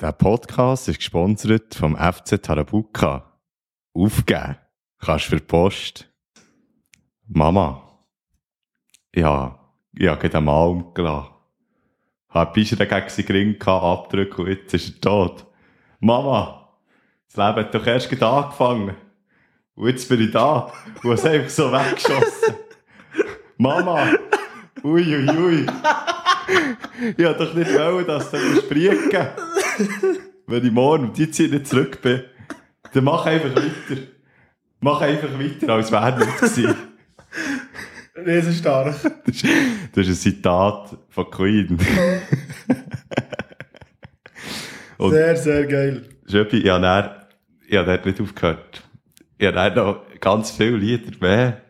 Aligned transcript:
Der 0.00 0.12
Podcast 0.12 0.86
ist 0.86 0.98
gesponsert 0.98 1.74
vom 1.74 1.96
FC 1.96 2.40
Tarabuka. 2.40 3.32
Aufgeben 3.92 4.56
kannst 5.00 5.24
du 5.24 5.30
für 5.30 5.36
die 5.38 5.44
Post. 5.44 6.08
Mama. 7.26 7.82
Ja, 9.12 9.58
ich 9.92 10.06
habe 10.06 10.20
gerade 10.20 10.36
einen 10.36 10.46
Mann 10.46 10.68
umgelassen. 10.68 11.32
Hab 12.28 12.54
Bischer 12.54 12.76
gegen 12.76 13.08
seinen 13.08 13.26
Ring 13.26 13.60
abdrücken 13.60 14.44
und 14.44 14.50
jetzt 14.52 14.72
ist 14.72 14.88
er 14.88 15.00
tot. 15.00 15.46
Mama, 15.98 16.68
das 17.26 17.36
Leben 17.36 17.66
hat 17.66 17.74
doch 17.74 17.84
erst 17.84 18.22
angefangen. 18.22 18.94
Und 19.74 19.88
jetzt 19.88 20.08
bin 20.08 20.20
ich 20.20 20.30
da 20.30 20.72
und 21.02 21.12
es 21.12 21.24
einfach 21.24 21.50
so 21.50 21.72
weggeschossen. 21.72 22.54
Mama, 23.56 24.12
ui, 24.84 25.16
ui, 25.16 25.28
ui. 25.28 25.66
Ich 27.16 27.24
wollte 27.24 27.46
doch 27.46 27.54
nicht 27.54 27.74
wollen, 27.74 28.06
dass 28.06 28.30
du 28.30 28.38
sprieken 28.60 29.28
Wenn 30.46 30.64
ich 30.64 30.72
morgen 30.72 31.08
um 31.08 31.12
die 31.12 31.30
Zeit 31.30 31.50
nicht 31.50 31.66
zurück 31.66 32.00
bin, 32.02 32.22
dann 32.94 33.04
mach 33.04 33.26
einfach 33.26 33.54
weiter. 33.54 34.00
Mach 34.80 35.00
einfach 35.00 35.38
weiter, 35.38 35.72
als 35.74 35.90
wäre 35.92 36.18
nicht 36.18 36.36
gewesen. 36.38 36.74
Riesenstark. 38.16 38.96
Das 39.26 39.36
ist, 39.36 39.44
das 39.92 40.08
ist 40.08 40.26
ein 40.26 40.32
Zitat 40.32 40.96
von 41.10 41.30
Queen. 41.30 41.78
Und- 44.98 45.12
Sehr, 45.12 45.36
sehr 45.36 45.66
geil. 45.66 46.08
Schöppi, 46.28 46.58
ich 46.58 46.68
habe 46.70 46.82
dann, 46.82 47.10
ich 47.66 47.76
habe 47.76 47.86
dort 47.86 48.06
nicht 48.06 48.20
aufgehört. 48.20 48.82
Ich 49.38 49.46
habe 49.46 49.56
dann 49.56 49.74
noch 49.74 50.04
ganz 50.20 50.50
viele 50.50 50.76
Lieder 50.76 51.12
mehr 51.20 51.62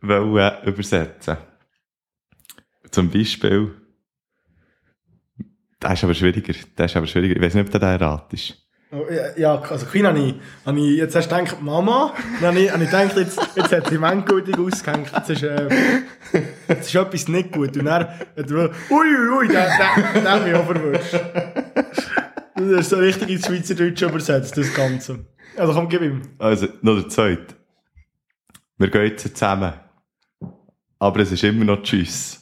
wollen 0.00 0.52
übersetzen. 0.64 1.36
Zum 2.90 3.10
Beispiel, 3.10 3.74
das 5.80 5.94
ist 5.94 6.04
aber 6.04 6.14
schwieriger, 6.14 6.54
das 6.76 6.90
ist 6.90 6.96
aber 6.96 7.06
schwieriger. 7.06 7.36
Ich 7.36 7.42
weiß 7.42 7.54
nicht, 7.54 7.66
ob 7.66 7.70
du 7.72 7.78
den 7.78 7.96
ratest. 7.96 8.68
Oh, 8.90 9.04
ja, 9.36 9.60
also 9.60 9.84
Queen 9.84 10.06
habe 10.06 10.18
ich, 10.18 10.34
habe 10.64 10.80
ich 10.80 10.96
jetzt 10.96 11.14
erst 11.14 11.28
gedacht, 11.28 11.60
Mama. 11.60 12.14
Dann 12.40 12.50
habe 12.50 12.60
ich, 12.60 12.72
habe 12.72 12.84
ich 12.84 12.90
gedacht, 12.90 13.16
jetzt, 13.18 13.38
jetzt 13.54 13.72
hat 13.72 13.90
die 13.90 13.96
endgültig 13.96 14.58
ausgehängt. 14.58 15.12
Jetzt 15.14 15.28
ist, 15.28 15.42
äh, 15.42 15.68
jetzt 16.68 16.88
ist 16.88 16.94
etwas 16.94 17.28
nicht 17.28 17.52
gut. 17.52 17.76
Und 17.76 17.84
dann, 17.84 18.08
hat 18.08 18.26
er, 18.34 18.50
ui, 18.50 18.70
ui, 18.90 19.38
ui, 19.40 19.48
den, 19.48 19.56
den, 19.56 20.14
den 20.14 20.28
habe 20.28 20.48
ich 20.48 20.54
auch 20.54 20.64
verwünscht. 20.64 21.20
Das 22.54 22.80
ist 22.80 22.90
so 22.90 22.96
richtig 22.96 23.28
ins 23.28 23.46
Schweizerdeutsch 23.46 24.02
übersetzt, 24.02 24.56
das 24.56 24.74
Ganze. 24.74 25.26
Also 25.56 25.74
komm, 25.74 25.88
gib 25.88 26.00
ihm. 26.00 26.22
Also, 26.38 26.68
noch 26.80 26.98
der 26.98 27.08
zweite. 27.10 27.54
Wir 28.78 28.88
gehen 28.88 29.04
jetzt 29.04 29.36
zusammen. 29.36 29.74
Aber 30.98 31.20
es 31.20 31.30
ist 31.30 31.44
immer 31.44 31.66
noch 31.66 31.82
Tschüss. 31.82 32.40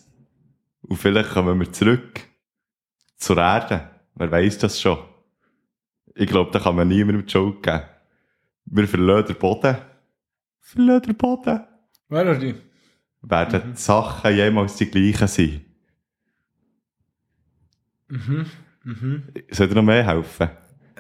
Und 0.83 0.97
vielleicht 0.97 1.31
kommen 1.31 1.59
wir 1.59 1.73
zurück 1.73 2.26
zur 3.17 3.39
Erde. 3.39 3.91
Wer 4.15 4.31
weiß 4.31 4.59
das 4.59 4.81
schon? 4.81 4.99
Ich 6.15 6.27
glaube, 6.29 6.51
da 6.51 6.59
kann 6.59 6.77
man 6.77 6.89
niemandem 6.89 7.29
Schuld 7.29 7.63
geben. 7.63 7.83
Wir 8.67 8.89
verlieren 8.89 9.27
den 9.27 9.37
Boden. 9.37 9.77
Verlieren 10.61 11.03
den 11.03 11.17
Boden. 11.17 11.61
Wer 12.09 12.27
ist 12.33 12.43
die? 12.43 12.55
Werden 13.23 13.73
die 13.75 13.81
Sachen 13.81 14.35
jemals 14.35 14.77
die 14.77 14.91
gleichen 14.91 15.29
sein? 15.29 15.65
Mhm. 18.09 18.47
Mhm. 18.85 19.23
Soll 19.51 19.69
dir 19.69 19.75
noch 19.75 19.83
mehr 19.83 20.05
helfen? 20.07 20.49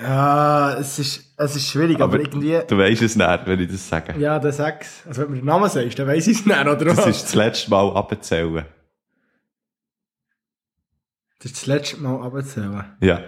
Ja, 0.01 0.75
es 0.79 0.99
ist, 0.99 1.33
es 1.39 1.57
ist 1.57 1.69
schwierig, 1.69 1.97
aber, 1.97 2.15
Aber 2.15 2.21
irgendwie... 2.21 2.59
Du 2.69 2.77
weisst 2.77 3.01
es 3.03 3.17
nicht, 3.17 3.47
wenn 3.47 3.61
ich 3.61 3.71
das 3.71 3.89
sage. 3.89 4.19
Ja, 4.19 4.39
der 4.39 4.53
Sex. 4.53 5.05
Also 5.07 5.23
wenn 5.23 5.29
du 5.29 5.35
mir 5.37 5.41
den 5.41 5.47
Namen 5.47 5.71
sagst, 5.71 5.99
dann 5.99 6.07
weiss 6.07 6.27
ich 6.27 6.41
es 6.41 6.45
nicht, 6.47 6.61
oder 6.61 6.77
Das 6.77 6.99
was? 6.99 7.07
ist 7.07 7.23
das 7.25 7.35
letzte 7.35 7.71
Mal 7.71 7.97
abzählen. 7.97 8.67
Das 11.47 11.53
ist 11.53 11.63
das 11.63 11.67
letzte 11.67 11.99
Mal 11.99 12.27
abzählen. 12.27 12.85
Ja. 13.01 13.21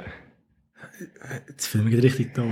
Jetzt 1.49 1.69
fühle 1.69 1.85
ich 1.85 1.91
mich 1.95 2.03
richtig 2.03 2.35
doof. 2.35 2.47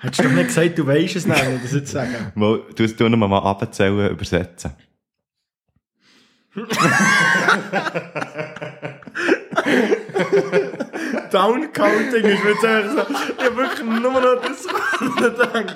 Hättest 0.00 0.18
du 0.18 0.24
doch 0.24 0.32
nicht 0.32 0.48
gesagt, 0.48 0.78
du 0.78 0.86
weisst 0.86 1.14
es 1.14 1.26
nicht, 1.26 1.46
wenn 1.46 1.56
ich 1.56 1.62
das 1.62 1.72
jetzt 1.72 1.92
sagen. 1.92 2.32
Mal, 2.34 2.62
du 2.74 2.88
du 2.88 3.08
noch 3.08 3.28
mal 3.28 3.38
abzählen, 3.38 4.10
übersetzen. 4.10 4.72
Downcounting 11.30 12.24
ist 12.24 12.44
mir 12.44 12.56
eigentlich 12.60 12.92
so, 12.92 13.00
ich 13.38 13.44
hab 13.44 13.56
wirklich 13.56 13.86
nur 13.86 14.00
noch 14.00 14.42
das 14.42 14.66
denken. 15.52 15.74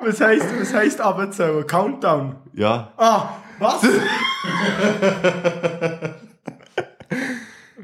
Was 0.00 0.20
heisst, 0.20 0.46
was 0.60 0.72
heisst 0.72 1.00
abzählen? 1.00 1.66
Countdown? 1.66 2.36
Ja. 2.54 2.92
Ah, 2.96 3.41
was? 3.62 3.82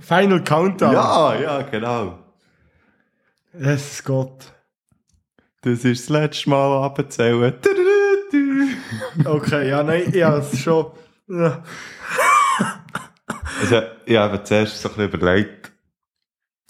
Final 0.00 0.42
Countdown. 0.42 0.92
Ja, 0.92 1.34
ja, 1.34 1.62
genau. 1.62 2.18
Jesus 3.52 4.02
Gott. 4.04 4.52
Das 5.62 5.84
ist 5.84 6.08
das 6.08 6.08
letzte 6.08 6.50
Mal 6.50 6.84
abzählen. 6.84 7.54
Okay, 9.24 9.68
ja, 9.68 9.82
nein, 9.82 10.12
ich 10.12 10.22
habe 10.22 10.38
es 10.38 10.58
schon. 10.60 10.92
Ja. 11.28 11.62
Also, 13.60 13.82
ich 14.06 14.16
habe 14.16 14.42
zuerst 14.44 14.80
so 14.80 14.88
ein 14.88 14.94
bisschen 14.94 15.12
überlegt, 15.12 15.72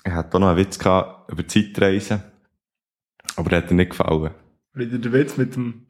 ich 0.04 0.12
hatte 0.12 0.36
auch 0.36 0.40
noch 0.40 0.48
einen 0.48 0.58
Witz 0.58 0.78
gehabt 0.78 1.30
über 1.30 1.46
Zeitreisen. 1.46 2.22
Aber 3.36 3.50
der 3.50 3.58
hat 3.58 3.70
dir 3.70 3.74
nicht 3.74 3.90
gefallen. 3.90 4.34
Wieder 4.72 4.98
der 4.98 5.12
Witz 5.12 5.36
mit 5.36 5.54
dem. 5.54 5.86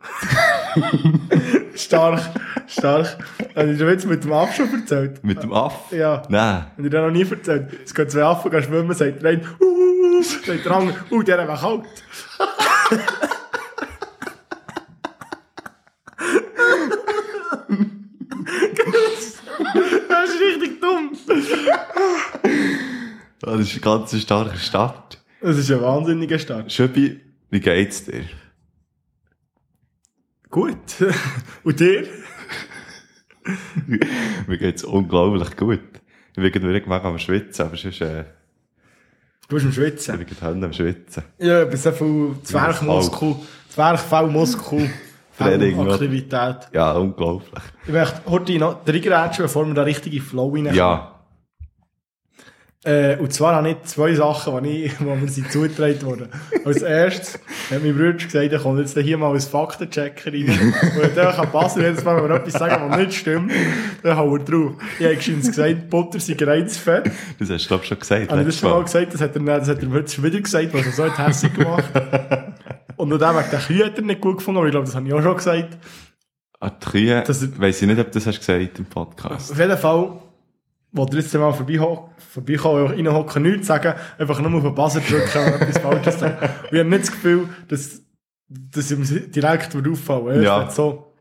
stark, 1.78 2.20
stark. 2.66 3.18
Habe 3.54 3.70
ich 3.70 3.78
den 3.78 3.86
Witz 3.86 4.04
mit 4.04 4.24
dem 4.24 4.32
Aff 4.32 4.54
schon 4.54 4.72
erzählt? 4.72 5.22
Mit 5.24 5.42
dem 5.42 5.52
Aff? 5.52 5.90
Ja. 5.90 6.22
Nein. 6.28 6.66
Habe 6.76 6.82
ich 6.82 6.90
den 6.90 7.02
noch 7.02 7.10
nie 7.10 7.28
erzählt? 7.28 7.68
Es 7.84 7.94
gehen 7.94 8.08
zwei 8.08 8.24
Affen 8.24 8.50
gehen 8.50 8.62
schwimmen, 8.62 8.94
sagt 8.94 9.22
der 9.22 9.30
eine, 9.30 9.42
uh, 9.60 9.64
uh, 9.64 10.18
uh, 10.18 10.22
sagt 10.22 10.64
der 10.64 10.72
andere, 10.72 10.96
uh, 11.10 11.22
der 11.22 11.48
war 11.48 11.58
kalt. 11.58 11.84
das 20.08 20.30
ist 20.30 20.40
richtig 20.40 20.80
dumm. 20.80 21.16
Das 23.40 23.60
ist 23.60 23.74
ein 23.76 23.80
ganz 23.80 24.20
starker 24.20 24.56
Start. 24.56 25.18
Das 25.40 25.56
ist 25.56 25.70
ein 25.70 25.80
wahnsinniger 25.80 26.38
Start. 26.38 26.72
Schöppi, 26.72 27.20
wie 27.50 27.60
geht's 27.60 28.04
dir? 28.04 28.24
Gut. 30.50 30.76
Und 31.64 31.80
dir? 31.80 32.06
Mir 34.46 34.58
geht's 34.58 34.84
unglaublich 34.84 35.56
gut. 35.56 35.80
Ich 36.36 36.52
bin 36.52 36.62
wirklich 36.62 36.86
am 36.86 37.18
Schwitzen, 37.18 37.66
aber 37.66 37.76
sonst, 37.76 38.00
äh, 38.00 38.24
Du 39.48 39.54
bist 39.54 39.64
am 39.64 39.70
ich 39.70 39.76
Schwitzen. 39.76 40.18
bin 40.18 40.26
gerade 40.26 40.64
am 40.64 40.72
Schwitzen. 40.72 41.22
Ja, 41.38 41.64
bis 41.64 41.82
so 41.82 41.92
viel 41.92 42.34
Zwerchmuskel, 42.42 43.36
Zwerchfellmuskel? 43.70 44.90
Aktivität. 45.38 46.56
Ja, 46.72 46.92
unglaublich. 46.92 47.62
Ich 47.86 47.92
möchte 47.92 48.20
heute 48.26 48.58
noch 48.58 48.86
reingrätschen, 48.86 49.44
bevor 49.44 49.66
wir 49.66 49.74
da 49.74 49.82
richtige 49.82 50.20
Flow 50.20 50.48
reinkommen. 50.48 50.74
Ja. 50.74 51.14
Äh, 52.84 53.16
und 53.16 53.32
zwar 53.32 53.54
habe 53.54 53.70
ich 53.70 53.82
zwei 53.84 54.14
Sachen, 54.14 54.64
die, 54.64 54.84
ich, 54.84 54.96
die 54.96 55.04
mir 55.04 55.26
zugetragen 55.48 56.02
wurden. 56.02 56.28
Als 56.64 56.82
erstes 56.82 57.38
hat 57.70 57.82
mein 57.82 57.94
Bruder 57.94 58.12
gesagt, 58.12 58.52
er 58.52 58.58
kommt 58.58 58.78
jetzt 58.78 58.98
hier 58.98 59.18
mal 59.18 59.30
als 59.30 59.46
Faktenchecker 59.46 60.32
rein. 60.32 60.74
Und 61.02 61.16
der 61.16 61.32
kann 61.32 61.50
passen, 61.50 61.82
jedes 61.82 62.04
Mal, 62.04 62.22
wenn 62.22 62.30
wir 62.30 62.36
etwas 62.36 62.54
sagen, 62.54 62.90
was 62.90 62.98
nicht 62.98 63.14
stimmt, 63.14 63.52
dann 64.02 64.16
haut 64.16 64.40
er 64.40 64.44
drauf. 64.44 64.72
Ich 64.98 65.04
habe 65.06 65.16
gesagt, 65.16 65.90
Butter 65.90 66.20
sei 66.20 66.36
reizfett. 66.40 67.10
Das 67.38 67.50
hast 67.50 67.64
du, 67.64 67.68
glaub 67.68 67.82
ich, 67.82 67.88
schon 67.88 67.98
gesagt. 67.98 68.30
Habe 68.30 68.44
das 68.44 68.62
mal 68.62 68.82
gesagt? 68.82 69.14
Das 69.14 69.20
hat 69.20 69.36
er, 69.36 69.42
das 69.42 69.68
hat 69.68 69.82
er 69.82 69.90
heute 69.90 70.10
schon 70.10 70.24
wieder 70.24 70.40
gesagt, 70.40 70.72
was 70.72 70.86
er 70.86 70.92
so 70.92 71.04
hat 71.04 71.18
hässlich 71.18 71.54
gemacht. 71.54 71.84
Und 72.96 73.08
nur 73.08 73.18
der 73.18 73.34
wegen 73.36 73.50
der 73.50 73.60
Kühe 73.60 73.84
hat 73.86 73.96
er 73.96 74.04
nicht 74.04 74.20
gut 74.20 74.38
gefunden, 74.38 74.58
aber 74.58 74.66
ich 74.66 74.72
glaube, 74.72 74.86
das 74.86 74.94
habe 74.96 75.06
ich 75.06 75.14
auch 75.14 75.22
schon 75.22 75.36
gesagt. 75.36 75.78
Ah, 76.60 76.70
die 76.70 76.86
Kühe, 76.86 77.24
weiss 77.58 77.80
ich 77.80 77.88
nicht, 77.88 78.00
ob 78.00 78.06
du 78.06 78.18
das 78.18 78.26
hast 78.26 78.38
gesagt 78.40 78.78
im 78.78 78.86
Podcast. 78.86 79.52
Auf 79.52 79.58
jeden 79.58 79.78
Fall, 79.78 80.18
wo 80.92 81.06
ihr 81.06 81.18
jetzt 81.18 81.34
mal 81.34 81.52
vorbeikommen, 81.52 82.86
reinhocken, 82.86 83.42
nichts 83.42 83.66
sagen, 83.66 83.94
einfach 84.18 84.40
nur 84.40 84.54
auf 84.54 84.62
den 84.62 84.74
Buzzer 84.74 85.00
drücken 85.00 85.54
und 85.54 85.60
etwas 85.60 85.78
Falsches 85.78 86.18
sagen. 86.18 86.36
Und 86.40 86.72
ich 86.72 86.78
habe 86.78 86.88
nicht 86.88 87.02
das 87.02 87.10
Gefühl, 87.10 87.48
dass, 87.68 88.02
dass 88.48 88.90
ihm 88.90 89.30
direkt 89.30 89.76
auffallen 89.76 90.42
Ja. 90.42 90.60
Wenn 90.60 90.68
du 90.68 90.74
so 90.74 91.14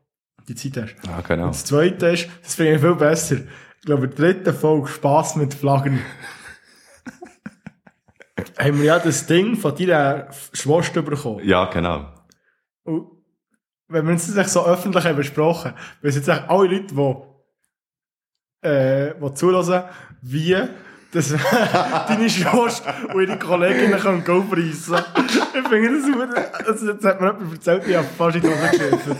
die 0.47 0.55
Zeit 0.55 0.83
hast. 0.83 1.07
Ja, 1.07 1.21
genau. 1.21 1.45
Und 1.45 1.55
das 1.55 1.65
Zweite 1.65 2.07
ist, 2.07 2.29
das 2.41 2.55
finde 2.55 2.75
ich 2.75 2.81
viel 2.81 2.95
besser. 2.95 3.35
Ich 3.35 3.85
glaube, 3.85 4.05
in 4.05 4.11
der 4.11 4.33
dritten 4.33 4.53
Folge 4.53 4.87
Spass 4.87 5.35
mit 5.35 5.53
Flaggen. 5.53 5.99
haben 8.57 8.79
wir 8.79 8.85
ja 8.85 8.99
das 8.99 9.25
Ding 9.25 9.55
von 9.55 9.75
deiner 9.75 10.27
Schwester 10.53 11.01
bekommen. 11.01 11.41
Ja, 11.43 11.65
genau. 11.65 12.13
Und 12.83 13.07
wenn 13.87 14.05
wir 14.05 14.13
uns 14.13 14.33
das 14.33 14.53
so 14.53 14.65
öffentlich 14.65 15.05
haben 15.05 15.15
besprochen, 15.15 15.73
weil 16.01 16.09
es 16.09 16.15
jetzt 16.15 16.29
alle 16.29 16.67
Leute, 16.67 16.93
die, 16.93 17.15
äh, 18.61 19.13
die 19.21 19.33
zulassen, 19.33 19.83
wie 20.21 20.55
das 21.11 21.29
deine 22.07 22.29
Schwester 22.29 22.93
und 23.13 23.21
ihre 23.21 23.39
Kolleginnen 23.39 23.99
können 23.99 24.23
go 24.23 24.41
preisen. 24.41 24.97
Ich 25.55 25.67
finde 25.67 25.93
das 25.93 26.05
super. 26.05 26.67
Also 26.67 26.91
jetzt 26.91 27.05
hat 27.05 27.21
mir 27.21 27.27
jemand 27.27 27.53
erzählt, 27.53 27.83
ich 27.87 27.95
habe 27.95 28.07
fast 28.17 28.35
in 28.35 28.41
die 28.41 28.47
Hose 28.49 28.69
geschrieben. 28.71 29.17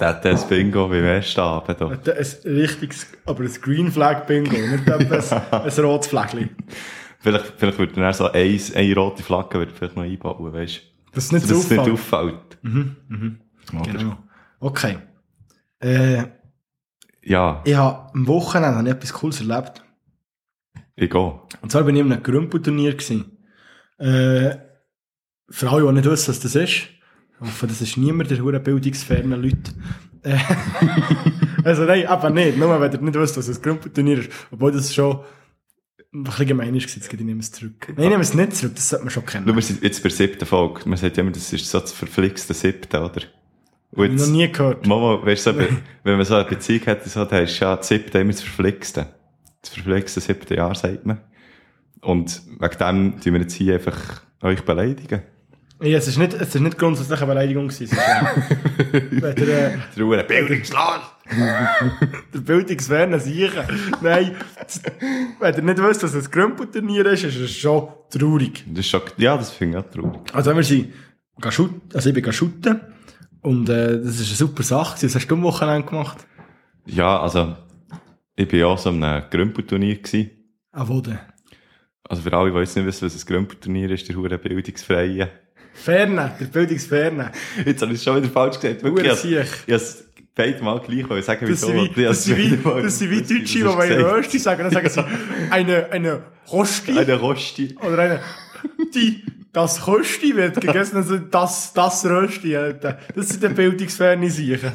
Der 0.00 0.08
hat 0.08 0.24
das 0.24 0.48
Bingo 0.48 0.88
beim 0.88 1.04
ersten 1.04 1.40
Abend. 1.40 1.80
da. 1.80 1.86
Ein 1.86 1.96
richtiges, 2.44 3.06
aber 3.26 3.44
ein 3.44 3.52
Green 3.60 3.92
Flag 3.92 4.26
Bingo, 4.26 4.56
nicht 4.56 4.88
etwas, 4.88 5.32
ein 5.52 5.84
rotes 5.84 6.08
Flägli. 6.08 6.48
Vielleicht, 7.20 7.52
vielleicht 7.56 7.78
würde 7.78 8.00
er 8.02 8.12
so 8.12 8.32
eine, 8.32 8.58
eine 8.74 8.94
rote 8.96 9.22
Flagge 9.22 9.58
würde 9.58 9.72
vielleicht 9.72 9.94
noch 9.96 10.02
einbauen, 10.02 10.52
weißt 10.52 10.76
du? 10.76 10.80
Das 11.14 11.24
ist 11.24 11.32
nicht 11.32 11.44
Dass 11.44 11.50
so 11.50 11.56
es 11.58 11.70
nicht 11.70 11.78
auffällt. 11.80 12.34
auffällt. 12.64 13.76
Oder? 13.80 13.92
Genau. 13.92 14.16
Okay. 14.62 14.98
Äh, 15.80 16.22
Ja, 17.24 17.62
ich 17.64 17.74
habe 17.74 18.14
am 18.14 18.26
Wochenende 18.28 18.76
habe 18.78 18.88
ich 18.88 18.94
etwas 18.94 19.12
Cooles 19.12 19.40
erlebt. 19.40 19.82
ich 20.94 21.10
gehe. 21.10 21.40
Und 21.60 21.72
zwar 21.72 21.82
bin 21.82 21.96
ich 21.96 22.00
in 22.02 22.12
einem 22.12 22.22
Grümpelturnier 22.22 22.92
gewesen. 22.92 23.38
Äh, 23.98 24.56
für 25.50 25.68
alle, 25.70 25.86
die 25.88 25.92
nicht 25.94 26.08
wissen, 26.08 26.28
was 26.28 26.40
das 26.40 26.54
ist. 26.54 26.74
Ich 27.34 27.40
hoffe, 27.40 27.66
das 27.66 27.80
ist 27.80 27.96
niemand 27.96 28.30
der 28.30 28.40
hure 28.40 28.60
bildungsfernen 28.60 29.42
Leute. 29.42 29.72
Äh, 30.22 30.38
also 31.64 31.82
nein, 31.84 32.06
aber 32.06 32.30
nicht. 32.30 32.56
Nur 32.56 32.80
wenn 32.80 32.92
ihr 32.92 33.00
nicht 33.00 33.18
wisst, 33.18 33.36
was 33.36 33.48
ein 33.48 33.60
Grümpelturnier 33.60 34.18
ist. 34.20 34.30
Obwohl 34.52 34.70
das 34.70 34.94
schon 34.94 35.24
ein 36.14 36.22
bisschen 36.22 36.46
gemein 36.46 36.74
ist, 36.76 36.94
jetzt 36.94 37.12
ich 37.12 37.20
nehme 37.20 37.40
es 37.40 37.50
zurück. 37.50 37.88
Nein, 37.88 38.04
ich 38.04 38.10
nehme 38.10 38.22
es 38.22 38.34
nicht 38.34 38.54
zurück, 38.54 38.76
das 38.76 38.88
sollte 38.88 39.04
man 39.06 39.10
schon 39.10 39.26
kennen. 39.26 39.44
Schau, 39.48 39.54
wir 39.56 39.62
sind 39.62 39.82
jetzt 39.82 40.02
bei 40.02 40.08
der 40.08 40.16
siebten 40.16 40.46
Folge. 40.46 40.88
Man 40.88 40.98
sagt 40.98 41.16
ja 41.16 41.22
immer, 41.22 41.32
das 41.32 41.52
ist 41.52 41.68
so 41.68 41.80
das 41.80 41.92
verflixte 41.92 42.54
siebte, 42.54 43.00
oder? 43.00 43.22
Und 43.92 44.16
noch 44.16 44.26
nie 44.26 44.50
gehört. 44.50 44.86
Mama, 44.86 45.24
weißt 45.24 45.48
du, 45.48 45.58
wenn 46.02 46.16
man 46.16 46.24
so 46.24 46.34
eine 46.34 46.44
Beziehung 46.46 46.82
hätte, 46.84 47.08
so, 47.08 47.24
dann 47.24 47.44
ist 47.44 47.58
ja 47.60 47.76
das 47.76 47.88
siebte 47.88 48.18
immer 48.18 48.32
das 48.32 48.40
verflixte. 48.40 49.06
Das 49.60 49.70
verflixte 49.70 50.20
siebte 50.20 50.56
Jahr, 50.56 50.74
sagt 50.74 51.04
man. 51.04 51.20
Und 52.00 52.42
wegen 52.58 52.78
dem 52.78 53.20
tun 53.20 53.32
wir 53.34 53.40
jetzt 53.40 53.54
hier 53.54 53.74
einfach 53.74 54.22
euch 54.40 54.64
beleidigen. 54.64 55.22
Ja, 55.82 55.98
es 55.98 56.08
ist 56.08 56.16
nicht, 56.16 56.32
es 56.34 56.54
ist 56.54 56.60
nicht 56.60 56.78
grundsätzlich 56.78 57.18
eine 57.18 57.26
Beleidigung 57.26 57.68
gewesen. 57.68 57.98
Es 57.98 58.92
wenn 59.22 59.34
der, 59.34 59.74
äh, 59.74 59.78
Der 59.96 60.22
Bildungsland! 60.22 61.02
der 62.34 62.40
Bildungsferne 62.40 63.18
sicher. 63.18 63.66
Nein, 64.00 64.36
wenn 65.40 65.54
ihr 65.54 65.62
nicht 65.62 65.82
wisst, 65.82 66.02
was 66.02 66.14
ein 66.14 66.30
Grümpelturnier 66.30 67.06
ist, 67.06 67.24
ist 67.24 67.36
es 67.36 67.50
schon 67.50 67.88
traurig. 68.10 68.64
Das 68.68 68.80
ist 68.80 68.90
schon, 68.90 69.02
ja, 69.16 69.36
das 69.36 69.50
finde 69.50 69.78
ich 69.78 69.84
auch 69.84 69.90
traurig. 69.90 70.20
Also 70.32 70.54
wir 70.54 70.62
sind 70.62 70.92
also 71.94 72.10
ich 72.10 72.14
bin 72.14 72.32
shooten 72.32 72.80
und 73.42 73.68
äh, 73.68 73.98
das 73.98 74.20
ist 74.20 74.28
eine 74.28 74.36
super 74.36 74.62
Sache. 74.62 75.02
Was 75.04 75.14
hast 75.14 75.26
du 75.28 75.34
am 75.34 75.42
Wochenende 75.42 75.86
gemacht? 75.86 76.18
Ja, 76.86 77.20
also, 77.20 77.56
ich 78.36 78.48
bin 78.48 78.62
auch 78.64 78.78
so 78.78 78.88
einem 78.90 79.22
Grümpelturnier. 79.30 79.98
Ah, 80.72 80.84
wo 80.86 81.00
denn? 81.00 81.18
Also 82.04 82.22
für 82.22 82.32
alle, 82.32 82.50
die 82.50 82.58
jetzt 82.58 82.76
nicht 82.76 82.86
wissen, 82.86 83.06
was 83.06 83.14
ein 83.16 83.26
Grümpelturnier 83.26 83.90
ist, 83.90 84.08
der 84.08 84.16
Hure 84.16 84.38
Bildungsfreie. 84.38 85.28
Ferne, 85.74 86.32
der 86.38 86.46
Bildungsferne. 86.46 87.32
Jetzt 87.64 87.82
habe 87.82 87.92
ich 87.92 87.98
es 87.98 88.04
schon 88.04 88.16
wieder 88.16 88.28
falsch 88.30 88.58
gesagt. 88.60 88.82
Wirklich, 88.82 89.24
ich 89.24 89.36
habe 89.38 89.46
es 89.66 90.04
beide 90.34 90.62
Mal 90.62 90.80
gleich 90.80 91.08
wollen 91.08 91.22
sagen, 91.22 91.46
Das 91.48 91.62
wieso. 91.62 91.66
sind 91.68 91.96
wie, 91.96 92.02
das 92.04 92.24
sind 92.24 92.36
wie, 92.38 92.56
das 92.82 92.98
sind 92.98 93.10
wie 93.10 93.20
Deutsche, 93.22 93.58
die 93.58 93.62
gesagt. 93.62 93.90
Rösti 93.92 94.38
sagen. 94.38 94.62
Dann 94.64 94.72
sagen 94.72 94.88
sie 94.88 95.04
eine, 95.50 95.90
eine 95.90 96.22
Rosti 96.50 96.98
Eine 96.98 97.14
Rosti. 97.14 97.76
oder 97.82 97.98
eine, 97.98 98.20
die, 98.94 99.24
das 99.52 99.86
Rösti 99.86 100.34
wird 100.36 100.60
gegessen, 100.60 100.96
also 100.96 101.18
das, 101.18 101.72
das 101.72 102.04
Rösti. 102.06 102.56
Alter. 102.56 102.98
Das 103.14 103.28
sind 103.28 103.42
die 103.42 103.48
Bildungsferne 103.48 104.30
sicher. 104.30 104.72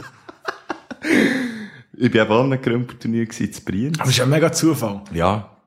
Ich 2.00 2.12
bin 2.12 2.22
auch 2.22 2.30
an 2.44 2.52
einem 2.54 2.62
Grümpelturnier 2.62 3.26
gewesen, 3.26 3.52
zu 3.54 3.64
Brienz. 3.64 3.98
Aber 4.00 4.06
das 4.08 4.16
ist 4.18 4.22
ein 4.24 4.30
mega 4.30 4.52
Zufall. 4.52 5.02
Ja. 5.14 5.58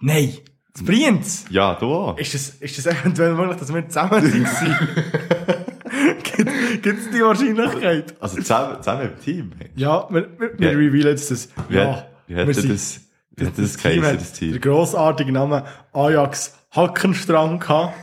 Nein. 0.00 0.36
Das 0.74 0.84
Brienz. 0.84 1.44
Ja, 1.50 1.74
du 1.74 1.86
auch. 1.92 2.18
Ist 2.18 2.34
das, 2.34 2.48
ist 2.60 2.78
das 2.78 2.86
eventuell 2.86 3.34
möglich, 3.34 3.58
dass 3.58 3.72
wir 3.72 3.86
zusammen 3.88 4.10
waren? 4.10 4.88
Gibt 6.82 6.98
es 6.98 7.10
die 7.10 7.20
Wahrscheinlichkeit? 7.20 8.14
Also 8.20 8.36
zusammen, 8.38 8.76
zusammen 8.78 9.02
im 9.12 9.20
Team. 9.20 9.52
Ja, 9.76 10.06
wir, 10.10 10.28
wir, 10.38 10.58
wir 10.58 10.72
Ja. 10.72 10.76
revealen 10.78 11.08
jetzt 11.08 11.30
das. 11.30 11.48
Wie, 11.68 11.76
ja, 11.76 11.96
hat, 11.96 12.08
wie 12.26 12.36
wir 12.36 12.46
das, 12.46 12.56
sind- 12.56 12.72
das, 12.72 13.00
wie 13.36 13.46
hat 13.46 13.58
das, 13.58 13.76
Team 13.76 13.82
geheißen, 14.00 14.04
hat 14.06 14.20
das 14.20 14.32
Der 14.32 14.48
Team? 14.50 14.60
grossartige 14.60 15.32
Name 15.32 15.64
Ajax 15.92 16.54
Hackenstrang 16.74 17.60
gehabt. 17.60 17.94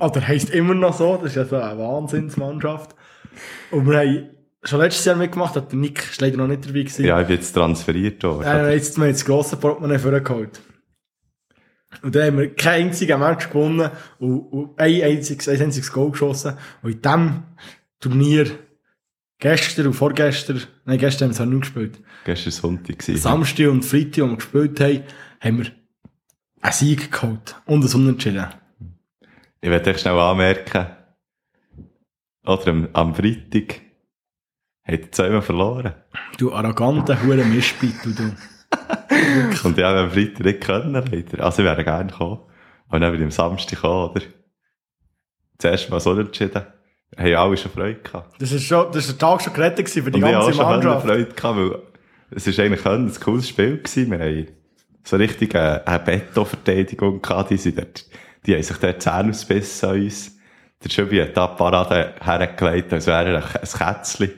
Oder 0.00 0.26
heisst 0.26 0.50
immer 0.50 0.74
noch 0.74 0.96
so, 0.96 1.16
das 1.16 1.30
ist 1.30 1.36
ja 1.36 1.44
so 1.44 1.56
eine 1.56 1.78
Wahnsinnsmannschaft. 1.78 2.94
Und 3.70 3.88
wir 3.88 3.98
haben 3.98 4.30
schon 4.62 4.80
letztes 4.80 5.04
Jahr 5.04 5.16
mitgemacht, 5.16 5.56
hat 5.56 5.72
der 5.72 5.78
Nick 5.78 6.10
ist 6.10 6.20
leider 6.20 6.36
noch 6.36 6.46
nicht 6.46 6.64
dabei 6.64 6.80
gewesen. 6.80 7.04
Ja, 7.04 7.20
ich 7.20 7.26
bin 7.26 7.36
jetzt 7.36 7.52
transferiert 7.52 8.22
worden. 8.22 8.42
Äh, 8.42 8.44
wir 8.44 8.52
haben 8.52 8.70
jetzt, 8.70 8.96
wir 8.96 9.04
haben 9.04 9.12
das 9.12 9.24
grosse 9.24 9.56
Portemonnaie 9.56 9.98
vorgeholt. 9.98 10.60
Und 12.02 12.14
dann 12.14 12.26
haben 12.26 12.38
wir 12.38 12.54
kein 12.54 12.88
einziges 12.88 13.18
Match 13.18 13.48
gewonnen 13.48 13.90
und, 14.18 14.40
und 14.40 14.78
ein 14.78 15.02
einziges, 15.02 15.48
ein 15.48 15.60
einziges 15.60 15.90
Goal 15.90 16.10
geschossen. 16.10 16.54
Und 16.82 16.92
in 16.92 17.02
diesem 17.02 17.42
Turnier, 17.98 18.46
gestern 19.38 19.86
und 19.86 19.94
vorgestern, 19.94 20.62
nein, 20.84 20.98
gestern 20.98 21.28
haben 21.28 21.30
wir 21.30 21.34
es 21.34 21.40
halt 21.40 21.50
nicht 21.50 21.60
gespielt, 21.62 22.00
Gestern 22.24 22.52
Sonntag 22.52 22.98
gewesen. 22.98 23.16
Samstag 23.20 23.68
und 23.68 23.84
Freitag, 23.84 24.24
wo 24.24 24.28
wir 24.28 24.36
gespielt 24.36 24.80
haben, 24.80 25.02
haben 25.40 25.58
wir 25.58 25.66
einen 26.60 26.72
Sieg 26.72 27.12
geholt 27.12 27.60
und 27.66 27.84
ein 27.84 27.94
Unentschieden. 27.94 28.46
Ich 29.60 29.70
werde 29.70 29.90
euch 29.90 29.98
schnell 29.98 30.18
anmerken, 30.18 30.86
oder 32.48 32.68
am, 32.68 32.88
am 32.94 33.14
Freitag 33.14 33.82
hat 34.82 35.14
zweimal 35.14 35.42
verloren. 35.42 35.94
Du 36.38 36.52
arroganter 36.52 37.22
Hure 37.22 37.44
Mischbeit, 37.44 37.92
du, 38.02 38.10
du. 38.10 38.22
Und 39.64 39.76
ich 39.76 39.84
habe 39.84 39.98
am 39.98 40.10
Freitag 40.10 40.40
nicht 40.40 40.60
können, 40.62 40.94
leider. 40.94 41.44
Also 41.44 41.62
ich 41.62 41.68
wäre 41.68 41.84
gerne 41.84 42.10
gekommen. 42.10 42.40
Und 42.88 43.00
dann 43.02 43.12
bin 43.12 43.20
ich 43.20 43.24
am 43.26 43.30
Samstag 43.30 43.82
gekommen, 43.82 44.10
oder? 44.10 44.22
Zuerst 45.58 45.90
mal 45.90 46.00
so 46.00 46.18
entschieden. 46.18 46.64
Haben 47.18 47.34
alle 47.34 47.56
schon 47.56 47.72
Freude 47.72 48.00
gehabt. 48.00 48.40
Das 48.40 48.52
ist 48.52 48.64
schon, 48.64 48.86
das 48.92 49.08
ist 49.08 49.20
der 49.20 49.28
Tag 49.28 49.42
schon 49.42 49.52
gerettet 49.52 49.86
gewesen 49.86 50.04
für 50.04 50.10
die 50.10 50.22
Und 50.22 50.28
ich 50.28 50.34
habe 50.34 50.42
auch 50.42 50.46
ganze 50.46 50.58
schon 50.58 50.70
Mannschaft. 50.70 51.06
Freude 51.06 51.34
gehabt, 51.34 51.58
weil 51.58 51.82
es 52.30 52.46
ist 52.46 52.60
eigentlich 52.60 52.86
ein 52.86 53.12
cooles 53.20 53.48
Spiel 53.48 53.78
gewesen. 53.78 54.10
Wir 54.10 54.18
haben 54.18 54.46
so 55.08 55.16
richtig 55.16 55.54
eine, 55.54 55.86
eine 55.86 55.98
Betonverteidigung 56.00 57.22
gehabt. 57.22 57.50
Die, 57.50 57.56
sind 57.56 57.78
dort, 57.78 58.04
die 58.46 58.54
haben 58.54 58.62
sich 58.62 58.76
dort 58.76 59.02
Zähne 59.02 59.30
ausgebissen 59.30 59.88
an 59.88 60.02
uns. 60.02 60.36
Der 60.84 60.90
Schöbi 60.90 61.18
hat 61.18 61.36
da 61.36 61.46
die 61.48 61.56
Parade 61.56 62.14
hergelegt, 62.20 62.92
als 62.92 63.06
wäre 63.06 63.30
er 63.32 63.44
ein 63.44 63.68
Kätzchen. 63.68 64.30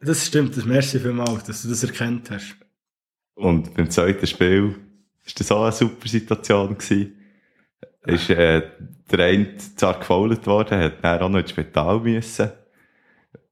Das 0.00 0.26
stimmt, 0.26 0.56
das 0.56 0.64
merci 0.64 0.98
vielmals, 1.00 1.44
dass 1.44 1.62
du 1.62 1.68
das 1.68 1.82
erkannt 1.82 2.30
hast. 2.30 2.56
Und 3.34 3.74
beim 3.74 3.90
zweiten 3.90 4.26
Spiel 4.26 4.62
war 4.68 5.32
das 5.36 5.50
auch 5.50 5.62
eine 5.64 5.72
super 5.72 6.08
Situation. 6.08 6.76
Gewesen. 6.76 7.16
Ist, 8.06 8.28
äh, 8.30 8.62
der 9.10 9.18
eine 9.26 9.56
zwar 9.56 9.98
gefault 9.98 10.46
worden, 10.46 10.78
hat 10.78 11.02
dann 11.02 11.20
auch 11.22 11.28
noch 11.30 11.38
ins 11.40 11.50
Spital 11.50 12.00
müssen. 12.00 12.50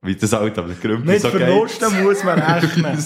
Wie 0.03 0.14
das 0.14 0.32
halt 0.32 0.59
am 0.59 0.67
Grümpel 0.81 1.06
Mit 1.14 1.20
so 1.23 1.31
geht. 1.31 1.41
Verlusten 1.41 2.03
muss 2.03 2.23
man 2.25 2.38
rechnen. 2.43 2.99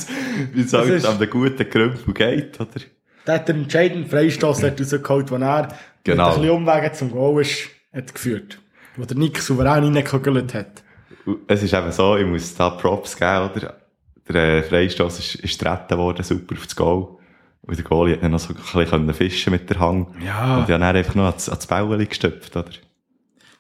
Wie 0.53 0.63
es 0.63 0.73
halt 0.73 0.89
ist- 0.91 1.07
am 1.07 1.19
guten 1.31 1.71
Grümpel 1.71 2.13
geht, 2.15 2.61
oder? 2.61 2.81
Der 3.27 3.35
hat 3.37 3.49
den 3.49 3.63
entscheidenden 3.65 4.09
Freistoß 4.09 4.63
rausgeholt, 4.65 5.31
wo 5.31 5.37
er 5.37 5.69
Genau. 6.05 6.27
mit 6.29 6.37
ein 6.37 6.41
bisschen 6.43 6.57
Umwegen 6.57 6.95
zum 6.95 7.11
Goal 7.11 7.43
ist, 7.43 7.69
hat 7.93 8.15
geführt. 8.15 8.59
Wo 8.97 9.05
der 9.05 9.17
Nick 9.17 9.39
souverän 9.41 9.83
reingekugelt 9.85 10.55
hat. 10.55 10.83
Es 11.49 11.63
ist 11.63 11.75
eben 11.75 11.91
so, 11.91 12.17
ich 12.17 12.27
muss 12.27 12.55
da 12.55 12.71
Props 12.71 13.17
geben, 13.17 13.51
oder? 13.51 13.75
Der 14.29 14.35
äh, 14.59 14.63
Freistoß 14.63 15.19
ist, 15.19 15.35
ist 15.37 15.59
getreten 15.59 15.99
worden, 15.99 16.23
super 16.23 16.55
auf 16.57 16.65
das 16.67 16.77
Goal. 16.77 17.09
Und 17.63 17.77
der 17.77 17.85
Goalie 17.85 18.15
hat 18.15 18.23
dann 18.23 18.31
noch 18.31 18.39
so 18.39 18.55
ein 18.55 18.85
bisschen 18.85 19.15
fischen 19.15 19.51
mit 19.53 19.69
der 19.69 19.81
Hang. 19.81 20.15
Ja. 20.25 20.59
Und 20.59 20.65
ich 20.65 20.73
habe 20.73 20.79
dann 20.79 20.83
einfach 20.83 21.15
noch 21.17 21.27
ans, 21.27 21.49
ans 21.49 21.67
Bäueli 21.67 22.07
gestopft, 22.07 22.57
oder? 22.57 22.71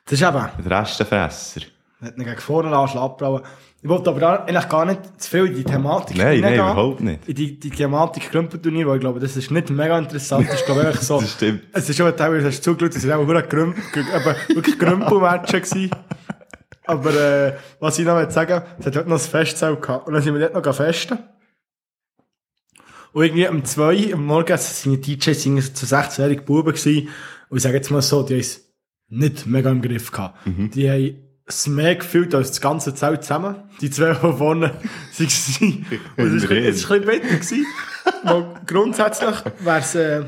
Das 0.04 0.12
ist 0.20 0.23
eben, 0.23 0.46
Der 0.64 0.80
Restenfresser. 0.80 1.62
er 2.00 2.06
hat 2.08 2.16
ihn 2.16 2.25
gegen 2.25 2.38
vorne 2.38 2.76
abbrauen. 2.76 3.42
Ich 3.87 3.90
wollte 3.90 4.11
aber 4.11 4.49
eigentlich 4.49 4.69
gar 4.69 4.85
nicht 4.85 5.00
zu 5.16 5.31
viel 5.31 5.47
in 5.47 5.55
die 5.55 5.62
Thematik 5.62 6.16
Nein, 6.16 6.40
nein, 6.40 6.55
überhaupt 6.55 7.00
nicht. 7.00 7.28
In 7.28 7.35
die, 7.37 7.61
die 7.61 7.71
Thematik 7.71 8.33
Grümpelturnier, 8.33 8.85
weil 8.85 8.97
ich 8.97 9.00
glaube, 9.00 9.21
das 9.21 9.37
ist 9.37 9.52
nicht 9.52 9.71
mega 9.71 9.97
interessant. 9.97 10.49
Das 10.49 10.57
ist, 10.57 10.66
glaube 10.66 10.90
ich, 10.93 11.00
so. 11.02 11.21
Das 11.21 11.35
stimmt. 11.35 11.62
Es 11.73 11.88
ist 11.88 11.97
schon 11.97 12.16
teilweise, 12.16 12.49
hast 12.49 12.66
du 12.66 12.73
zugeschaut, 12.73 12.97
es 12.97 13.02
sind 13.02 13.12
auch 13.12 13.25
wirklich 13.28 13.49
Grümpelmatchen 14.76 15.62
gewesen. 15.62 15.90
Aber, 16.85 17.14
äh, 17.14 17.52
was 17.78 17.97
ich 18.00 18.05
noch 18.05 18.28
sagen, 18.28 18.62
es 18.76 18.87
hat 18.87 18.97
dort 18.97 19.07
noch 19.07 19.19
ein 19.19 19.31
Festzelt 19.31 19.81
gehabt. 19.81 20.09
Und 20.09 20.14
dann 20.14 20.23
sind 20.25 20.35
wir 20.35 20.49
dort 20.49 20.66
noch 20.66 20.75
festen. 20.75 21.19
Und 23.12 23.23
irgendwie 23.25 23.47
um 23.47 23.64
zwei 23.64 24.12
am 24.12 24.26
Morgen, 24.26 24.52
es 24.52 24.83
sind 24.83 25.07
die 25.07 25.16
DJs, 25.16 25.43
sind 25.45 25.62
so 25.62 25.87
16-jährige 25.87 26.43
Buben 26.43 26.75
gewesen. 26.75 27.09
Und 27.50 27.59
ich 27.59 27.62
sage 27.62 27.76
jetzt 27.76 27.93
mal 27.93 28.02
so, 28.02 28.25
die 28.25 28.35
haben 28.35 28.40
es 28.40 28.69
nicht 29.07 29.47
mega 29.47 29.71
im 29.71 29.81
Griff 29.81 30.11
gehabt. 30.11 30.40
Die 30.45 30.90
haben 30.90 31.25
es 31.49 31.67
mehr 31.69 31.95
gefühlt 31.95 32.35
als 32.35 32.49
das 32.50 32.61
ganze 32.61 32.95
Zelt 32.95 33.23
zusammen. 33.23 33.57
Die 33.81 33.88
zwei 33.91 34.15
von 34.15 34.37
vorne 34.37 34.71
waren. 35.19 35.87
Und 36.17 36.26
es 36.26 36.43
ist, 36.43 36.50
ein 36.50 37.03
bisschen- 37.03 37.05
bitter. 37.05 37.67
Weil 38.25 38.47
grundsätzlich 38.67 39.35
wäre 39.61 39.79
es, 39.79 39.95
äh, 39.95 40.23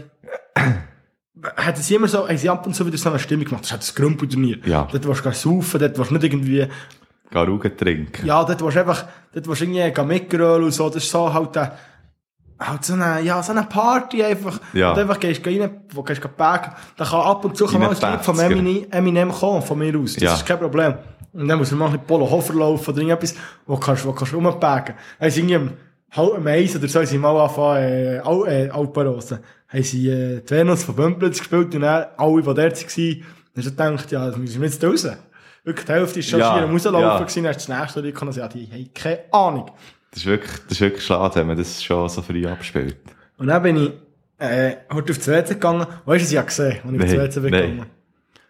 hat 1.57 1.79
es 1.79 1.91
immer 1.91 2.09
so, 2.09 2.27
haben 2.29 2.37
sie 2.37 2.49
ab 2.49 2.67
und 2.67 2.75
zu 2.75 2.87
wieder 2.87 2.99
so 2.99 3.09
eine 3.11 3.19
Stimmung 3.19 3.45
gemacht. 3.47 3.65
Das 3.65 3.73
hat 3.73 3.81
das 3.81 3.95
Grümpelturnier. 3.95 4.59
Ja. 4.67 4.89
Dort 4.91 5.07
warst 5.07 5.25
du 5.25 5.33
saufen, 5.33 5.81
dort 5.81 5.99
warst 5.99 6.11
du 6.11 6.15
nicht 6.15 6.25
irgendwie, 6.25 6.67
Garugen 7.31 7.77
trinken. 7.77 8.27
ja, 8.27 8.43
dort 8.45 8.61
warst 8.63 8.77
du 8.77 8.81
einfach, 8.81 9.07
dort 9.33 9.47
warst 9.47 9.61
du 9.61 9.65
irgendwie 9.67 9.93
gehen 9.93 10.07
mitgerollen 10.09 10.65
und 10.65 10.73
so. 10.73 10.89
Das 10.89 11.03
ist 11.05 11.11
so 11.11 11.33
halt, 11.33 11.57
äh, 11.57 11.69
halt 12.61 12.85
so 12.85 12.95
eine, 12.95 13.21
ja, 13.23 13.43
so 13.43 13.53
eine 13.53 13.63
Party 13.65 14.23
einfach. 14.25 14.61
Ja. 14.73 14.93
Und 14.93 14.99
einfach 14.99 15.21
gehst 15.21 15.45
du 15.45 15.51
rein, 15.51 15.71
wo 15.95 16.03
gehst 16.03 16.23
du 16.23 16.29
backen. 16.29 16.73
Da 16.97 17.05
kann 17.05 17.21
ab 17.21 17.45
und 17.45 17.57
zu 17.57 17.67
kann 17.67 17.81
mal 17.81 17.91
ein 17.91 18.13
Lied 18.13 18.25
von. 18.25 18.39
Eminem, 18.39 18.87
Eminem 18.91 19.31
kommen, 19.33 19.63
von 19.63 19.79
mir 19.79 19.97
aus. 19.99 20.15
Das 20.15 20.23
Ja. 20.23 20.35
ist 20.35 20.47
kein 20.47 20.59
Problem. 20.59 20.95
Und 21.33 21.47
dann 21.47 21.59
muss 21.59 21.71
man 21.71 21.81
mal 21.81 21.91
ein 21.91 22.05
Polo 22.05 22.29
Hofer 22.29 22.55
laufen 22.55 22.91
oder 22.91 22.99
irgendetwas, 23.03 23.35
wo 23.67 23.77
kannst, 23.77 24.05
wo 24.07 24.13
kannst 24.13 24.33
du 24.33 24.37
rumbagen. 24.39 24.95
Dann 25.21 25.31
sind 25.31 25.49
irgendwie 25.49 25.71
am 25.71 25.77
halb 26.33 26.47
Eis 26.47 26.75
oder 26.75 26.89
so, 26.89 26.99
haben 27.01 27.07
sie 27.07 27.19
mal 27.19 27.37
angefangen, 27.39 27.83
äh, 27.83 28.19
Al 28.25 28.43
äh, 28.49 28.71
Alpenrosen. 28.71 29.39
Haben 29.69 29.83
sie, 29.83 30.09
äh, 30.09 30.41
die 30.41 30.51
Venus 30.51 30.85
von 30.85 30.97
Bömplitz 30.97 31.39
gespielt 31.39 31.75
und 31.75 31.83
dann 31.83 32.07
alle, 32.17 32.37
die 32.37 32.43
dort 32.43 32.59
waren, 32.59 32.73
hast 32.75 33.67
du 33.67 33.71
gedacht, 33.71 34.11
ja, 34.11 34.27
das 34.27 34.37
müssen 34.37 34.61
wir 34.63 34.69
jetzt 34.69 34.83
raus. 34.83 35.07
Wirklich, 35.65 35.85
die 35.87 35.93
Hälfte 35.93 36.19
ist 36.21 36.31
schon 36.31 36.41
Ja, 36.41 36.55
schier 36.55 36.63
am 36.65 36.71
Rauslaufen 36.73 37.03
ja. 37.03 37.19
gewesen, 37.19 37.43
dann 37.45 37.55
hast 37.55 37.69
du 37.69 37.73
das 37.73 37.81
nächste 37.81 38.01
Lied 38.01 38.15
gekommen 38.15 38.31
und 38.31 38.37
ja, 38.39 38.49
die 38.49 38.67
haben 38.73 38.91
keine 38.95 39.19
Ahnung. 39.33 39.71
Das 40.11 40.21
ist 40.21 40.27
wirklich, 40.27 40.53
das 40.69 40.73
ist 40.73 40.81
wirklich 40.81 41.05
schade, 41.05 41.35
wenn 41.37 41.47
man 41.47 41.57
das 41.57 41.83
schon 41.83 42.09
so 42.09 42.23
früh 42.23 42.47
abspielt. 42.47 42.97
Und 43.37 43.49
dann 43.49 43.63
bin 43.63 43.77
ich, 43.77 43.93
äh, 44.39 44.77
heute 44.93 45.13
auf 45.13 45.19
die 45.19 45.27
WC 45.27 45.55
gegangen. 45.55 45.87
Weißt 46.05 46.25
du, 46.25 46.27
ich 46.29 46.33
ja 46.33 46.43
gesehen, 46.43 46.79
als 46.85 46.95
ich 46.95 47.03
auf 47.03 47.11
die 47.11 47.19
WC 47.19 47.41
bin 47.41 47.51
nein. 47.51 47.63
gegangen? 47.63 47.91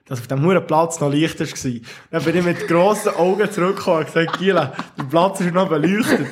Dass 0.06 0.20
auf 0.20 0.26
dem 0.26 0.42
huren 0.42 0.66
Platz 0.66 1.00
noch 1.00 1.10
Licht 1.10 1.38
war. 1.40 1.72
Dann 2.10 2.24
bin 2.24 2.36
ich 2.36 2.44
mit 2.44 2.68
grossen 2.68 3.14
Augen 3.14 3.50
zurückgekommen 3.50 3.98
und 3.98 4.06
gesagt, 4.06 4.38
Giela, 4.38 4.72
der 4.96 5.04
Platz 5.04 5.40
ist 5.40 5.52
noch 5.52 5.68
beleuchtet. 5.68 6.28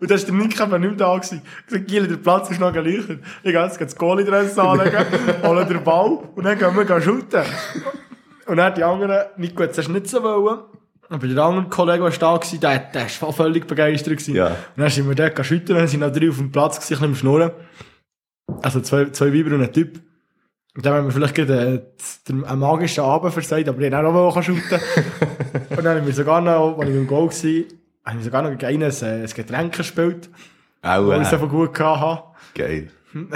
Und 0.00 0.10
da 0.10 0.14
ist 0.14 0.26
der 0.26 0.34
Nick 0.34 0.58
eben 0.58 0.80
nicht 0.80 0.80
mehr 0.80 0.92
da 0.92 1.14
gewesen. 1.14 1.42
Ich 1.44 1.66
gesagt, 1.66 1.86
Giela, 1.86 2.06
der 2.06 2.16
Platz 2.16 2.50
ist 2.50 2.58
noch 2.58 2.72
geleuchtet. 2.72 3.20
Ich 3.44 3.52
gehe 3.52 3.62
jetzt 3.62 3.80
das 3.80 3.94
Goalie-Dress 3.94 4.58
anlegen, 4.58 5.04
hole 5.44 5.66
den 5.66 5.84
Ball 5.84 6.18
und 6.34 6.42
dann 6.42 6.58
gehen 6.58 6.74
wir 6.74 7.00
shooten. 7.00 7.44
Und 8.46 8.56
dann 8.56 8.74
die 8.74 8.82
anderen, 8.82 9.26
Nico 9.36 9.62
hat 9.62 9.70
es 9.70 9.78
erst 9.78 9.90
nicht 9.90 10.08
so 10.08 10.22
wollen. 10.22 10.60
Aber 11.10 11.26
der 11.26 11.42
andere 11.44 11.68
Kollege, 11.68 12.04
der 12.08 12.18
da 12.18 12.26
war, 12.34 12.40
der, 12.40 12.78
der 12.78 13.06
war 13.20 13.32
völlig 13.32 13.66
begeistert. 13.66 14.12
Gewesen. 14.14 14.34
Ja. 14.36 14.46
Und 14.46 14.56
dann 14.76 14.90
sind 14.90 15.08
wir 15.08 15.14
dort 15.16 15.38
und 15.50 15.68
dann 15.70 15.86
sind 15.88 16.00
noch 16.00 16.12
drei 16.12 16.28
auf 16.30 16.36
dem 16.38 16.50
Platz 16.52 16.76
gewesen, 16.76 16.94
ein 16.94 16.98
bisschen 17.00 17.04
am 17.10 17.14
Schnurren. 17.16 17.50
Also 18.62 18.80
zwei, 18.80 19.06
zwei 19.10 19.32
Weiber 19.34 19.54
und 19.54 19.62
ein 19.62 19.72
Typ. 19.72 20.00
Und 20.76 20.86
dann 20.86 20.94
haben 20.94 21.06
wir 21.06 21.12
vielleicht 21.12 21.34
gerade 21.34 21.74
äh, 21.74 21.80
den- 22.28 22.44
einen 22.44 22.60
magischen 22.60 23.02
Abend 23.04 23.32
versagt, 23.32 23.68
aber 23.68 23.80
ich 23.80 23.92
auch 23.94 24.02
noch 24.02 24.42
shooten. 24.42 24.80
und 25.70 25.84
dann 25.84 25.98
haben 25.98 26.06
wir 26.06 26.12
sogar 26.14 26.40
noch, 26.40 26.78
als 26.78 26.88
ich 26.88 26.94
im 26.94 27.06
Goal 27.08 27.28
war, 27.28 27.64
haben 28.12 28.18
wir 28.18 28.24
sogar 28.24 28.42
noch 28.42 28.50
gegen 28.56 28.64
einen 28.66 28.82
ein, 28.84 29.22
ein 29.22 29.26
Getränk 29.26 29.76
gespielt, 29.76 30.30
Auch, 30.82 31.08
weil 31.08 31.20
ich 31.22 31.26
es 31.26 31.32
äh, 31.32 31.34
einfach 31.36 31.48
gut 31.50 31.78
hatte. 31.78 32.22
geil. 32.54 32.88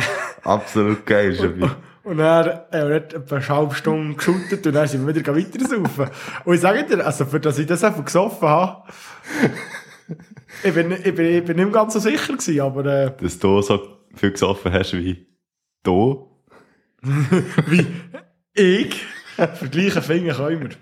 Absolut 0.45 1.05
geil, 1.05 1.35
Schabi. 1.35 1.69
Und 2.05 2.19
dann 2.19 2.47
haben 2.47 2.65
wir 2.71 3.01
dort 3.01 3.15
etwa 3.15 3.37
eine 3.37 3.49
halbe 3.49 3.75
Stunde 3.75 4.15
geshootet 4.15 4.67
und 4.67 4.75
dann 4.75 4.87
sind 4.87 5.07
wir 5.07 5.15
wieder 5.15 5.35
weiter 5.35 5.67
saufen. 5.67 6.11
Und 6.45 6.55
ich 6.55 6.61
sage 6.61 6.85
dir, 6.85 7.05
also 7.05 7.25
für 7.25 7.41
das 7.41 7.59
ich 7.59 7.67
das 7.67 7.83
einfach 7.83 8.05
gesoffen 8.05 8.47
habe, 8.47 8.83
ich 10.63 10.75
bin, 10.75 10.93
ich 10.93 11.15
bin, 11.15 11.27
ich 11.27 11.45
bin 11.45 11.57
nicht 11.57 11.65
mehr 11.65 11.73
ganz 11.73 11.95
so 11.95 12.01
sicher 12.01 12.35
gewesen, 12.35 12.61
aber 12.61 12.85
äh, 12.85 13.17
Dass 13.17 13.39
du 13.39 13.61
so 13.63 13.99
viel 14.15 14.33
gesoffen 14.33 14.73
hast 14.73 14.93
wie 14.93 15.27
du. 15.83 16.31
wie 17.67 17.87
ich 18.55 19.03
vergleichen 19.37 20.03
Finger 20.03 20.35
können 20.35 20.61
wir. 20.61 20.77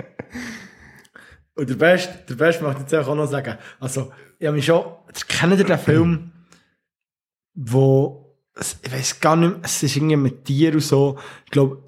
Und 1.55 1.69
der 1.69 1.75
Beste, 1.75 2.19
der 2.29 2.35
Beste 2.35 2.65
möchte 2.65 2.83
ich 2.85 2.91
jetzt 2.91 3.07
auch 3.09 3.15
noch 3.15 3.27
sagen. 3.27 3.59
Also, 3.79 4.13
ich 4.39 4.47
habe 4.47 4.57
mich 4.57 4.67
schon, 4.67 4.85
kennt 5.29 5.59
ihr 5.59 5.65
den 5.65 5.79
Film, 5.79 6.33
wo, 7.55 8.22
ich 8.83 8.93
weiß 8.93 9.21
gar 9.21 9.37
nicht 9.37 9.51
mehr, 9.51 9.61
es 9.63 9.83
ist 9.83 9.97
irgendwie 9.97 10.17
mit 10.17 10.45
Tieren 10.45 10.75
und 10.75 10.81
so, 10.81 11.19
ich 11.45 11.51
glaube, 11.51 11.83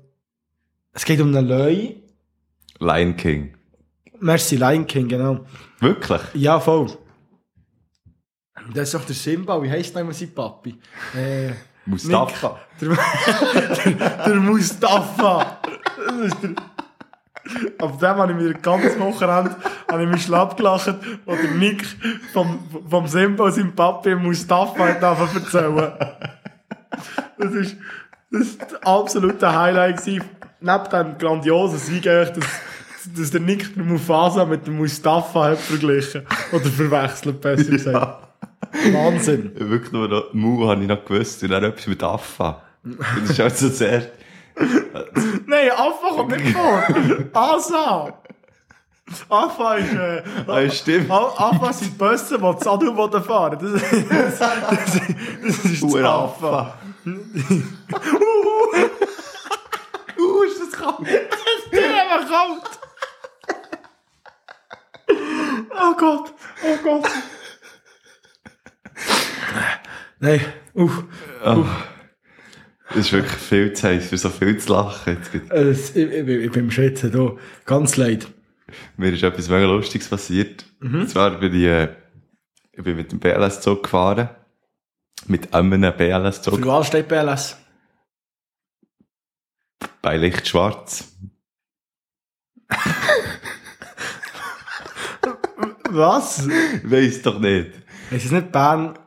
es 0.92 1.04
geht 1.04 1.20
um 1.20 1.34
einen 1.34 1.46
Löwe. 1.46 1.96
Lion 2.78 3.16
King. 3.16 3.54
Merci, 4.20 4.56
Lion 4.56 4.86
King, 4.86 5.08
genau. 5.08 5.44
Wirklich? 5.80 6.20
Ja, 6.34 6.60
voll. 6.60 6.96
Das 8.72 8.88
ist 8.88 8.94
doch 8.94 9.04
der 9.04 9.14
Simba, 9.14 9.60
wie 9.62 9.70
heisst 9.70 9.94
denn 9.94 10.10
sein 10.12 10.34
Papi? 10.34 10.78
Äh, 11.14 11.52
Mustafa. 11.84 12.60
Der, 12.80 12.88
der, 12.88 14.08
der 14.26 14.34
Mustafa. 14.36 15.58
Auf 17.78 17.98
dem 17.98 18.08
habe 18.08 18.32
ich 18.32 18.38
mir 18.38 18.54
ganz 18.54 18.98
Wochenende 18.98 19.56
habe 19.90 20.04
ich 20.04 20.08
mich 20.08 20.22
schlapp 20.22 20.56
gelacht, 20.56 20.94
wo 21.26 21.34
der 21.34 21.50
Nick 21.50 21.84
vom, 22.32 22.58
vom 22.88 23.06
Simba 23.06 23.44
und 23.44 23.52
seinem 23.52 23.74
Papi 23.74 24.14
Mustafa 24.14 24.88
hat 24.88 25.02
erzählen. 25.02 25.92
Das 27.38 27.52
ist, 27.52 27.76
das 28.30 28.40
ist 28.42 28.86
absolute 28.86 29.54
Highlight 29.54 29.98
gewesen. 29.98 30.24
Neben 30.60 30.90
dem 30.90 31.18
grandiosen 31.18 31.78
Sieg, 31.78 32.06
eigentlich, 32.06 32.30
dass, 32.30 33.14
dass 33.16 33.30
der 33.30 33.40
Nick 33.40 33.76
Mufasa 33.76 34.44
mit 34.44 34.66
dem 34.66 34.76
Mustafa 34.76 35.44
hat 35.50 35.58
verglichen. 35.58 36.22
Oder 36.52 36.64
verwechselt, 36.64 37.40
besser 37.40 37.70
gesagt. 37.70 38.28
Wahnsinn. 38.92 39.52
Wirklich 39.54 39.92
nur 39.92 40.08
noch, 40.08 40.32
Mu 40.32 40.66
habe 40.68 40.82
ich 40.82 40.88
noch 40.88 41.04
gewusst 41.04 41.42
und 41.42 41.50
dann 41.50 41.64
etwas 41.64 41.86
mit 41.86 42.02
Affa. 42.02 42.62
Das 42.82 43.30
ist 43.30 43.38
halt 43.38 43.56
so 43.56 43.68
zuerst. 43.70 44.08
Nein, 45.46 45.70
Affa 45.70 46.16
kommt 46.16 46.30
nicht 46.36 46.56
vor. 46.56 46.82
Asa. 47.32 48.14
Affa 49.28 49.74
ist, 49.74 49.92
äh, 49.92 50.22
Ah, 50.46 50.70
stimmt. 50.70 51.10
Affa 51.10 51.72
sind 51.72 51.92
die 51.92 51.98
Busse, 51.98 52.38
die 52.38 52.42
das 52.42 52.66
Adelboden 52.66 53.22
fahren. 53.22 53.58
Das, 53.60 53.72
das, 53.72 54.38
das, 54.38 55.00
das 55.42 55.64
ist 55.64 55.82
das 55.82 55.94
Affa. 55.96 56.74
Uh, 57.06 57.10
ist 60.44 60.60
das 60.60 60.72
kalt? 60.72 61.00
Das 61.00 61.10
ist 61.70 61.84
einfach 61.84 62.28
kalt. 62.28 62.62
Oh 65.70 65.94
Gott, 65.98 66.32
oh 66.64 66.76
Gott. 66.82 67.06
Nein, 70.20 70.40
uff. 70.74 71.04
Es 72.90 72.96
ist 72.96 73.12
wirklich 73.12 73.32
viel 73.32 73.72
zu 73.72 73.88
heiß, 73.88 74.08
für 74.08 74.18
so 74.18 74.30
viel 74.30 74.56
zu 74.58 74.72
lachen. 74.72 75.18
Äh, 75.50 75.70
Ich, 75.72 75.96
ich, 75.96 76.10
ich, 76.12 76.28
ich 76.28 76.50
bin 76.52 76.64
im 76.64 76.70
Schätzen 76.70 77.10
hier. 77.12 77.36
Ganz 77.66 77.96
leid. 77.96 78.26
Mir 78.96 79.12
ist 79.12 79.22
etwas 79.22 79.48
mega 79.48 79.66
Lustiges 79.66 80.08
passiert. 80.08 80.64
Und 80.80 81.08
zwar 81.10 81.38
bin 81.38 81.54
ich, 81.54 81.64
äh, 81.64 81.88
ich 82.72 82.82
bin 82.82 82.96
mit 82.96 83.12
dem 83.12 83.20
BLS-Zug 83.20 83.82
gefahren. 83.82 84.30
Mit 85.26 85.54
einem 85.54 85.82
Für 85.82 85.92
BLS-Zug 85.92 86.66
was 86.66 86.86
steht 86.88 87.08
BLS? 87.08 87.56
bei 90.02 90.16
Licht 90.18 90.46
schwarz. 90.46 91.10
Was? 95.90 96.46
Weiss 96.48 97.22
doch 97.22 97.38
nicht. 97.38 97.72
Es 98.10 98.24
ist 98.24 98.32
nicht 98.32 98.52
Bern. 98.52 98.98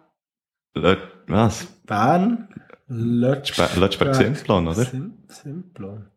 Lö- 0.75 0.97
Was? 1.27 1.65
Bern? 1.85 2.47
Lötschberg. 2.87 4.15
Simplon, 4.15 4.67
oder? 4.67 4.85
Sim 4.85 5.17
Simplon. 5.27 6.07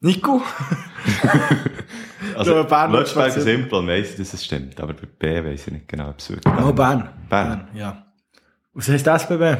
Nico? 0.00 0.42
Also, 2.36 2.64
Bern, 2.64 2.90
Lötschberg 2.90 3.32
Simplon 3.32 3.86
weiss 3.86 4.10
ich, 4.12 4.16
dass 4.16 4.32
es 4.34 4.44
stimmt. 4.44 4.80
Aber 4.80 4.94
bei 4.94 5.06
B 5.06 5.44
weiss 5.44 5.66
ich 5.66 5.72
nicht 5.72 5.88
genau, 5.88 6.08
ob 6.08 6.18
es 6.18 6.30
wirklich 6.30 6.52
Oh, 6.58 6.72
Bern. 6.72 7.08
Bern. 7.28 7.68
Ja. 7.74 8.03
Was 8.74 8.88
heißt 8.88 9.06
SBB? 9.06 9.56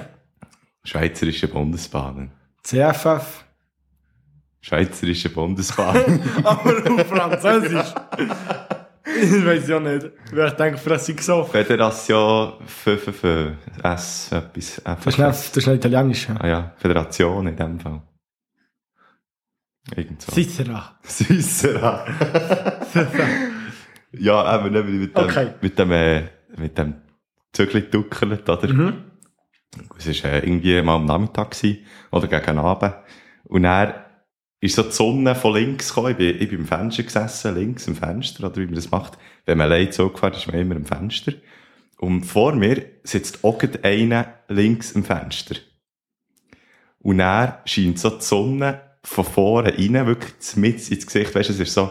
Schweizerische 0.85 1.49
Bundesbahnen. 1.49 2.33
CFF. 2.63 3.45
Schweizerische 4.61 5.31
Bundesbahnen. 5.31 6.21
Aber 6.45 6.93
auf 6.95 7.07
Französisch. 7.07 7.95
ich 9.07 9.47
weiß 9.47 9.69
ja 9.69 9.81
nicht. 9.81 10.11
Ich 10.33 10.51
denke, 10.53 10.79
Fressig 10.79 11.19
gesoffen. 11.19 11.53
Föderation 11.53 12.55
FFF 12.67 13.25
S 13.83 14.33
etwas. 14.33 14.83
Das 14.85 15.07
ist 15.07 15.19
nicht, 15.19 15.21
das 15.21 15.57
ist 15.57 15.67
nicht 15.67 15.77
italienisch. 15.77 16.29
Ah 16.39 16.47
ja, 16.47 16.73
Föderation 16.79 17.47
in 17.47 17.57
dem 17.57 17.79
Fall. 17.79 18.03
Irgend 19.95 20.23
so. 20.23 20.33
Cicera. 20.33 20.99
Süßer. 21.03 22.07
ja, 24.13 24.57
eben 24.59 24.73
nicht 24.73 24.87
mit 24.87 25.17
dem, 25.17 25.25
Okay. 25.25 25.51
mit 25.61 25.79
dem, 25.79 25.91
äh, 25.93 26.23
mit 26.57 26.79
dem 26.79 26.95
Zügel 27.55 27.83
geduckelt, 27.83 28.49
oder? 28.49 28.69
Mhm. 28.69 29.05
Es 29.99 30.07
war 30.23 30.33
äh, 30.33 30.39
irgendwie 30.41 30.81
mal 30.83 30.97
am 30.97 31.07
Nachmittag 31.07 31.53
gewesen, 31.53 31.85
oder 32.13 32.29
gegen 32.29 32.59
Abend. 32.59 32.95
Und 33.45 33.63
dann 33.65 33.95
ist 34.61 34.77
so 34.77 34.83
die 34.83 34.93
Sonne 34.93 35.35
von 35.35 35.55
links 35.55 35.89
gekommen. 35.89 36.13
Ich 36.13 36.17
bin, 36.17 36.41
ich 36.41 36.49
bin 36.49 36.61
im 36.61 36.67
Fenster 36.67 37.03
gesessen, 37.03 37.55
links 37.55 37.87
im 37.87 37.97
Fenster, 37.97 38.47
oder 38.47 38.57
wie 38.57 38.67
man 38.67 38.77
das 38.77 38.91
macht. 38.91 39.19
Wenn 39.47 39.59
man 39.59 39.71
allein 39.71 39.93
so 39.93 40.09
fährt, 40.11 40.37
ist 40.37 40.47
man 40.47 40.61
immer 40.61 40.77
im 40.77 40.87
Fenster. 40.87 41.33
Und 41.99 42.25
vor 42.25 42.55
mir 42.55 42.85
sitzt 43.03 43.45
auch 43.45 43.63
einer 43.83 44.35
links 44.49 44.93
im 44.93 45.05
Fenster. 45.05 45.57
Und 46.99 47.19
dann 47.19 47.55
scheint 47.67 47.99
so 47.99 48.11
die 48.11 48.23
Sonne 48.25 48.81
von 49.03 49.25
vorne 49.25 49.77
rein, 49.77 50.07
wirklich 50.07 50.57
mit 50.57 50.91
ins 50.91 51.07
Gesicht. 51.07 51.35
Weißt 51.35 51.51
du, 51.51 51.53
es 51.53 51.61
ist 51.61 51.75
so, 51.75 51.91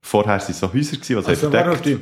vorher 0.00 0.40
waren 0.40 0.52
so 0.52 0.72
Häuser, 0.72 0.96
gewesen, 0.96 1.02
die 1.06 1.14
Also, 1.14 1.50
verdeckt. 1.50 1.68
auf 1.68 2.00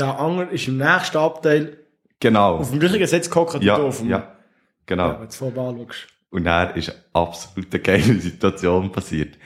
Der 0.00 0.18
andere 0.18 0.46
ist 0.50 0.66
im 0.68 0.78
nächsten 0.78 1.18
Abteil 1.18 1.76
Genau. 2.20 2.56
auf 2.56 2.70
dem 2.70 2.80
gleichen 2.80 3.06
Sitz 3.06 3.30
gehockt 3.30 3.62
Ja, 3.62 3.76
auf 3.76 3.98
dem... 3.98 4.08
ja. 4.10 4.34
Genau. 4.86 5.08
Ja, 5.08 5.20
wenn 5.20 5.28
du 5.28 5.34
vorbei 5.34 5.60
anschaust. 5.62 6.06
Und 6.30 6.44
dann 6.44 6.74
ist 6.76 6.92
absolut 7.12 7.72
eine 7.72 7.82
geile 7.82 8.20
Situation 8.20 8.90
passiert. 8.92 9.36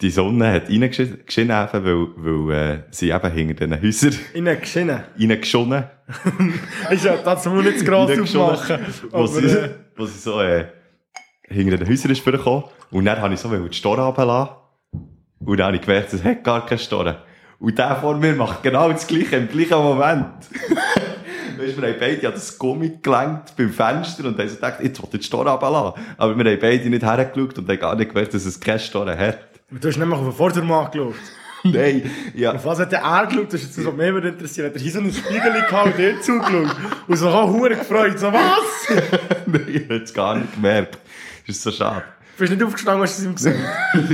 Die 0.00 0.10
Sonne 0.10 0.50
hat 0.52 0.68
reingeschienen, 0.70 1.18
eben, 1.74 1.84
weil, 2.16 2.46
weil 2.48 2.56
äh, 2.78 2.82
sie 2.90 3.10
eben 3.10 3.30
hinter 3.32 3.66
diesen 3.66 3.82
Häusern 3.82 4.14
Innen 4.34 4.58
geschienen. 4.60 5.00
reingeschonnen. 5.18 5.84
Ist 6.90 7.04
ja, 7.04 7.16
das 7.18 7.44
muss 7.44 7.54
man 7.54 7.64
nicht 7.64 7.78
zu 7.80 7.84
gross 7.84 8.10
aufmachen. 8.18 8.78
Wo 9.10 9.26
sie, 9.26 9.44
äh, 9.46 9.70
wo 9.96 10.06
sie 10.06 10.18
so 10.18 10.40
äh, 10.40 10.66
hinter 11.48 11.76
den 11.76 11.88
Häusern 11.88 12.10
ist 12.12 12.20
vorgekommen. 12.22 12.64
Und 12.90 13.04
dann 13.04 13.20
habe 13.20 13.34
ich 13.34 13.40
so 13.40 13.48
die 13.54 13.76
Store 13.76 14.02
runterlassen. 14.02 14.54
Und 15.40 15.56
dann 15.58 15.66
habe 15.66 15.76
ich 15.76 15.82
gemerkt, 15.82 16.12
es 16.12 16.24
hat 16.24 16.42
gar 16.44 16.64
keine 16.66 16.78
Storen. 16.78 17.16
Und 17.60 17.78
der 17.78 17.96
vor 17.96 18.16
mir 18.16 18.34
macht 18.34 18.62
genau 18.62 18.90
das 18.90 19.06
Gleiche 19.06 19.36
im 19.36 19.48
gleichen 19.48 19.76
Moment. 19.76 20.26
Weißt 21.58 21.76
wir 21.80 21.88
haben 21.88 21.96
beide 22.00 22.26
an 22.26 22.32
das 22.32 22.58
Gummi 22.58 22.98
gelenkt 23.02 23.54
beim 23.56 23.70
Fenster 23.70 24.24
und 24.24 24.38
haben 24.38 24.48
so 24.48 24.54
gedacht, 24.54 24.78
jetzt 24.82 24.98
will 25.02 25.08
ich 25.12 25.20
die 25.20 25.26
Storen 25.26 25.48
runterlassen. 25.48 26.00
Aber 26.16 26.38
wir 26.38 26.50
haben 26.52 26.58
beide 26.58 26.88
nicht 26.88 27.02
hergeschaut 27.04 27.58
und 27.58 27.68
haben 27.68 27.78
gar 27.78 27.94
nicht 27.96 28.08
gemerkt, 28.08 28.32
dass 28.32 28.46
es 28.46 28.58
keine 28.58 28.78
Storen 28.78 29.18
hat. 29.18 29.38
Du 29.70 29.86
hast 29.86 29.98
nämlich 29.98 30.18
auf 30.18 30.24
den 30.24 30.32
Vordermann 30.32 30.90
geschaut. 30.90 31.14
Nein, 31.64 32.10
ja. 32.34 32.54
Auf 32.54 32.64
was 32.64 32.78
hat 32.78 32.92
der 32.92 33.00
er 33.02 33.26
geschaut? 33.26 33.52
Das 33.52 33.60
ist 33.60 33.76
jetzt 33.76 33.86
was 33.86 33.94
mich 33.94 34.06
immer 34.06 34.24
interessiert. 34.24 34.68
Hat 34.68 34.76
er 34.76 34.80
hier 34.80 34.92
so 34.92 34.98
einen 35.00 35.12
Spiegel 35.12 35.52
gehabt 35.52 35.86
und 35.86 35.98
dir 35.98 36.18
zugeschaut? 36.22 36.76
Und 37.06 37.16
so 37.16 37.28
auch 37.28 37.50
hure 37.50 37.76
gefreut. 37.76 38.18
So, 38.18 38.32
was? 38.32 38.88
Nein, 39.46 39.66
ich 39.68 39.82
habe 39.82 39.96
es 39.96 40.14
gar 40.14 40.36
nicht 40.36 40.54
gemerkt. 40.54 40.96
Das 41.46 41.56
ist 41.56 41.62
so 41.62 41.70
schade. 41.70 42.04
Du 42.36 42.44
bist 42.44 42.52
nicht 42.54 42.64
aufgestanden, 42.64 43.02
hast 43.02 43.18
du 43.18 43.22
es 43.22 43.26
ihm 43.26 43.34
gesagt? 43.34 43.58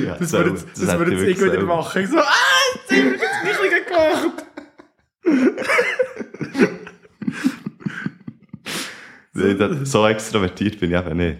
Ja, 0.04 0.16
Das 0.18 0.30
so, 0.30 0.38
würde 0.38 0.50
jetzt, 0.50 0.66
das 0.74 0.82
ich 0.82 0.88
jetzt 1.08 1.22
ich 1.22 1.40
wieder 1.40 1.50
selber. 1.52 1.76
machen. 1.76 2.02
Ich 2.02 2.08
so, 2.10 2.18
ah, 2.18 2.22
gemacht. 3.96 4.46
So 9.84 10.06
extrovertiert 10.06 10.80
bin 10.80 10.92
ich 10.92 10.96
eben 10.98 11.16
nicht. 11.18 11.38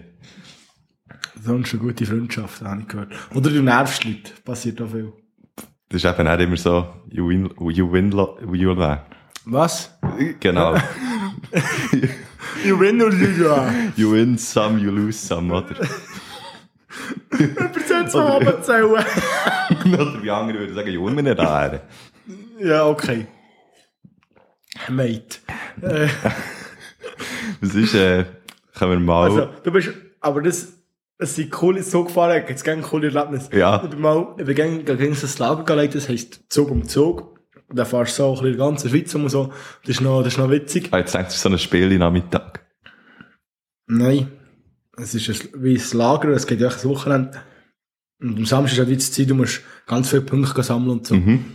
Sonst 1.43 1.73
eine 1.73 1.81
gute 1.81 2.05
Freundschaft, 2.05 2.61
habe 2.61 2.81
ich 2.81 2.87
gehört. 2.87 3.11
Oder 3.33 3.49
du 3.49 3.63
nervst 3.63 4.03
Leute. 4.03 4.33
Passiert 4.45 4.79
auch 4.81 4.91
viel. 4.91 5.13
Das 5.89 6.03
ist 6.03 6.05
eben 6.05 6.27
auch 6.27 6.37
immer 6.37 6.57
so, 6.57 6.85
you 7.09 7.27
win, 7.27 7.49
you 7.71 7.91
win, 7.91 8.11
you 8.53 8.77
win. 8.77 8.97
Was? 9.45 9.97
Genau. 10.39 10.75
You 12.63 12.79
win 12.79 13.01
or 13.01 13.11
you 13.13 13.43
ja. 13.45 13.71
you 13.95 14.11
win 14.11 14.37
some, 14.37 14.79
you 14.79 14.91
lose 14.91 15.17
some, 15.17 15.51
oder? 15.53 15.75
Prozent 17.29 18.11
so 18.11 18.19
abzählen. 18.19 18.85
oder 18.85 20.23
wie 20.23 20.31
andere 20.31 20.59
würden 20.59 20.75
sagen, 20.75 20.91
you 20.91 21.05
win 21.05 21.15
mir 21.15 21.23
nicht 21.23 21.39
an. 21.39 21.79
Ja, 22.59 22.87
okay. 22.87 23.27
Mate. 24.89 25.39
Äh, 25.81 26.07
Das 27.61 27.75
ist, 27.75 27.93
äh, 27.93 28.25
können 28.73 28.91
wir 28.93 28.99
mal... 28.99 29.25
also, 29.25 29.49
du 29.63 29.71
bist, 29.71 29.89
aber 30.21 30.41
das, 30.41 30.73
es 31.19 31.35
sind 31.35 31.51
coole, 31.51 31.83
so 31.83 32.03
gefahren, 32.03 32.43
jetzt 32.49 32.63
gerne 32.63 32.81
coole 32.81 33.07
Erlebnisse. 33.13 33.55
Ja. 33.55 33.83
Ich 33.83 33.89
bin 33.91 34.01
mal, 34.01 34.33
ich 34.39 34.45
bin 34.45 34.55
gerne 34.55 34.83
gegen 34.83 35.13
das 35.19 35.37
Lager 35.37 35.63
gelegt, 35.63 35.93
das 35.93 36.09
heisst 36.09 36.45
Zug 36.49 36.71
um 36.71 36.87
Zug. 36.87 37.37
Und 37.67 37.77
dann 37.77 37.85
fahrst 37.85 38.17
du 38.17 38.23
so 38.23 38.29
ein 38.29 38.33
bisschen 38.37 38.51
die 38.53 38.57
ganze 38.57 38.89
Schweiz 38.89 39.13
um 39.13 39.23
und 39.23 39.29
so. 39.29 39.53
Das 39.83 39.89
ist 39.97 40.01
noch, 40.01 40.23
das 40.23 40.33
ist 40.33 40.39
noch 40.39 40.49
witzig. 40.49 40.87
ah, 40.91 40.97
jetzt 40.97 41.13
denkst 41.13 41.35
du 41.35 41.39
so 41.39 41.49
ein 41.49 41.59
Spiel 41.59 41.91
in 41.91 41.99
Nachmittag. 41.99 42.65
Nein. 43.85 44.31
Es 44.97 45.13
ist 45.13 45.29
ein, 45.29 45.63
wie 45.63 45.75
ein 45.77 45.97
Lager, 45.97 46.29
es 46.29 46.47
geht 46.47 46.59
ja 46.59 46.69
ein 46.69 46.83
Wochenende. 46.85 47.39
Und 48.19 48.37
am 48.37 48.45
Samstag 48.45 48.73
ist 48.73 48.79
halt 48.79 48.89
die 48.89 48.97
Zeit, 48.97 49.29
du 49.29 49.35
musst 49.35 49.61
ganz 49.85 50.09
viele 50.09 50.23
Punkte 50.23 50.63
sammeln 50.63 50.89
und 50.99 51.05
so. 51.07 51.13
Mhm. 51.15 51.45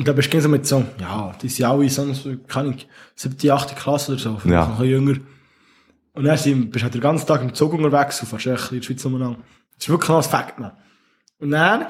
Und 0.00 0.08
da 0.08 0.14
bist 0.14 0.32
du 0.32 0.40
so 0.40 0.48
mit 0.48 0.64
so, 0.66 0.82
ja, 0.98 1.36
die 1.42 1.50
sind 1.50 1.66
alle 1.66 1.86
so, 1.90 2.10
so 2.14 2.34
keine 2.48 2.68
Ahnung, 2.68 2.78
siebte, 3.14 3.52
achte 3.52 3.74
Klasse 3.74 4.12
oder 4.12 4.18
so, 4.18 4.38
vielleicht 4.38 4.46
Ja. 4.46 4.60
noch 4.66 4.80
ein 4.80 4.86
bisschen 4.86 5.06
jünger. 5.06 5.20
Und 6.14 6.24
dann 6.24 6.38
sind, 6.38 6.70
bist 6.70 6.80
du 6.80 6.84
halt 6.84 6.94
den 6.94 7.02
ganzen 7.02 7.26
Tag 7.26 7.42
im 7.42 7.52
Zug 7.52 7.74
unterwegs 7.74 8.18
und 8.22 8.28
fährst 8.28 8.46
echt 8.46 8.72
in 8.72 8.78
der 8.78 8.86
Schweiz 8.86 9.04
umeinander. 9.04 9.40
Das 9.74 9.84
ist 9.84 9.88
wirklich 9.90 10.08
noch 10.08 10.16
ein 10.16 10.22
Fakt, 10.22 10.58
man. 10.58 10.72
Und 11.38 11.50
dann, 11.50 11.84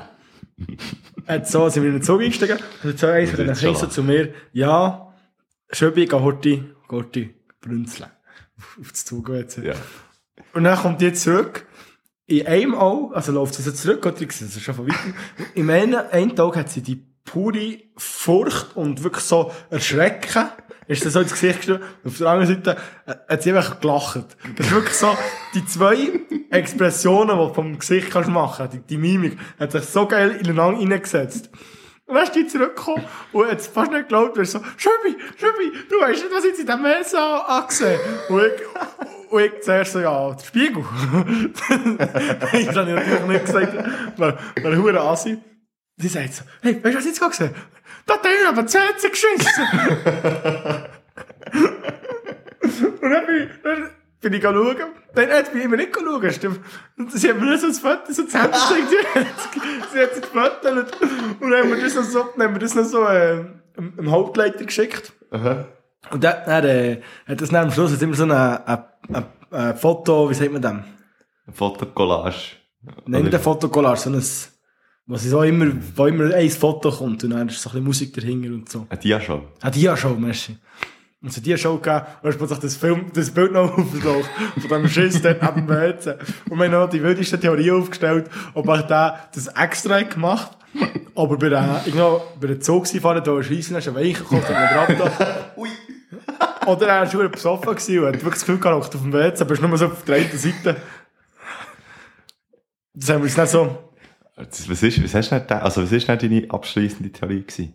hat 1.29 1.47
so, 1.47 1.69
sind 1.69 1.85
wir 1.85 1.91
in 1.91 1.99
den 1.99 2.03
Zug 2.03 2.21
eingestiegen, 2.21 2.59
und 2.83 2.99
so 2.99 3.07
eins 3.07 3.31
von 3.31 3.39
den 3.39 3.47
jetzt 3.47 3.61
Kindern 3.61 3.91
zu 3.93 4.03
mir, 4.03 4.35
ja, 4.55 5.15
Schöbi, 5.71 6.07
geh 6.07 6.17
heute, 6.17 6.41
geh 6.49 6.63
heute 6.91 7.31
brünzeln. 7.61 8.11
Auf 8.81 8.91
das 8.91 9.05
Zug 9.05 9.29
WC. 9.29 9.69
Ja. 9.69 9.75
Und 10.53 10.65
dann 10.65 10.77
kommt 10.77 11.01
die 11.01 11.13
zurück. 11.13 11.65
In 12.27 12.45
einem 12.45 12.75
Auge, 12.75 13.15
also 13.15 13.31
läuft 13.31 13.55
sie 13.55 13.63
so 13.63 13.71
zurück, 13.71 14.05
oder 14.05 14.21
ich 14.21 14.33
sehe 14.33 14.49
ist 14.49 14.61
schon 14.61 14.75
von 14.75 14.89
weitem. 14.89 15.15
In 15.55 15.71
einem, 15.71 16.01
einen 16.11 16.35
Tag 16.35 16.57
hat 16.57 16.71
sie 16.71 16.83
die 16.83 17.09
pure 17.25 17.79
Furcht 17.97 18.77
und 18.77 19.03
wirklich 19.03 19.25
so 19.25 19.53
Erschrecken, 19.71 20.49
ist 20.91 21.07
das 21.07 21.13
so 21.13 21.21
ins 21.21 21.31
Gesicht 21.31 21.59
gestellt. 21.59 21.83
Auf 22.05 22.19
der 22.19 22.27
anderen 22.27 22.57
Seite 22.57 22.77
äh, 23.07 23.15
hat 23.29 23.43
sie 23.43 23.53
einfach 23.53 23.81
gelacht. 23.81 24.37
Das 24.57 24.67
ist 24.67 24.73
wirklich 24.73 24.95
so, 24.95 25.17
die 25.55 25.65
zwei 25.65 25.97
Expressionen, 26.51 27.39
die 27.39 27.47
du 27.47 27.55
vom 27.55 27.79
Gesicht 27.79 28.11
kannst 28.11 28.29
machen, 28.29 28.69
die, 28.73 28.81
die 28.81 28.99
Mimik, 28.99 29.39
hat 29.59 29.71
sich 29.71 29.85
so 29.85 30.07
geil 30.07 30.33
ineinander 30.41 30.81
reingesetzt. 30.81 31.49
Und 32.07 32.17
dann 32.17 32.25
ist 32.25 32.35
die 32.35 32.45
zurückgekommen 32.45 33.05
und 33.33 33.49
hat 33.49 33.63
fast 33.63 33.93
nicht 33.93 34.09
geglaubt, 34.09 34.37
weil 34.37 34.45
so, 34.45 34.59
Schöbi, 34.77 35.17
Schöbi, 35.39 35.71
du 35.89 36.01
weißt 36.01 36.25
nicht, 36.25 36.35
was 36.35 36.45
ich 36.45 36.59
in 36.59 36.67
diesem 36.67 36.83
Mesa 36.83 37.39
angesehen 37.47 38.01
Und 38.29 38.43
ich, 38.43 39.31
und 39.31 39.41
ich 39.41 39.61
zuerst 39.61 39.93
so, 39.93 40.01
ja, 40.01 40.33
der 40.33 40.45
Spiegel. 40.45 40.85
das 41.69 42.51
habe 42.51 42.61
ich 42.61 42.67
natürlich 42.67 43.27
nicht 43.29 43.47
gesagt, 43.47 43.75
weil, 44.17 44.39
weil 44.61 44.77
hure 44.77 45.01
Assi. 45.01 45.39
Sie 46.01 46.09
sagt 46.09 46.35
so, 46.35 46.43
hey, 46.63 46.83
weißt 46.83 46.95
du, 46.95 46.99
was 46.99 47.05
ich 47.05 47.11
jetzt 47.11 47.19
gerade 47.21 47.31
gesehen? 47.31 47.55
Da 48.07 48.15
hat 48.15 48.27
einer 48.27 48.49
aber 48.49 48.67
Zähne 48.67 48.87
geschissen. 49.11 49.63
und 53.03 53.11
dann 53.11 53.27
bin 53.27 53.37
ich, 53.37 53.49
dann 53.63 53.91
bin 54.21 54.33
ich 54.33 54.43
schauen. 54.43 54.77
Nein, 55.15 55.29
jetzt 55.29 55.51
bin 55.53 55.61
ich 55.61 55.65
immer 55.67 55.77
nicht 55.77 55.95
schauen, 55.95 56.33
stimmt. 56.33 56.61
Und 56.97 57.13
sie 57.13 57.29
hat 57.29 57.39
mir 57.39 57.47
nur 57.47 57.59
so 57.59 57.67
ein 57.67 57.75
Foto, 57.75 58.13
so 58.13 58.25
Zähne 58.25 58.49
gezeigt. 58.49 58.89
Sie 59.93 59.99
hat- 59.99 60.15
sich 60.15 60.23
gefotolt. 60.23 60.97
Und 61.41 61.51
dann 61.51 61.61
haben 61.63 61.71
wir 61.71 61.81
das 61.83 61.95
noch 61.95 62.05
so, 62.05 62.29
dann 62.37 62.47
haben 62.49 62.55
wir 62.55 62.61
das 62.61 62.75
noch 62.75 62.85
so, 62.85 63.05
äh, 63.07 63.45
im, 63.77 64.11
Hauptleiter 64.11 64.65
geschickt. 64.65 65.13
Aha. 65.31 65.67
Und 66.11 66.25
dann, 66.25 66.37
dann 66.47 66.65
äh, 66.65 67.01
hat 67.27 67.41
das 67.41 67.51
dann 67.51 67.67
am 67.67 67.71
Schluss 67.73 67.93
hat 67.93 68.03
immer 68.03 68.15
so 68.15 68.25
ein, 68.25 68.31
ein, 68.31 68.85
ein, 69.13 69.25
ein 69.51 69.77
Foto, 69.77 70.31
wie 70.31 70.35
sagt 70.35 70.53
man 70.53 70.63
dem? 70.63 70.85
Ein 71.47 71.55
Fotokollage. 71.55 72.37
Nein, 73.07 73.25
nicht 73.25 73.35
ein 73.35 73.41
Fotokollage, 73.41 74.01
sondern 74.01 74.23
ein, 74.23 74.29
was 75.11 75.25
so 75.25 75.43
immer, 75.43 75.73
wo 75.97 76.07
immer 76.07 76.35
ein 76.35 76.51
Foto 76.51 76.91
kommt 76.91 77.25
und 77.25 77.31
dann 77.31 77.49
ist 77.49 77.61
so 77.61 77.69
ein 77.71 77.73
bisschen 77.73 77.85
Musik 77.85 78.15
dahinter 78.15 78.49
und 78.49 78.69
so. 78.69 78.87
Ein 78.89 78.99
Dia-Show. 79.01 79.43
Ah, 79.61 79.71
Dia-Show, 79.71 80.15
merci. 80.15 80.57
Und 81.23 81.33
so 81.33 81.41
Dia-Show 81.41 81.77
gegeben, 81.79 81.97
und 81.99 82.07
dann 82.23 82.31
ist 82.31 82.39
plötzlich 82.39 82.59
das 82.61 82.77
Film, 82.77 83.07
das 83.13 83.31
Bild 83.31 83.53
noch 83.53 83.73
aufgetaucht, 83.79 84.31
von 84.59 84.83
dem 84.83 84.89
Schiss 84.89 85.21
dort 85.21 85.43
neben 85.43 85.67
dem 85.67 85.69
WC. 85.69 86.15
Und 86.49 86.59
wir 86.59 86.65
haben 86.65 86.73
noch 86.73 86.89
die 86.89 87.03
wildeste 87.03 87.39
Theorie 87.39 87.73
aufgestellt, 87.73 88.31
ob 88.55 88.69
er 88.69 88.83
da 88.85 89.29
das 89.35 89.49
extra 89.49 89.97
hat 89.97 90.15
gemacht 90.15 90.57
aber 91.15 91.37
bei 91.37 91.49
der, 91.49 91.83
irgendwo, 91.85 92.23
bei 92.41 92.47
der 92.47 92.61
Zugfahren, 92.61 93.23
da 93.23 93.43
schiessen, 93.43 93.77
hast 93.77 93.87
du 93.87 93.91
einen 93.91 93.99
Weichen 93.99 94.25
gekocht, 94.25 94.49
und 94.49 94.57
einen 94.57 94.97
Grab 94.97 95.57
Ui. 95.57 95.69
Oder 96.67 96.87
er 96.87 97.01
war 97.01 97.11
schon 97.11 97.31
besoffen 97.31 97.75
gewesen 97.75 97.99
und 97.99 98.07
hat 98.07 98.15
wirklich 98.15 98.35
das 98.35 98.41
Gefühl 98.41 98.59
gehabt, 98.59 98.95
auf 98.95 99.03
dem 99.03 99.13
WC, 99.13 99.41
aber 99.41 99.53
ist 99.53 99.63
nur 99.63 99.79
so 99.79 99.87
auf 99.87 100.05
der 100.05 100.17
einen 100.17 100.39
Seite. 100.39 100.77
Das 102.95 103.09
haben 103.11 103.19
wir 103.19 103.25
uns 103.25 103.37
nicht 103.37 103.49
so, 103.49 103.90
Was 104.69 104.83
ist, 104.83 105.03
was 105.03 105.15
hast 105.15 105.31
du 105.31 105.35
nicht, 105.37 105.53
also 105.53 105.83
was 105.83 105.93
ist 105.93 106.09
nicht 106.09 106.23
deine 106.23 106.51
abschließende 106.51 107.13
Theorie 107.13 107.43
gewesen? 107.43 107.75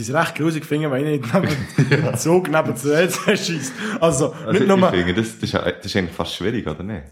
ich 0.00 0.08
es 0.08 0.12
recht 0.14 0.34
grusig 0.34 0.66
finde, 0.66 0.90
wenn 0.90 1.06
ich 1.06 1.20
nicht 1.20 1.32
neben 1.78 1.90
dem 2.04 2.16
Zug 2.16 2.48
neben 2.48 2.74
WC 2.74 3.36
schießt. 3.36 3.72
Also, 4.00 4.32
Also 4.32 4.50
nicht 4.52 4.62
ich, 4.62 4.68
nur, 4.68 4.90
finde, 4.90 5.14
das, 5.14 5.34
das, 5.34 5.42
ist, 5.44 5.52
ja- 5.52 5.70
das 5.70 5.86
ist 5.86 5.96
eigentlich 5.96 6.14
fast 6.16 6.34
schwierig, 6.34 6.66
oder 6.66 6.82
nicht? 6.82 7.04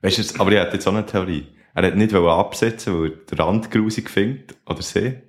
Weißt 0.00 0.16
du, 0.18 0.22
jetzt- 0.22 0.40
aber 0.40 0.52
er 0.52 0.62
hat 0.62 0.72
jetzt 0.72 0.86
auch 0.86 0.94
eine 0.94 1.04
Theorie. 1.04 1.48
Er 1.74 1.86
hat 1.86 1.96
nicht 1.96 2.14
absetzen, 2.14 2.94
weil 2.98 3.12
er 3.12 3.16
den 3.26 3.38
Rand 3.40 3.70
grusig 3.70 4.08
findet, 4.08 4.56
oder 4.66 4.82
sie. 4.82 5.20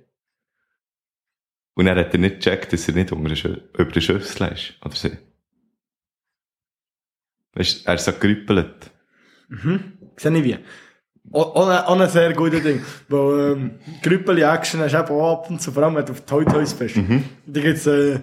Und 1.74 1.86
er 1.88 1.96
hat 1.96 2.12
er 2.14 2.18
nicht 2.20 2.36
gecheckt, 2.36 2.72
dass 2.72 2.88
er 2.88 2.94
nicht 2.94 3.12
unter 3.12 3.48
über 3.76 3.90
der 3.92 4.00
Schüssel 4.00 4.46
ist, 4.52 4.74
oder 4.84 4.94
sie. 4.94 5.18
Weißt 7.54 7.84
du, 7.84 7.88
er 7.88 7.94
ist 7.96 8.04
so 8.04 8.12
gerüppelt. 8.12 8.91
Sehe 10.16 10.36
ich 10.38 10.44
wie. 10.44 10.58
Auch, 11.32 11.54
auch, 11.54 11.68
ein- 11.68 11.84
auch 11.84 12.00
ein 12.00 12.08
sehr 12.08 12.32
guter 12.32 12.60
Ding. 12.60 12.82
Weil, 13.08 13.52
ähm, 13.52 13.70
Grüppeli-Action 14.02 14.80
hast 14.80 14.92
du 14.92 14.98
eben 14.98 15.08
auch 15.08 15.32
ab 15.44 15.50
und 15.50 15.60
zu, 15.62 15.70
vor 15.72 15.82
allem 15.84 15.94
wenn 15.96 16.04
du 16.04 16.12
auf 16.12 16.20
Toy 16.22 16.44
Toys 16.44 16.74
bist. 16.74 16.96
Da 17.46 17.60
gibt's, 17.60 17.86
äh, 17.86 18.18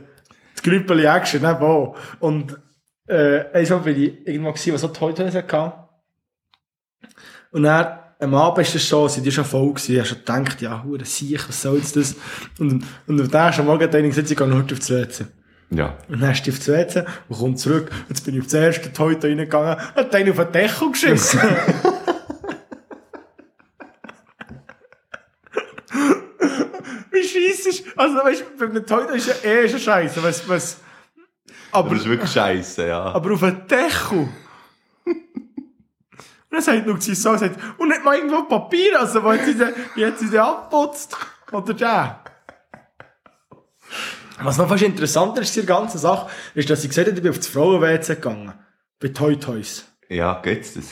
das 0.54 0.64
Grüppeli-Action 0.64 1.40
eben 1.42 1.48
auch. 1.64 1.96
Und, 2.20 2.60
äh, 3.08 3.46
einmal 3.54 3.80
bin 3.80 4.02
ich 4.04 4.28
irgendwo 4.28 4.52
gewesen, 4.52 4.74
was 4.74 4.82
so 4.82 4.90
Toy 4.90 5.14
Toys 5.14 5.34
hatte. 5.34 5.74
Und 7.52 7.64
dann, 7.64 8.00
am 8.20 8.34
Abend 8.36 8.68
ist 8.68 8.76
das 8.76 8.84
schon, 8.86 9.08
sind 9.10 9.26
die 9.26 9.32
schon 9.32 9.46
voll 9.46 9.70
gewesen. 9.74 9.94
Ich 9.94 9.98
habe 10.00 10.08
schon 10.10 10.18
gedacht, 10.20 10.62
ja, 10.62 10.84
hure 10.84 11.06
Siech, 11.06 11.48
was 11.48 11.62
soll 11.62 11.78
jetzt 11.78 11.96
das? 11.96 12.16
Und, 12.60 12.84
und 13.08 13.22
auf 13.22 13.28
den 13.30 13.34
ersten 13.40 13.66
Morgen 13.66 13.84
hat 13.84 13.96
einer 13.96 14.08
gesagt, 14.08 14.30
ich 14.30 14.38
gehe 14.38 14.46
noch 14.48 14.58
heute 14.58 14.76
aufs 14.76 14.90
WC. 14.90 15.26
Ja. 15.72 15.98
Und 16.08 16.22
dann 16.22 16.34
die 16.34 16.52
aufs 16.52 16.68
WC 16.68 17.06
und 17.30 17.38
kommt 17.38 17.60
zurück. 17.60 17.92
Jetzt 18.10 18.26
bin 18.26 18.34
ich 18.36 18.42
auf 18.42 18.48
das 18.48 18.56
erste 18.56 18.92
Toy 18.92 19.16
reingegangen, 19.22 19.78
hat 19.78 20.16
einen 20.16 20.32
auf 20.32 20.38
den 20.38 20.52
Deckel 20.52 20.92
geschissen. 20.92 21.40
Wie 27.12 27.24
scheisse 27.24 27.70
ist, 27.70 27.84
also 27.96 28.16
weißt 28.18 28.46
du, 28.58 28.68
beim 28.68 28.86
Toy 28.86 29.06
Toy 29.06 29.18
ist 29.18 29.28
ja 29.28 29.36
eh 29.50 29.70
schon 29.70 29.80
scheiße, 29.80 30.24
was, 30.24 30.48
was, 30.50 30.78
Aber 31.72 31.90
das 31.90 32.00
ist 32.00 32.10
wirklich 32.10 32.32
scheiße, 32.32 32.88
ja. 32.88 33.04
aber 33.04 33.34
auf 33.34 33.42
den 33.42 33.68
Deckel. 33.68 34.30
Und 36.52 36.56
dann 36.56 36.62
sagt 36.62 36.88
Luxi 36.88 37.14
so, 37.14 37.38
sagt, 37.38 37.60
und 37.78 37.90
nicht 37.90 38.04
mal 38.04 38.16
irgendwo 38.16 38.42
Papier, 38.44 39.00
also, 39.00 39.24
wo 39.24 39.32
hat 39.32 39.46
sie 39.46 39.56
den, 39.56 39.70
wie 39.94 40.04
hat 40.04 40.18
sie 40.18 40.32
den 40.32 40.40
abputzt? 40.40 41.16
Oder 41.52 41.74
der? 41.76 42.24
Was 44.44 44.58
noch 44.58 44.68
fast 44.70 44.84
interessanter 44.84 45.42
ist, 45.42 45.56
in 45.58 45.66
der 45.66 45.76
ganzen 45.76 45.98
Sache, 45.98 46.30
ist, 46.56 46.70
dass 46.70 46.82
sie 46.82 46.88
gesagt 46.88 47.08
hat, 47.08 47.16
ich 47.16 47.22
bin 47.22 47.32
auf 47.32 47.38
das 47.38 47.48
Frauen-WC 47.48 48.16
gegangen. 48.16 48.54
Bei 49.00 49.08
Toy 49.10 49.38
Toys. 49.38 49.86
Ja, 50.10 50.40
geht's 50.42 50.74
das? 50.74 50.86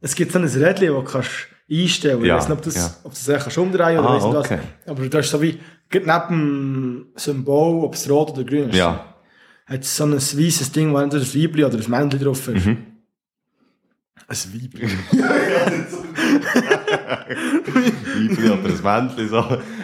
es 0.00 0.14
gibt 0.14 0.32
so 0.32 0.38
ein 0.38 0.44
Rädchen, 0.44 0.94
das 0.94 0.96
du 0.96 1.02
kannst 1.04 1.30
einstellen. 1.70 2.24
Ja, 2.24 2.36
ich 2.36 2.40
weiß 2.42 2.48
nicht, 2.48 2.58
ob 2.58 2.62
du 2.62 2.70
das, 2.70 2.76
ja. 2.76 2.90
ob 3.04 3.12
das 3.12 3.26
kannst 3.42 3.58
umdrehen 3.58 3.98
oder 3.98 4.08
Ah, 4.10 4.14
weiss 4.14 4.24
nicht 4.24 4.36
okay. 4.36 4.58
was. 4.84 4.90
Aber 4.90 5.08
du 5.08 5.18
hast 5.18 5.30
so 5.30 5.42
wie, 5.42 5.58
neben 5.92 6.28
dem 6.30 7.06
Symbol, 7.16 7.84
ob 7.84 7.94
es 7.94 8.08
rot 8.08 8.30
oder 8.30 8.44
grün 8.44 8.70
ist, 8.70 8.76
Ja. 8.76 9.14
hat 9.66 9.80
es 9.82 9.96
so 9.96 10.04
ein 10.04 10.12
weißes 10.14 10.72
Ding, 10.72 10.92
wo 10.92 10.98
entweder 10.98 11.24
ein 11.24 11.34
Weibli 11.34 11.64
oder 11.64 11.78
ein 11.78 11.90
Männchen 11.90 12.20
drauf 12.20 12.48
ist. 12.48 12.66
Mhm. 12.66 12.86
Ein 14.28 14.36
Weibli. 14.52 14.88
Weibli 18.14 18.50
oder 18.50 18.68
ein 18.68 19.06
Männchen, 19.08 19.28
so. 19.28 19.38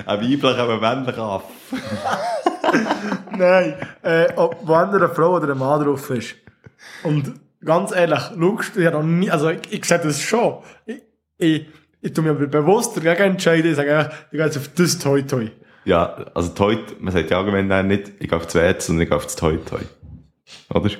Ein 0.07 0.21
weiblich, 0.21 0.45
aber 0.45 0.81
männlich 0.81 1.19
Aff. 1.19 1.45
Nein, 3.39 3.75
äh, 4.03 4.33
ob 4.37 4.61
entweder 4.61 5.07
eine 5.07 5.15
Frau 5.15 5.37
oder 5.37 5.53
ein 5.53 5.59
Mann 5.59 5.85
drauf 5.85 6.11
ist. 6.11 6.35
Und 7.03 7.35
ganz 7.65 7.93
ehrlich, 7.93 8.21
schaust 8.39 8.77
du 8.77 8.81
ja 8.81 8.91
noch 8.91 9.03
nie, 9.03 9.31
also 9.31 9.51
ich, 9.51 9.61
ich 9.71 9.85
sehe 9.85 9.99
das 9.99 10.21
schon. 10.21 10.59
Ich, 10.87 11.03
ich, 11.39 11.67
ich 12.01 12.13
tue 12.13 12.25
mich 12.25 12.33
aber 12.33 12.47
bewusst 12.47 12.97
dagegen 12.97 13.33
entscheiden, 13.33 13.71
ich 13.71 13.77
sage 13.77 13.97
einfach, 13.97 14.13
ich 14.31 14.31
gehe 14.33 14.45
jetzt 14.45 14.57
auf 14.57 14.69
das 14.75 14.99
Toi 14.99 15.23
Toi. 15.23 15.49
Ja, 15.85 16.15
also 16.35 16.51
Toi, 16.51 16.79
man 16.99 17.13
sagt 17.13 17.31
ja 17.31 17.39
allgemein 17.39 17.69
dann 17.69 17.89
nicht, 17.89 18.13
ich 18.19 18.29
gehe 18.29 18.37
auf 18.37 18.47
das 18.47 18.55
WC, 18.55 18.81
sondern 18.81 19.03
ich 19.03 19.09
gehe 19.09 19.17
auf 19.17 19.25
das 19.25 19.37
Toi 19.37 19.57
Toi. 19.59 19.81
Oder? 20.71 20.91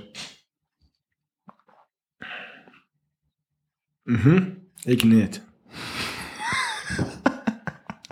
Mhm. 4.05 4.57
Ich 4.85 5.05
nicht. 5.05 5.43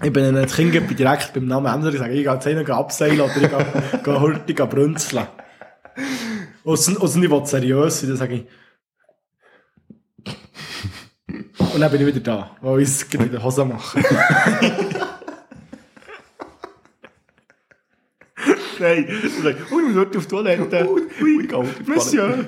Ich 0.02 0.12
bin 0.12 0.36
ein 0.36 0.46
Kind 0.46 0.72
bin 0.72 0.96
direkt 0.96 1.32
beim 1.32 1.46
Namen 1.46 1.72
ändern, 1.72 1.92
ich 1.92 1.98
sage, 1.98 2.12
ich 2.12 2.24
gehe 2.24 2.32
jetzt 2.32 2.46
einen 2.46 2.70
abseilen 2.70 3.20
oder 3.20 3.36
ich 3.36 3.48
gehe, 3.48 4.00
gehe 4.04 4.20
hurtig 4.20 4.56
brünzeln. 4.56 5.26
Ausser 6.64 6.92
ich 6.92 7.30
will 7.30 7.46
seriös 7.46 8.00
sein, 8.00 8.10
dann 8.10 8.18
sage 8.18 8.34
ich. 8.34 8.46
Und 11.58 11.80
dann 11.80 11.90
bin 11.90 12.00
ich 12.00 12.06
wieder 12.06 12.20
da, 12.20 12.56
weil 12.60 12.80
ich 12.80 12.88
es 12.88 13.08
gerade 13.08 13.24
in 13.26 13.32
der 13.32 13.42
Hose 13.42 13.64
mache. 13.64 14.00
Nein, 18.78 19.08
ich 19.08 19.42
sage, 19.42 19.56
ui, 19.70 19.82
ich 19.82 19.88
muss 19.88 19.96
heute 19.96 20.18
auf 20.18 20.26
die 20.26 20.30
Toilette. 20.30 20.88
Ui, 20.90 21.54
auf 21.54 21.68
die 21.78 21.90
Monsieur. 21.90 22.28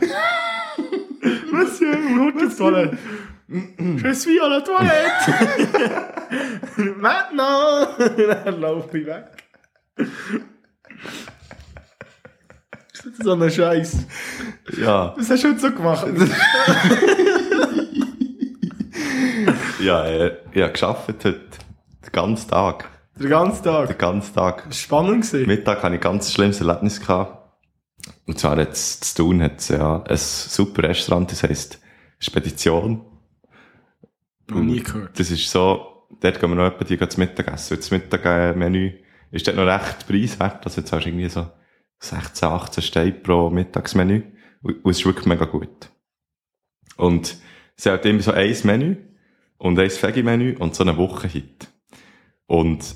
Monsieur, 1.53 1.93
ich 1.93 2.17
muss 2.17 2.35
auf 2.35 2.41
die 2.51 2.57
Toilette. 2.57 2.99
Je 3.49 4.13
suis 4.15 4.41
à 4.41 4.49
la 4.49 4.61
toilette. 4.63 5.29
Maintenant. 6.97 7.89
Dann 8.45 8.61
laufe 8.61 8.99
ich 8.99 9.07
weg. 9.07 9.25
Das 12.93 13.07
ist 13.07 13.23
so 13.23 13.33
ein 13.35 13.51
Scheiß. 13.51 14.07
Ja, 14.79 15.15
Was 15.17 15.29
hast 15.31 15.45
du 15.45 15.49
heute 15.49 15.61
so 15.61 15.71
gemacht? 15.73 16.07
ja, 19.81 20.05
äh, 20.07 20.37
ich 20.53 20.63
habe 20.63 20.73
gearbeitet 20.73 21.25
heute. 21.25 21.41
Den 22.07 22.13
ganzen 22.13 22.49
Tag. 22.49 22.89
Den 23.17 23.29
ganzen 23.29 23.63
Tag. 23.63 23.89
Den 23.89 23.99
ganzen 23.99 24.35
Tag. 24.35 24.65
Das 24.67 24.79
spannend. 24.79 25.27
gewesen. 25.31 25.47
Mittag 25.47 25.83
hatte 25.83 25.95
ich 25.95 26.01
ein 26.01 26.03
ganz 26.03 26.33
schlimmes 26.33 26.61
Erlebnis 26.61 26.99
gehabt. 27.01 27.43
Und 28.27 28.39
zwar 28.39 28.59
jetzt 28.59 29.05
zu 29.05 29.23
tun 29.23 29.43
hat 29.43 29.69
ja 29.69 30.03
ein 30.03 30.17
super 30.17 30.85
Restaurant, 30.85 31.31
das 31.31 31.43
heisst 31.43 31.79
Spedition. 32.19 33.05
Noch 34.49 34.61
nie 34.61 34.81
gehört. 34.81 35.19
Das 35.19 35.31
ist 35.31 35.51
so, 35.51 36.07
dort 36.21 36.41
gehen 36.41 36.51
wir 36.51 36.57
noch 36.57 36.67
etwa 36.67 36.85
die 36.85 36.97
gehen 36.97 37.11
zu 37.11 37.21
Mittagessen. 37.21 37.77
Das 37.77 37.91
Mittagmenü 37.91 38.93
ist 39.31 39.47
dort 39.47 39.57
noch 39.57 39.67
recht 39.67 40.07
preiswert. 40.07 40.65
Also 40.65 40.81
jetzt 40.81 40.93
hast 40.93 41.05
du 41.05 41.09
irgendwie 41.09 41.29
so 41.29 41.47
16, 42.01 42.49
18 42.49 42.83
Steine 42.83 43.13
pro 43.13 43.51
Mittagsmenü. 43.51 44.23
Und 44.63 44.91
es 44.91 44.99
ist 44.99 45.07
wirklich 45.07 45.27
mega 45.27 45.45
gut. 45.45 45.91
Und 46.97 47.37
sie 47.77 47.91
hat 47.91 48.07
immer 48.07 48.21
so 48.21 48.33
ein 48.33 48.57
Menü 48.65 48.97
und 49.59 49.79
ein 49.79 49.91
Veggie-Menü 49.91 50.57
und 50.59 50.75
so 50.75 50.85
eine 50.85 50.97
Wochenhit. 50.97 51.69
Und 52.47 52.95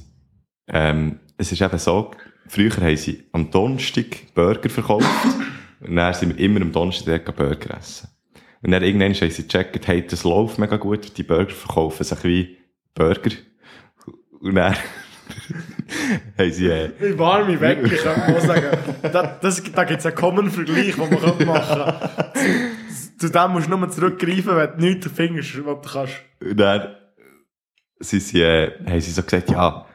ähm, 0.68 1.20
es 1.36 1.52
ist 1.52 1.62
eben 1.62 1.78
so, 1.78 2.10
früher 2.46 2.76
haben 2.76 2.96
sie 2.96 3.24
am 3.32 3.50
Donnerstag 3.50 4.34
Burger 4.34 4.68
verkauft 4.68 5.06
und 5.80 5.96
dann 5.96 6.14
sind 6.14 6.36
wir 6.36 6.44
immer 6.44 6.60
am 6.60 6.72
Donnerstag 6.72 7.34
Burger 7.36 7.76
essen. 7.78 8.08
Und 8.62 8.72
dann 8.72 8.82
irgendwann 8.82 9.14
haben 9.14 9.30
sie 9.30 9.42
gecheckt, 9.42 9.86
hey, 9.86 10.06
das 10.06 10.24
läuft 10.24 10.58
mega 10.58 10.76
gut, 10.76 11.16
die 11.16 11.22
Burger 11.22 11.50
verkaufen 11.50 12.04
sich 12.04 12.24
wie 12.24 12.58
Burger. 12.94 13.30
Und 14.40 14.54
dann 14.54 14.74
haben 16.38 16.52
sie, 16.52 16.66
äh, 16.66 16.90
Ich 17.00 17.18
war 17.18 17.44
mich 17.44 17.60
weg, 17.60 17.78
ich 17.84 18.02
kann 18.02 18.32
mal 18.32 18.40
sagen. 18.40 18.78
Da, 19.02 19.38
das, 19.40 19.62
da 19.62 19.84
gibt 19.84 20.00
es 20.00 20.06
einen 20.06 20.14
common 20.14 20.50
Vergleich, 20.50 20.94
den 20.94 21.10
man 21.10 21.46
machen 21.46 21.46
kann. 21.46 22.10
Zu, 22.34 23.26
zu 23.26 23.30
dem 23.30 23.52
musst 23.52 23.70
du 23.70 23.76
nur 23.76 23.88
zurückgreifen, 23.90 24.56
wenn 24.56 24.70
du 24.78 24.86
nichts 24.86 25.10
findest, 25.14 25.64
was 25.64 25.82
du 25.82 25.90
kannst. 25.90 26.14
und 26.40 26.56
dann 26.56 26.94
sind 28.00 28.22
sie, 28.22 28.42
äh, 28.42 28.72
haben 28.86 29.00
sie 29.00 29.10
so 29.10 29.22
gesagt, 29.22 29.50
ja, 29.50 29.86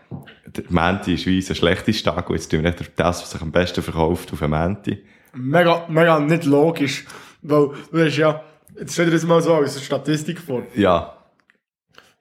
der 0.45 0.63
Menti 0.69 1.13
ist 1.15 1.25
wie 1.25 1.37
unser 1.37 1.55
schlechtester 1.55 2.13
Tag 2.13 2.29
und 2.29 2.35
jetzt 2.35 2.49
tun 2.51 2.63
wir 2.63 2.69
nicht 2.69 2.91
das, 2.95 3.21
was 3.21 3.31
sich 3.31 3.41
am 3.41 3.51
besten 3.51 3.81
verkauft, 3.81 4.31
auf 4.33 4.39
den 4.39 4.51
Menti. 4.51 5.03
Mega, 5.33 5.85
mega 5.89 6.19
nicht 6.19 6.45
logisch. 6.45 7.05
Weil 7.41 7.69
du 7.91 8.05
hast 8.05 8.17
ja, 8.17 8.43
jetzt 8.77 8.93
stell 8.93 9.05
dir 9.05 9.11
das 9.11 9.23
mal 9.23 9.41
so 9.41 9.53
als 9.55 9.75
eine 9.75 9.85
Statistik 9.85 10.39
vor. 10.39 10.63
Ja, 10.75 11.17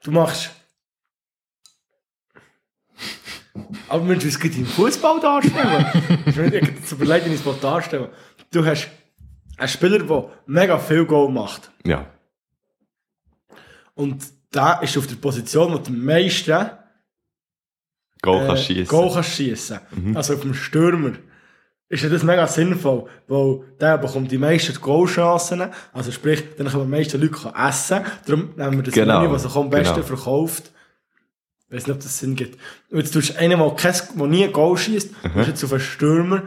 Du 0.03 0.11
machst. 0.11 0.51
Aber 3.89 4.09
wenn 4.09 4.19
du 4.19 4.27
es 4.27 4.39
gerade 4.39 4.57
im 4.57 4.67
Fußball 4.67 5.21
darstellen, 5.21 5.87
ich 6.27 6.37
will 6.37 6.53
jetzt 6.55 6.91
überlegen, 6.93 7.27
wie 7.31 7.35
ich 7.35 7.47
es 7.47 7.61
darstellen 7.61 8.09
Du 8.51 8.65
hast 8.65 8.89
einen 9.59 9.69
Spieler, 9.69 9.99
der 10.01 10.31
mega 10.47 10.79
viel 10.79 11.05
Goal 11.05 11.31
macht. 11.31 11.71
ja, 11.85 12.07
Und 13.95 14.25
der 14.53 14.81
ist 14.83 14.97
auf 14.99 15.07
der 15.07 15.17
Position, 15.17 15.73
wo 15.73 15.79
der 15.79 15.93
meiste 15.93 16.79
Goal 18.23 18.45
äh, 18.45 18.47
kannst 18.47 18.65
schiessen. 18.65 18.87
Goal 18.89 19.13
kannst 19.13 19.31
schiessen. 19.31 19.81
Also 20.15 20.35
auf 20.35 20.41
dem 20.41 20.55
Stürmer. 20.55 21.13
Ist 21.93 22.03
ja 22.03 22.09
das 22.09 22.23
mega 22.23 22.47
sinnvoll, 22.47 23.05
weil 23.29 23.61
der 23.79 23.99
bekommt 23.99 24.31
die 24.33 24.39
meisten 24.39 24.75
Goalchancen, 24.81 25.65
also 25.93 26.11
sprich, 26.11 26.43
dann 26.57 26.67
können 26.69 26.85
die 26.85 26.91
meisten 26.91 27.21
Leute 27.21 27.53
essen. 27.55 28.01
Darum 28.27 28.49
nehmen 28.57 28.77
wir 28.79 28.83
das 28.83 28.95
Genau, 28.95 29.21
Menü, 29.21 29.33
was 29.35 29.43
sich 29.43 29.55
am 29.55 29.69
besten 29.69 29.97
genau. 29.97 30.07
verkauft. 30.07 30.73
Ich 31.69 31.77
weiß 31.77 31.87
nicht, 31.87 31.95
ob 31.97 32.03
das 32.03 32.19
Sinn 32.19 32.35
gibt. 32.35 32.59
Und 32.91 32.99
jetzt 33.01 33.13
tust 33.13 33.31
du 33.35 33.39
einen, 33.39 33.59
der, 33.59 33.71
kein, 33.77 33.95
der 34.19 34.27
nie 34.27 34.45
ein 34.45 34.53
Goal 34.53 34.77
schießt, 34.79 35.11
Mhm. 35.23 35.31
du 35.35 35.41
jetzt 35.43 35.63
auf 35.65 35.73
einen 35.73 35.81
Stürmer, 35.83 36.43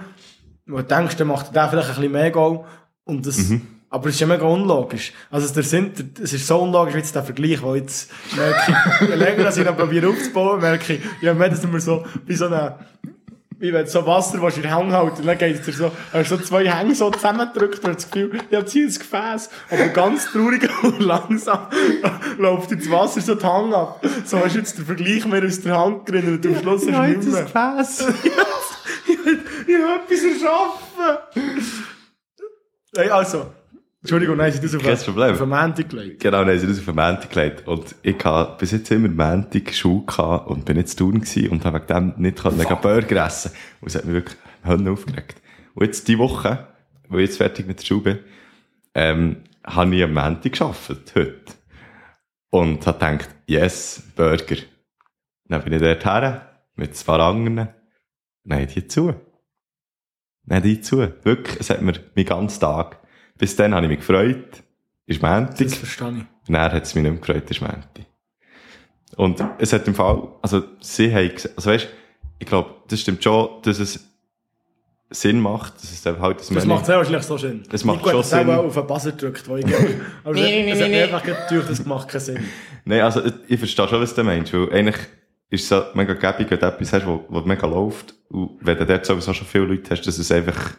wo 0.65 0.77
du 0.77 0.83
denkst, 0.83 1.15
der 1.17 1.25
macht 1.27 1.55
der 1.55 1.69
vielleicht 1.69 1.89
ein 1.89 1.95
bisschen 1.95 2.11
mehr 2.11 2.31
Goal. 2.31 2.65
Und 3.03 3.27
das, 3.27 3.37
Mhm. 3.37 3.61
aber 3.91 4.07
es 4.09 4.15
ist 4.15 4.21
ja 4.21 4.25
mega 4.27 4.45
unlogisch. 4.45 5.13
Also, 5.29 5.53
der 5.53 5.61
Sinn, 5.61 5.91
es 6.23 6.33
ist 6.33 6.47
so 6.47 6.59
unlogisch, 6.59 6.95
wie 6.95 6.99
jetzt 6.99 7.13
der 7.13 7.23
Vergleich, 7.23 7.61
weil 7.61 7.75
jetzt 7.77 8.09
merke 8.35 8.71
ich, 9.01 9.09
je 9.09 9.15
länger 9.15 9.49
ich 9.55 9.63
noch 9.63 9.77
probiere 9.77 10.09
aufzubauen, 10.09 10.59
merke 10.59 10.93
ich, 10.93 11.01
ja, 11.21 11.35
mehr, 11.35 11.49
dass 11.49 11.71
wir 11.71 11.79
so, 11.79 12.03
wie 12.25 12.33
so 12.35 12.47
eine, 12.47 12.79
wie 13.59 13.73
wenn 13.73 13.85
du 13.85 13.91
so 13.91 14.05
Wasser 14.05 14.35
in 14.35 14.61
den 14.61 14.71
Hang 14.71 14.91
halten, 14.91 15.21
und 15.21 15.25
dann 15.25 15.37
geht 15.37 15.59
es 15.59 15.65
dir 15.65 15.71
so, 15.71 15.91
hast 16.13 16.31
du 16.31 16.37
so 16.37 16.43
zwei 16.43 16.69
Hänge 16.69 16.95
so 16.95 17.09
zusammengedrückt, 17.09 17.79
und 17.83 17.89
hast 17.89 18.03
das 18.03 18.11
Gefühl, 18.11 18.39
ich 18.49 18.57
hab 18.57 18.69
hier 18.69 18.85
ins 18.85 18.99
Gefäß, 18.99 19.49
aber 19.69 19.87
ganz 19.89 20.31
traurig 20.31 20.69
und 20.83 20.99
langsam 20.99 21.67
läuft 22.37 22.71
ins 22.71 22.89
Wasser 22.89 23.21
so 23.21 23.35
den 23.35 23.47
Hang 23.47 23.73
ab. 23.73 24.05
So 24.25 24.39
hast 24.39 24.55
du 24.55 24.59
jetzt 24.59 24.77
den 24.77 24.85
Vergleich 24.85 25.25
mehr 25.25 25.43
aus 25.43 25.61
der 25.61 25.77
Hand 25.77 26.05
gerinnen 26.05 26.35
und 26.35 26.45
am 26.45 26.55
Schluss 26.55 26.87
hast 26.87 26.97
du 26.97 27.17
nicht 27.17 27.31
mehr. 27.31 27.43
Gefäß. 27.43 28.05
Ich 29.67 29.75
habe 29.75 30.03
etwas 30.03 30.23
erschaffen! 30.23 31.17
Hey, 32.95 33.09
also, 33.09 33.47
Entschuldigung, 34.05 34.37
nein, 34.37 34.51
sie 34.51 34.61
das 34.61 34.75
auf 34.75 35.03
Problem. 35.03 35.33
auf 35.33 35.39
Montag 35.47 35.89
gelegt. 35.89 36.21
Genau, 36.21 36.37
haben 36.37 36.59
sie 36.59 36.67
das 36.67 36.77
auf 36.77 36.85
Montag 36.85 37.27
gelegt. 37.27 37.67
Und 37.67 37.95
ich 38.03 38.23
habe 38.23 38.55
bis 38.59 38.69
jetzt 38.69 38.91
immer 38.91 39.07
Montag 39.07 39.73
Schule 39.73 40.05
gehabt 40.05 40.47
und 40.47 40.63
bin 40.63 40.77
jetzt 40.77 40.97
tun 40.97 41.21
gewesen 41.21 41.49
und 41.49 41.65
habe 41.65 41.79
wegen 41.79 41.87
dem 41.87 42.13
nicht 42.17 42.39
können 42.39 42.63
Burger 42.83 43.25
essen. 43.25 43.51
Und 43.81 43.87
es 43.87 43.95
hat 43.95 44.05
mich 44.05 44.13
wirklich 44.13 44.37
Höllen 44.63 44.89
aufgeregt. 44.89 45.41
Und 45.73 45.87
jetzt 45.87 46.07
die 46.07 46.19
Woche, 46.19 46.67
wo 47.09 47.17
ich 47.17 47.29
jetzt 47.29 47.37
fertig 47.37 47.65
mit 47.65 47.79
der 47.79 47.85
Schule 47.87 48.01
bin, 48.01 48.19
ähm, 48.93 49.37
habe 49.65 49.95
ich 49.95 50.03
am 50.03 50.13
Montag 50.13 50.51
gearbeitet, 50.53 51.11
heute. 51.15 51.53
Und 52.51 52.85
habe 52.85 52.99
gedacht, 52.99 53.29
yes, 53.47 54.03
Burger. 54.15 54.57
Dann 55.47 55.63
bin 55.63 55.73
ich 55.73 55.81
dort 55.81 56.05
her, 56.05 56.59
mit 56.75 56.95
zwei 56.95 57.17
anderen. 57.17 57.69
Haben 58.47 58.67
die 58.67 58.87
zu. 58.87 59.15
Haben 60.47 60.61
die 60.61 60.79
zu. 60.79 60.97
Wirklich, 61.23 61.59
es 61.59 61.71
hat 61.71 61.81
mir 61.81 61.93
meinen 62.15 62.25
ganzen 62.27 62.59
Tag. 62.59 62.99
Bis 63.37 63.55
dann 63.55 63.73
habe 63.73 63.85
ich 63.85 63.89
mich 63.89 63.99
gefreut. 63.99 64.63
Ist 65.07 65.21
Montag. 65.21 65.57
Das 65.57 65.75
verstehe 65.75 66.09
ich. 66.17 66.23
Dann 66.51 66.61
hat 66.71 66.83
es 66.83 66.95
mich 66.95 67.03
nicht 67.03 67.11
mehr 67.11 67.19
gefreut, 67.21 67.49
ist 67.51 67.61
Menti. 67.61 68.05
Und 69.17 69.43
es 69.59 69.71
hat 69.73 69.87
im 69.87 69.95
Fall, 69.95 70.27
also 70.41 70.63
sie 70.81 71.13
haben 71.13 71.29
gesagt, 71.29 71.55
also 71.57 71.69
weißt, 71.69 71.87
ich 72.39 72.45
glaube, 72.47 72.71
das 72.87 72.99
stimmt 73.01 73.23
schon, 73.23 73.61
dass 73.63 73.79
es 73.79 74.05
Sinn 75.11 75.39
macht, 75.39 75.75
dass 75.75 75.91
es 75.91 76.05
halt 76.05 76.39
das 76.39 76.47
Das 76.49 76.65
Menü- 76.65 76.67
macht 76.67 76.85
sehr 76.85 76.97
wahrscheinlich 76.97 77.23
so 77.23 77.37
Sinn. 77.37 77.63
Das 77.69 77.83
macht 77.85 78.01
Gut, 78.01 78.11
schon 78.11 78.19
dass 78.21 78.29
Sinn. 78.31 78.49
auch 78.49 78.65
auf 78.65 78.73
den 78.73 78.87
Buzzer 78.87 79.11
drückt, 79.13 79.47
wo 79.47 79.55
ich 79.57 79.65
gehe. 79.65 80.01
Aber 80.23 80.33
Nee, 80.33 80.69
es 80.69 80.77
nee, 80.77 80.83
hat 80.83 80.89
nee, 80.89 81.03
einfach 81.03 81.23
gedacht, 81.23 81.69
das 81.69 81.85
macht 81.85 82.07
keinen 82.09 82.21
Sinn. 82.21 82.39
Nein, 82.83 83.01
also 83.01 83.21
ich 83.47 83.59
verstehe 83.59 83.87
schon, 83.87 84.01
was 84.01 84.13
du 84.15 84.23
meinst, 84.23 84.51
weil 84.53 84.71
eigentlich 84.73 84.97
ist 85.49 85.63
es 85.63 85.69
so 85.69 85.83
mega 85.93 86.13
gäbig, 86.15 86.49
wenn 86.51 86.59
du 86.59 86.65
etwas 86.65 86.91
hast, 86.91 87.05
wo, 87.05 87.23
wo 87.29 87.41
mega 87.41 87.67
läuft, 87.67 88.15
und 88.29 88.57
wenn 88.61 88.77
du 88.77 88.85
dort 88.85 89.05
sowieso 89.05 89.33
schon 89.33 89.47
viele 89.47 89.65
Leute 89.65 89.91
hast, 89.91 90.01
dass 90.01 90.17
es 90.17 90.31
einfach, 90.31 90.71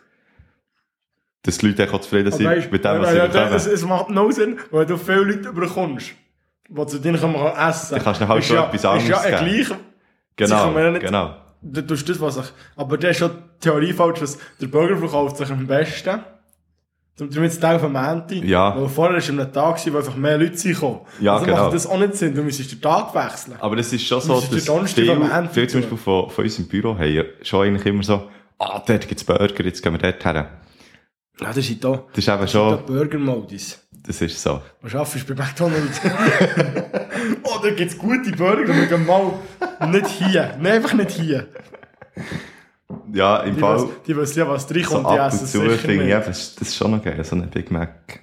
Dass 1.47 1.59
die 1.59 1.69
Leute 1.69 1.91
auch 1.93 2.01
zufrieden 2.01 2.33
sind 2.33 2.45
Weißt, 2.47 2.71
mit 2.73 2.85
dem, 2.85 3.01
was 3.01 3.07
ja, 3.07 3.11
sie 3.13 3.17
ja, 3.19 3.27
bekommen. 3.27 3.55
es, 3.55 3.67
es 3.67 3.85
macht 3.85 4.11
no 4.11 4.31
Sinn, 4.31 4.59
weil 4.71 4.85
du 4.85 4.97
viele 4.99 5.23
Leute 5.23 5.53
bekommst, 5.53 6.11
die 6.69 6.87
zu 6.87 7.01
kann 7.01 7.33
man 7.33 7.69
essen 7.69 7.95
Dann 7.95 8.03
kannst 8.05 8.21
du 8.21 8.29
halt 8.29 8.45
schon 8.45 8.57
ja, 8.57 8.67
etwas 8.67 8.83
ja 8.83 8.91
anderes 8.93 9.25
ein 9.25 9.31
geben. 9.47 9.65
gleich, 9.67 9.79
Genau, 10.37 10.79
ja 10.79 10.91
nicht- 10.91 11.01
genau. 11.07 11.37
du 11.63 11.81
tust 11.87 12.09
das, 12.09 12.21
was 12.21 12.37
ich, 12.37 12.45
aber 12.77 12.99
das 12.99 13.13
ist 13.13 13.19
schon 13.19 13.31
die 13.31 13.61
Theorie 13.61 13.93
falsch, 13.93 14.21
dass 14.21 14.39
der 14.61 14.67
Burger 14.67 14.97
verkauft 14.99 15.37
sich 15.39 15.51
am 15.51 15.67
besten. 15.67 16.21
Damit 17.19 17.35
es 17.51 17.59
Teil 17.59 17.79
vom 17.79 17.93
Montag. 17.95 18.45
Ja. 18.45 18.77
Weil 18.79 18.89
vorher 18.89 19.17
war 19.17 19.45
ein 19.45 19.53
Tag, 19.53 19.81
wo 19.91 19.97
einfach 19.97 20.17
mehr 20.17 20.37
Leute 20.37 20.59
sind 20.59 20.75
gekommen. 20.75 21.01
Ja, 21.19 21.33
also 21.35 21.47
genau. 21.47 21.63
macht 21.65 21.75
das 21.75 21.87
auch 21.87 21.99
nicht 21.99 22.15
Sinn, 22.15 22.35
du 22.35 22.43
müsstest 22.43 22.73
den 22.73 22.83
Tag 22.83 23.15
wechseln. 23.15 23.57
Aber 23.59 23.79
es 23.79 23.91
ist 23.91 24.07
schon 24.07 24.21
so, 24.21 24.35
Das 24.39 24.51
dass 24.67 24.93
viele, 24.93 25.13
am 25.13 25.31
Ende. 25.31 25.49
viele 25.51 25.67
zum 25.67 25.81
Beispiel 25.81 25.97
von, 25.97 26.29
von 26.29 26.45
uns 26.45 26.59
im 26.59 26.69
Büro 26.69 26.95
haben 26.95 27.11
ja 27.11 27.23
schon 27.41 27.67
eigentlich 27.69 27.87
immer 27.87 28.03
so, 28.03 28.29
ah, 28.59 28.83
dort 28.87 29.09
gibt's 29.09 29.25
Burger, 29.25 29.65
jetzt 29.65 29.83
gehen 29.83 29.93
wir 29.95 29.99
dort 29.99 30.23
her. 30.27 30.51
Ja, 31.40 31.49
das 31.49 31.59
ist 31.59 31.85
da. 31.85 32.05
Das 32.12 32.18
ist 32.18 32.29
eben 32.29 32.49
schon, 32.49 32.85
Burger-Modus. 32.87 33.79
das 33.92 34.20
ist 34.22 34.42
so. 34.42 34.62
Was 34.81 34.94
arbeitest 34.94 35.29
du 35.29 35.35
bei 35.35 35.44
McDonalds? 35.44 36.01
oh, 37.42 37.59
da 37.62 37.70
gibt's 37.70 37.99
gute 37.99 38.33
Burger, 38.33 38.75
wir 38.75 38.87
gehen 38.87 39.05
mal 39.07 39.33
nicht 39.90 40.07
hier. 40.07 40.57
Nein, 40.59 40.72
einfach 40.72 40.94
nicht 40.94 41.11
hier. 41.11 41.49
Ja, 43.12 43.38
im 43.40 43.55
Die, 43.55 43.61
Fall, 43.61 43.77
was, 43.77 44.03
die 44.07 44.16
wissen 44.16 44.38
ja, 44.38 44.49
was 44.49 44.66
so 44.66 44.75
reinkommt, 44.75 45.07
die 45.07 45.18
ab 45.18 45.33
und 45.33 45.35
essen 45.35 45.46
zu 45.46 45.61
sicher 45.61 45.79
finde 45.79 46.05
ich 46.05 46.11
eben, 46.11 46.25
das 46.25 46.55
das 46.55 46.68
ist 46.68 46.77
schon 46.77 46.90
noch 46.90 47.03
geil, 47.03 47.22
so 47.25 47.37
ein 47.37 47.51
Big 47.51 47.70
Mac. 47.70 48.20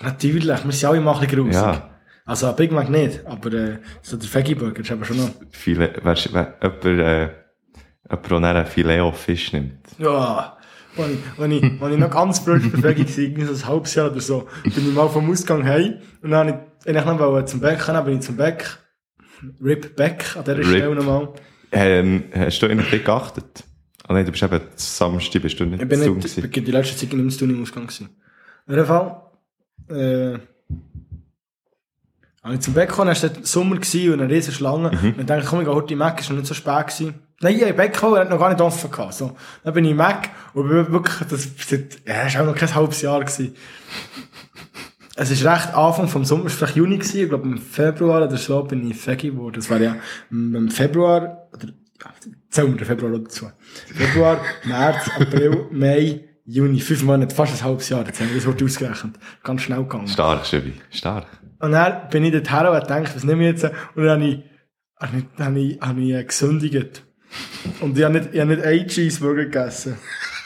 Natürlich, 0.00 0.64
wir 0.64 0.72
sind 0.72 0.88
alle 0.88 1.00
mal 1.00 1.14
ein 1.14 1.20
bisschen 1.20 1.44
grusig. 1.44 1.54
Ja. 1.60 1.90
Also, 2.24 2.48
ein 2.48 2.56
Big 2.56 2.70
Mac 2.70 2.88
nicht, 2.90 3.26
aber 3.26 3.52
äh, 3.52 3.78
so 4.02 4.16
der 4.16 4.32
Veggie-Burger 4.32 4.80
ist 4.80 4.92
aber 4.92 5.04
schon 5.04 5.16
noch... 5.16 5.30
Viele, 5.50 5.92
weißt 6.02 6.26
du, 6.26 6.34
wenn 6.34 6.46
jemand, 6.62 6.84
äh, 6.84 7.20
jemand, 8.10 8.30
der 8.30 8.40
dann 8.40 8.44
ein 8.44 8.66
Filet 8.66 9.00
of 9.00 9.18
Fisch 9.18 9.52
nimmt. 9.52 9.78
Ja, 9.98 10.57
wenn 10.96 11.12
ich, 11.12 11.18
wenn 11.36 11.52
ich, 11.52 11.80
wenn 11.80 11.92
ich 11.92 11.98
noch 11.98 12.10
ganz 12.10 12.40
frisch 12.40 12.64
Veggie 12.72 13.04
war, 13.04 13.18
irgendwie 13.18 13.44
so 13.44 13.52
ein 13.52 13.68
halbes 13.68 13.94
Jahr 13.94 14.10
oder 14.10 14.20
so, 14.20 14.48
bin 14.64 14.72
ich 14.88 14.94
mal 14.94 15.08
vom 15.08 15.30
Ausgang 15.30 15.64
heim 15.64 15.94
und 16.22 16.30
dann 16.30 16.48
habe 16.48 16.50
ich, 16.50 16.86
wenn 16.86 16.96
ich 16.96 17.04
noch 17.04 17.44
zum 17.44 17.60
Bäck, 17.60 17.84
dann 17.86 18.04
bin 18.04 18.14
ich 18.14 18.20
zum 18.20 18.36
Bäck. 18.36 18.78
Rip 19.62 19.94
Beck 19.94 20.36
an 20.36 20.44
dieser. 20.44 20.64
Stelle 20.64 20.94
nochmal. 20.94 21.28
Ähm, 21.70 22.24
hast 22.34 22.60
du 22.60 22.66
ein 22.66 22.78
bisschen 22.78 23.04
geachtet? 23.04 23.64
Ah 24.06 24.14
nein, 24.14 24.24
du 24.24 24.32
bist 24.32 24.42
eben 24.42 24.60
Samstag, 24.74 25.42
bist 25.42 25.60
du 25.60 25.66
nicht 25.66 25.82
Ich 25.82 25.88
bin 25.88 26.00
zu 26.00 26.10
nicht, 26.10 26.22
gewesen. 26.22 26.44
ich 26.44 26.50
bin 26.50 26.64
die 26.64 26.70
letzte 26.70 26.96
Zeit 26.96 27.12
nicht 27.12 27.22
im 27.22 27.30
Studio 27.30 27.56
im 27.56 27.62
Ausgang 27.62 27.86
gewesen. 27.86 28.08
Auf 28.66 28.74
jeden 28.74 28.86
Fall, 28.86 29.22
äh, 29.90 30.38
als 32.42 32.54
ich 32.54 32.60
zum 32.60 32.74
Bäck 32.74 32.88
kam, 32.88 33.06
war 33.06 33.12
es 33.12 33.30
Sommer 33.42 33.76
und 33.76 33.94
eine 33.94 34.28
riesen 34.28 34.54
Schlange. 34.54 34.90
Mhm. 34.90 35.08
Und 35.10 35.20
ich 35.20 35.26
dachte, 35.26 35.46
komm, 35.46 35.60
ich 35.60 35.66
gehe 35.66 35.74
heute 35.74 35.92
in 35.92 35.98
Mac, 35.98 36.20
ist 36.20 36.30
noch 36.30 36.36
nicht 36.36 36.46
so 36.46 36.54
spät 36.54 36.86
gewesen. 36.86 37.14
Nein, 37.40 37.54
ich 37.54 37.64
bin 37.64 37.76
Bäck 37.76 37.92
gekommen, 37.92 38.16
er 38.16 38.22
hat 38.22 38.30
noch 38.30 38.38
gar 38.38 38.48
nicht 38.48 38.60
offen 38.60 38.90
gehabt. 38.90 39.14
So. 39.14 39.36
Dann 39.62 39.74
bin 39.74 39.84
ich 39.84 39.94
Mac 39.94 40.30
und 40.54 40.68
bin 40.68 40.90
wirklich, 40.92 41.28
das, 41.28 41.48
seit, 41.68 42.06
ja, 42.06 42.24
das 42.24 42.34
war 42.34 42.42
auch 42.42 42.46
noch 42.46 42.56
kein 42.56 42.74
halbes 42.74 43.00
Jahr 43.02 43.20
gewesen. 43.20 43.54
Es 45.14 45.30
ist 45.30 45.44
recht 45.44 45.74
Anfang 45.74 46.08
vom 46.08 46.24
Sommer, 46.24 46.48
vielleicht 46.48 46.76
Juni 46.76 46.96
gewesen, 46.96 47.22
ich 47.22 47.28
glaube 47.28 47.48
im 47.48 47.58
Februar 47.58 48.22
oder 48.22 48.36
so 48.36 48.62
bin 48.62 48.88
ich 48.88 48.96
Fegi 48.96 49.30
geworden. 49.30 49.54
Das 49.56 49.70
war 49.70 49.80
ja 49.80 49.96
im 50.30 50.70
Februar, 50.70 51.48
oder, 51.52 51.68
ja, 51.68 52.10
zählen 52.50 52.72
wir 52.72 52.78
den 52.78 52.86
Februar 52.86 53.18
dazu. 53.18 53.50
Februar, 53.94 54.40
März, 54.64 55.10
April, 55.18 55.66
Mai, 55.72 56.24
Juni, 56.44 56.80
fünf 56.80 57.02
Monate, 57.02 57.34
fast 57.34 57.60
ein 57.60 57.64
halbes 57.64 57.88
Jahr, 57.88 58.06
jetzt 58.06 58.20
haben 58.20 58.28
wir 58.28 58.36
das 58.36 58.46
Wort 58.46 58.62
ausgerechnet. 58.62 59.16
Ganz 59.42 59.62
schnell 59.62 59.82
gegangen. 59.82 60.08
Stark, 60.08 60.46
Schöbi, 60.46 60.74
stark. 60.90 61.26
Und 61.60 61.72
dann 61.72 62.08
bin 62.10 62.24
ich 62.24 62.32
dort 62.32 62.50
her 62.50 62.70
und 62.70 62.80
gedacht, 62.80 63.14
was 63.14 63.24
nehme 63.24 63.42
ich 63.48 63.60
jetzt? 63.60 63.64
Und 63.94 64.04
dann 64.04 64.20
habe 64.20 64.24
ich, 64.24 64.44
habe 65.00 65.18
ich, 65.18 65.40
habe 65.40 65.60
ich, 65.60 65.80
habe 65.80 66.00
ich 66.00 66.26
gesündigt. 66.26 67.07
Und 67.80 67.96
ich 67.98 68.04
habe 68.04 68.18
nicht, 68.18 68.30
ich 68.32 68.40
habe 68.40 68.54
nicht 68.56 68.64
einen 68.66 68.86
Cheeseburger 68.86 69.44
gegessen. 69.44 69.98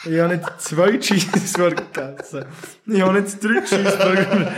Ich 0.05 0.19
habe 0.19 0.35
nicht 0.35 0.61
zwei 0.61 0.97
Cheeseburger 0.99 1.83
gegessen. 1.93 2.45
Ich 2.87 3.01
habe 3.01 3.21
nicht 3.21 3.43
drei 3.43 3.61
Cheeseburger. 3.61 4.51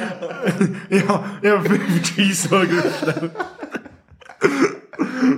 Ich 0.89 1.07
habe, 1.07 1.23
ich 1.41 1.49
habe 1.51 1.69
fünf 1.69 2.01
Cheeseburger 2.15 2.81
bestellt. 2.81 3.31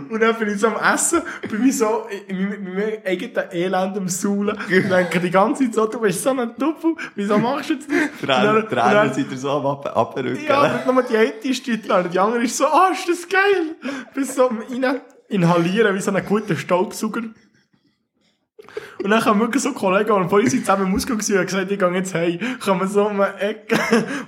Und 0.09 0.19
dann 0.21 0.35
bin 0.37 0.49
ich 0.49 0.59
so 0.59 0.67
am 0.67 0.93
Essen, 0.93 1.21
bin 1.49 1.65
ich 1.67 1.77
so 1.77 2.05
in 2.27 2.37
meinem, 2.49 2.53
in 2.67 2.73
meinem 2.75 2.97
eigenen 3.05 3.51
Elend 3.51 3.97
am 3.97 4.07
Saulen. 4.07 4.55
Und 4.57 4.69
denke 4.89 5.19
die 5.19 5.31
ganze 5.31 5.63
Zeit 5.65 5.73
so, 5.73 5.85
du 5.87 5.99
bist 5.99 6.21
so 6.21 6.29
ein 6.29 6.51
Doppel, 6.57 6.95
wieso 7.15 7.37
machst 7.37 7.69
du 7.69 7.73
jetzt 7.73 7.87
das? 7.89 8.21
Tränen, 8.41 8.67
Tränen 8.69 9.13
sind 9.13 9.31
dir 9.31 9.37
so 9.37 9.51
am 9.51 9.65
Ab- 9.65 9.95
Abrücken. 9.97 10.43
ja, 10.47 10.59
aber 10.61 10.93
nur 10.93 11.03
die 11.03 11.17
eine 11.17 11.29
ist 11.43 11.65
die 11.65 11.89
andere 11.89 12.43
ist 12.43 12.57
so, 12.57 12.65
ah, 12.65 12.89
ist 12.91 13.07
das 13.09 13.27
geil. 13.27 13.75
Bis 14.13 14.35
so 14.35 14.49
am 14.49 14.59
rein 14.59 15.01
inhalieren, 15.29 15.95
wie 15.95 16.01
so 16.01 16.11
ein 16.11 16.25
guter 16.25 16.55
Staubsauger. 16.55 17.23
Und 19.03 19.09
dann 19.09 19.21
kamen 19.21 19.39
wirklich 19.39 19.63
so 19.63 19.73
Kollegen, 19.73 20.23
die 20.23 20.29
vorhin 20.29 20.49
zusammen 20.49 20.87
im 20.87 20.95
Ausgang 20.95 21.19
haben 21.19 21.45
gesagt, 21.45 21.71
ich 21.71 21.79
gehe 21.79 21.93
jetzt 21.93 22.13
heim. 22.13 22.39
Kommen 22.59 22.87
so 22.87 23.07
um 23.07 23.21
eine 23.21 23.39
Ecke. 23.39 23.77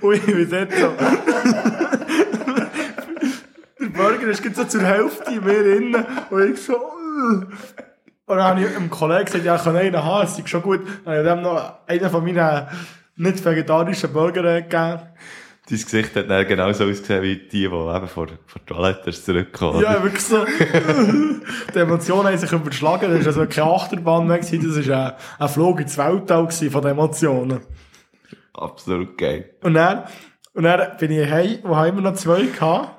Und 0.00 0.14
ich 0.14 0.24
bin 0.24 0.48
dort 0.50 0.72
so. 0.72 0.92
Der 3.80 3.86
Burger 3.86 4.28
ist 4.28 4.42
gerade 4.42 4.54
so 4.54 4.64
zur 4.64 4.82
Hälfte 4.82 5.40
mir 5.40 5.76
innen. 5.76 6.06
Und 6.30 6.52
ich 6.52 6.62
so. 6.62 6.76
Und 6.76 7.48
dann 8.26 8.42
habe 8.42 8.60
ich 8.60 8.76
einem 8.76 8.90
Kollegen 8.90 9.24
gesagt, 9.24 9.44
ja, 9.44 9.56
ich 9.56 9.64
kann 9.64 9.76
einen 9.76 10.04
haben, 10.04 10.24
es 10.24 10.38
ist 10.38 10.48
schon 10.48 10.62
gut. 10.62 10.80
Dann 11.04 11.14
habe 11.14 11.26
ich 11.26 11.34
dem 11.34 11.42
noch 11.42 11.78
einen 11.86 12.10
von 12.10 12.24
meinen 12.24 12.66
nicht 13.16 13.44
vegetarischen 13.44 14.12
Burger 14.12 14.62
gegeben. 14.62 15.00
Dein 15.70 15.78
Gesicht 15.78 16.16
hat 16.16 16.28
dann 16.28 16.46
genauso 16.48 16.84
ausgesehen 16.84 17.22
wie 17.22 17.36
die, 17.36 17.48
die 17.48 17.64
eben 17.64 18.08
vor, 18.08 18.26
vor 18.46 18.66
Toilette 18.66 19.12
zurückkommen. 19.12 19.82
Ja, 19.82 20.02
wirklich 20.02 20.22
so. 20.22 20.44
die 21.74 21.78
Emotionen 21.78 22.26
haben 22.28 22.38
sich 22.38 22.50
überschlagen. 22.52 23.10
Das 23.10 23.20
war 23.20 23.42
also 23.42 23.46
keine 23.46 23.70
Achterbahn 23.72 24.26
mehr. 24.26 24.38
Das 24.38 24.52
war 24.52 25.06
ein, 25.06 25.12
ein 25.38 25.48
Flug 25.48 25.80
ins 25.80 25.96
Weltall 25.96 26.50
von 26.50 26.82
den 26.82 26.90
Emotionen. 26.90 27.60
Absolut 28.52 29.16
geil. 29.16 29.50
Und 29.62 29.74
dann, 29.74 30.04
und 30.54 30.64
dann 30.64 30.96
bin 30.98 31.12
ich 31.12 31.30
heim, 31.30 31.58
wo 31.62 31.76
haben 31.76 31.96
wir 31.96 32.02
noch 32.02 32.14
zwei 32.14 32.42
gehabt. 32.42 32.96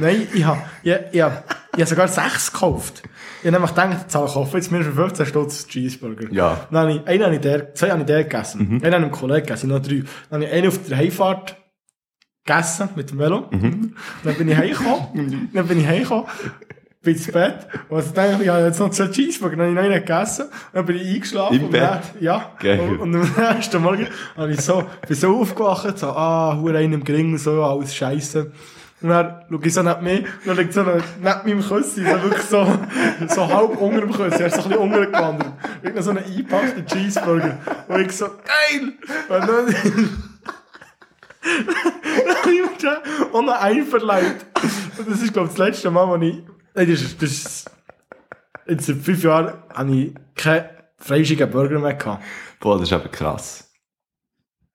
Nein, 0.00 0.26
ich 0.32 0.44
habe, 0.44 0.60
ich, 0.82 0.94
ich, 1.12 1.20
hab- 1.20 1.44
ich 1.74 1.80
hab 1.82 1.88
sogar 1.88 2.08
sechs 2.08 2.52
gekauft. 2.52 3.02
Ich 3.40 3.46
habe 3.46 3.52
nämlich 3.52 3.70
gedacht, 3.70 3.90
jetzt 4.02 4.14
ich 4.14 4.32
kaufe 4.34 4.56
jetzt 4.56 4.72
mir 4.72 4.82
für 4.82 4.92
15 4.92 5.26
Stutz 5.26 5.66
Cheeseburger. 5.68 6.32
Ja. 6.32 6.66
Dann 6.70 6.80
habe 6.80 6.92
ich, 6.92 7.06
einen 7.06 7.24
habe 7.24 7.34
ich 7.36 7.40
der, 7.40 7.74
zwei 7.74 7.90
habe 7.90 8.00
ich 8.00 8.06
der 8.06 8.24
gegessen. 8.24 8.60
Einen 8.60 8.76
habe 8.80 8.88
ich 8.88 8.94
einem 8.94 9.10
Kollegen 9.12 9.46
gegessen, 9.46 9.68
noch 9.70 9.80
drei. 9.80 10.02
Dann 10.30 10.40
habe 10.40 10.44
ich 10.44 10.52
einen 10.52 10.68
auf 10.68 10.78
der 10.88 10.96
Heimfahrt 10.96 11.56
gegessen, 12.48 12.88
mit 12.96 13.10
dem 13.10 13.18
Velo. 13.18 13.48
Dann 13.50 14.34
bin 14.36 14.48
ich 14.48 14.56
heimgekommen. 14.56 15.50
dann 15.54 15.66
bin 15.66 15.80
ich 15.80 15.86
heimgekommen. 15.86 16.26
Bin 17.00 17.14
ins 17.14 17.30
Bett. 17.30 17.68
Und 17.88 17.96
also 17.96 18.12
dachte 18.12 18.42
ich, 18.42 18.48
habe 18.48 18.64
jetzt 18.64 18.80
noch 18.80 18.90
zwei 18.90 19.06
Cheeseburger. 19.06 19.56
Dann 19.56 19.66
habe 19.66 19.70
ich 19.70 19.76
noch 19.76 19.94
einen 19.94 20.04
gegessen. 20.04 20.46
Dann 20.72 20.86
bin 20.86 20.96
ich 20.96 21.14
eingeschlafen. 21.14 21.56
Im 21.56 21.64
und 21.66 21.70
Bett? 21.70 21.82
Dann, 21.82 22.00
ja. 22.20 22.52
Geil. 22.58 22.80
Und, 22.80 23.00
und 23.00 23.14
am 23.14 23.54
nächsten 23.54 23.82
Morgen 23.82 24.08
habe 24.36 24.52
ich 24.52 24.60
so, 24.60 24.84
bin 25.06 25.16
so 25.16 25.40
aufgewacht, 25.40 25.98
so, 25.98 26.08
ah, 26.08 26.56
hure 26.60 26.78
einen 26.78 26.94
im 26.94 27.04
Gring, 27.04 27.38
so, 27.38 27.62
alles 27.62 27.94
scheisse. 27.94 28.50
Und 29.00 29.10
dann 29.10 29.44
schaue 29.48 29.60
ich 29.62 29.74
so 29.74 29.82
neben 29.84 30.02
mir, 30.02 30.24
dann 30.44 30.56
liegt 30.56 30.72
so 30.72 30.82
neben 30.82 31.04
meinem 31.22 31.62
Küssi, 31.62 32.02
so 32.02 32.22
wirklich 32.22 32.42
so, 32.42 32.66
so 33.28 33.46
halb 33.46 33.80
unter 33.80 34.00
dem 34.00 34.10
Küssi, 34.10 34.42
er 34.42 34.46
ist 34.46 34.56
so 34.56 34.62
ein 34.62 34.68
bisschen 34.70 34.82
untergewandert. 34.82 35.52
Noch 35.84 36.02
so 36.02 36.10
ein 36.10 36.18
eingepackter 36.18 36.84
Cheeseburger. 36.84 37.58
Und 37.86 38.00
ich 38.00 38.12
so, 38.12 38.26
geil! 38.26 38.92
Und 39.28 39.48
dann, 39.48 40.32
dann 41.42 42.36
habe 42.36 42.52
ich 42.52 42.62
auch 43.32 43.42
noch. 43.42 43.62
Und 44.98 45.10
das 45.10 45.22
ist, 45.22 45.32
glaube 45.32 45.48
ich, 45.48 45.54
das 45.54 45.58
letzte 45.58 45.90
Mal, 45.90 46.08
wo 46.08 46.16
ich, 46.16 46.42
nein, 46.74 46.90
das 46.90 47.02
ist, 47.02 47.22
das 47.22 47.30
ist, 47.30 47.70
jetzt 48.66 48.86
seit 48.86 48.96
fünf 48.96 49.22
Jahren 49.22 49.54
habe 49.72 49.94
ich 49.94 50.14
keinen 50.34 50.68
fleischigen 50.98 51.50
Burger 51.50 51.78
mehr 51.78 51.94
gehabt. 51.94 52.24
Boah, 52.60 52.78
das 52.78 52.88
ist 52.88 52.92
aber 52.92 53.08
krass. 53.08 53.64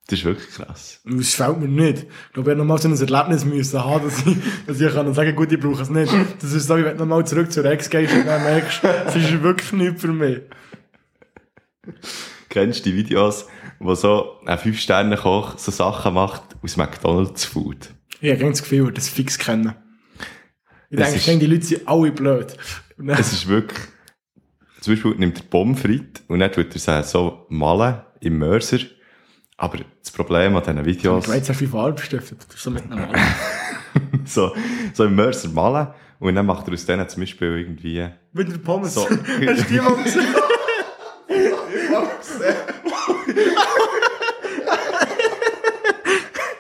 Das 0.08 0.19
ist 0.19 0.26
wirklich 0.26 0.49
krass. 0.49 0.99
Das 1.06 1.34
fällt 1.34 1.60
mir 1.60 1.67
nicht. 1.67 2.04
Ich 2.04 2.34
glaube, 2.34 2.52
ich 2.52 2.58
nochmal 2.58 2.78
so 2.78 2.89
ein 2.89 2.97
Erlebnis 2.97 3.45
müssen 3.45 3.84
haben, 3.84 4.04
dass 4.04 4.26
ich, 4.26 4.38
dass 4.67 4.82
ich 4.82 4.93
kann 4.93 5.13
sagen, 5.13 5.36
gut, 5.36 5.52
ich 5.52 5.60
brauche 5.60 5.82
es 5.82 5.89
nicht. 5.89 6.13
Das 6.41 6.52
ist 6.52 6.67
so, 6.67 6.78
wie 6.78 6.84
wenn 6.84 6.97
du 6.97 7.06
nochmal 7.06 7.26
zurück 7.26 7.52
zur 7.52 7.63
Ex 7.65 7.89
gehst 7.89 8.13
und 8.13 8.26
dann 8.28 8.43
merkst, 8.43 8.84
es 8.84 9.15
ist 9.15 9.41
wirklich 9.41 9.71
nichts 9.71 10.02
für 10.02 10.12
mich. 10.12 10.41
Kennst 12.53 12.85
du 12.85 12.91
die 12.91 12.95
Videos, 12.97 13.47
wo 13.79 13.95
so 13.95 14.39
ein 14.45 14.59
Fünf-Sterne-Koch 14.59 15.57
so 15.57 15.71
Sachen 15.71 16.13
macht 16.13 16.43
aus 16.61 16.77
McDonalds 16.77 17.45
Food? 17.45 17.89
Ich 18.21 18.29
habe 18.31 18.47
das 18.51 18.61
Gefühl, 18.61 18.91
das 18.93 19.09
fix 19.09 19.39
kennen. 19.39 19.73
Ich 20.91 20.97
denke, 20.99 21.15
ist- 21.15 21.27
die 21.41 21.45
Leute 21.47 21.65
sind 21.65 21.87
alle 21.87 22.11
blöd. 22.11 22.55
Es 23.07 23.33
ist 23.33 23.47
wirklich, 23.47 23.79
zum 24.81 24.93
Beispiel 24.93 25.15
nimmt 25.15 25.39
er 25.39 25.43
Pommes 25.45 25.81
frites 25.81 26.23
und 26.27 26.37
dann 26.41 26.51
tut 26.51 26.67
er 26.75 26.79
sie 27.03 27.09
so 27.09 27.47
malen 27.49 28.01
im 28.21 28.37
Mörser. 28.37 28.77
Aber 29.57 29.79
das 30.03 30.11
Problem 30.11 30.55
an 30.55 30.61
diesen 30.61 30.85
Videos, 30.85 31.25
Du 31.25 31.31
hast 31.33 31.47
ja 31.47 31.55
viel 31.55 31.67
Farbstifte, 31.69 32.35
ist 32.35 32.59
so 32.61 32.69
mit 32.69 32.87
normal. 32.87 33.09
so, 34.25 34.55
so 34.93 35.05
im 35.05 35.15
Mörser 35.15 35.49
malen 35.49 35.87
und 36.19 36.35
dann 36.35 36.45
macht 36.45 36.67
er 36.67 36.73
aus 36.75 36.85
denen 36.85 37.09
zum 37.09 37.23
Beispiel 37.23 37.57
irgendwie, 37.57 38.07
Mit 38.31 38.51
der 38.51 38.59
Pommes. 38.59 38.93
So. 38.93 39.09
Hast 39.09 39.19
du 39.19 39.63
die 39.73 39.79
mal 39.81 39.95
gesehen? 40.03 40.27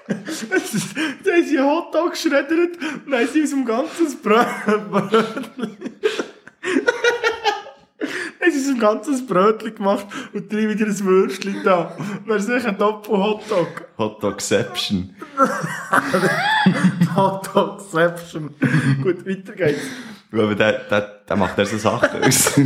Das 0.07 0.73
ist- 0.73 0.95
Einen 1.57 1.69
Hotdog 1.69 2.11
geschreddert 2.11 2.77
und 3.05 3.13
haben 3.13 3.27
sie 3.31 3.43
aus 3.43 3.49
dem 3.49 3.65
ganzen 3.65 4.17
Brötchen. 4.21 4.93
Haben 8.41 8.51
sie 8.51 8.59
aus 8.59 8.67
dem 8.67 8.79
ganzes 8.79 9.25
Brötchen 9.25 9.75
gemacht 9.75 10.05
und 10.33 10.51
drei 10.51 10.69
wieder 10.69 10.85
ein 10.85 10.99
Würstchen 10.99 11.61
da. 11.63 11.95
Ist 12.27 12.47
sicher 12.47 12.69
ein 12.69 12.77
Doppel-Hotdog. 12.77 13.87
Hotdogception. 13.97 15.15
Hotdogception. 17.15 18.55
Gut, 19.03 19.25
weiter 19.25 19.53
geht's. 19.53 19.81
Aber 20.31 20.55
der, 20.55 20.79
der, 20.89 21.01
der 21.29 21.35
macht 21.35 21.57
er 21.57 21.65
so 21.65 21.77
Sachen 21.77 22.23
aus. 22.23 22.59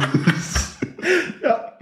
Ja. 1.43 1.73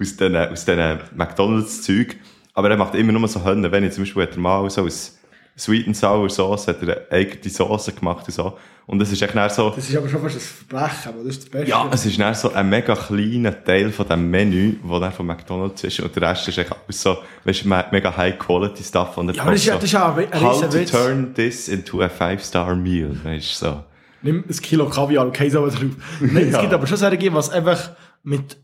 aus 0.00 0.16
diesen, 0.16 0.36
aus 0.36 0.66
McDonalds-Zeug. 1.14 2.16
Aber 2.54 2.70
er 2.70 2.76
macht 2.76 2.94
immer 2.94 3.12
nur 3.12 3.28
so 3.28 3.44
Hönne. 3.44 3.70
Wenn 3.70 3.84
ich 3.84 3.92
zum 3.92 4.04
Beispiel 4.04 4.28
mal 4.40 4.68
so 4.70 4.82
aus 4.82 5.18
Sweet 5.58 5.86
and 5.86 5.96
Sour 5.96 6.28
Sauce 6.28 6.68
hat 6.68 6.82
er 6.82 6.96
eine 6.96 7.06
eigene 7.10 7.50
Sauce 7.50 7.86
gemacht 7.94 8.26
und 8.28 8.34
so. 8.34 8.58
Und 8.86 9.02
es 9.02 9.10
ist 9.10 9.20
echt 9.22 9.32
so, 9.54 9.70
Das 9.70 9.88
ist 9.88 9.96
aber 9.96 10.08
schon 10.08 10.20
fast 10.22 10.36
ein 10.36 10.40
Verbrechen, 10.40 11.08
aber 11.08 11.18
das 11.24 11.26
ist 11.28 11.42
das 11.42 11.50
Beste. 11.50 11.70
ja, 11.70 11.88
es 11.90 12.06
ist 12.06 12.20
dann 12.20 12.34
so 12.34 12.52
ein 12.52 12.68
mega 12.68 12.94
kleiner 12.94 13.64
Teil 13.64 13.90
von 13.90 14.06
dem 14.06 14.30
Menü, 14.30 14.76
der 14.88 15.00
dann 15.00 15.12
von 15.12 15.26
McDonalds 15.26 15.82
ist. 15.82 15.98
Und 16.00 16.14
der 16.14 16.30
Rest 16.30 16.46
ist 16.46 16.58
echt 16.58 16.70
so, 16.90 17.16
weißt 17.44 17.64
du, 17.64 17.68
me- 17.68 17.84
mega 17.90 18.16
High-Quality 18.16 18.84
Stuff. 18.84 19.16
Und 19.16 19.30
er 19.30 19.34
Ja, 19.34 19.42
aber 19.42 19.52
das 19.52 19.60
ist 19.60 19.66
so, 19.66 19.72
das 19.74 19.84
ist 19.84 19.92
ja 19.92 20.14
ein- 20.14 20.40
How 20.40 20.60
to 20.60 20.66
Riesenwitz. 20.66 20.90
turn 20.92 21.34
this 21.34 21.68
into 21.68 22.00
a 22.02 22.08
five-star 22.08 22.76
meal. 22.76 23.16
Weißt 23.24 23.62
du, 23.62 23.66
so. 23.66 23.84
Nimm 24.22 24.44
ein 24.48 24.56
Kilo 24.56 24.88
Kaviar 24.88 25.24
und 25.26 25.32
Käse 25.32 25.56
drauf. 25.58 25.74
Nein, 26.20 26.46
es 26.48 26.52
Ja. 26.52 26.60
gibt 26.60 26.72
aber 26.72 26.86
schon 26.86 26.96
solche, 26.98 27.34
was 27.34 27.50
einfach 27.50 27.90
mit 28.22 28.56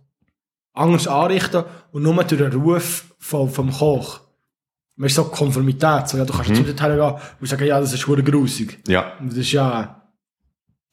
anders 0.72 1.08
anrichten 1.08 1.64
und 1.90 2.02
nur 2.02 2.14
durch 2.22 2.40
den 2.40 2.52
Ruf 2.60 3.06
vom, 3.18 3.50
vom 3.50 3.72
Koch. 3.72 4.20
Weißt 4.96 5.16
du, 5.18 5.22
so 5.22 5.28
Konformität. 5.30 6.08
So, 6.08 6.18
ja, 6.18 6.24
du 6.24 6.32
kannst 6.32 6.50
Mhm. 6.50 6.56
jetzt 6.56 6.66
nicht 6.68 6.80
hergehen 6.82 7.14
und 7.40 7.46
sagen, 7.48 7.64
ja, 7.66 7.80
das 7.80 7.92
ist 7.92 8.04
verdammt 8.04 8.28
grusig. 8.30 8.78
Ja, 8.88 9.14
Und 9.20 9.30
das 9.30 9.38
ist 9.38 9.52
ja, 9.52 10.02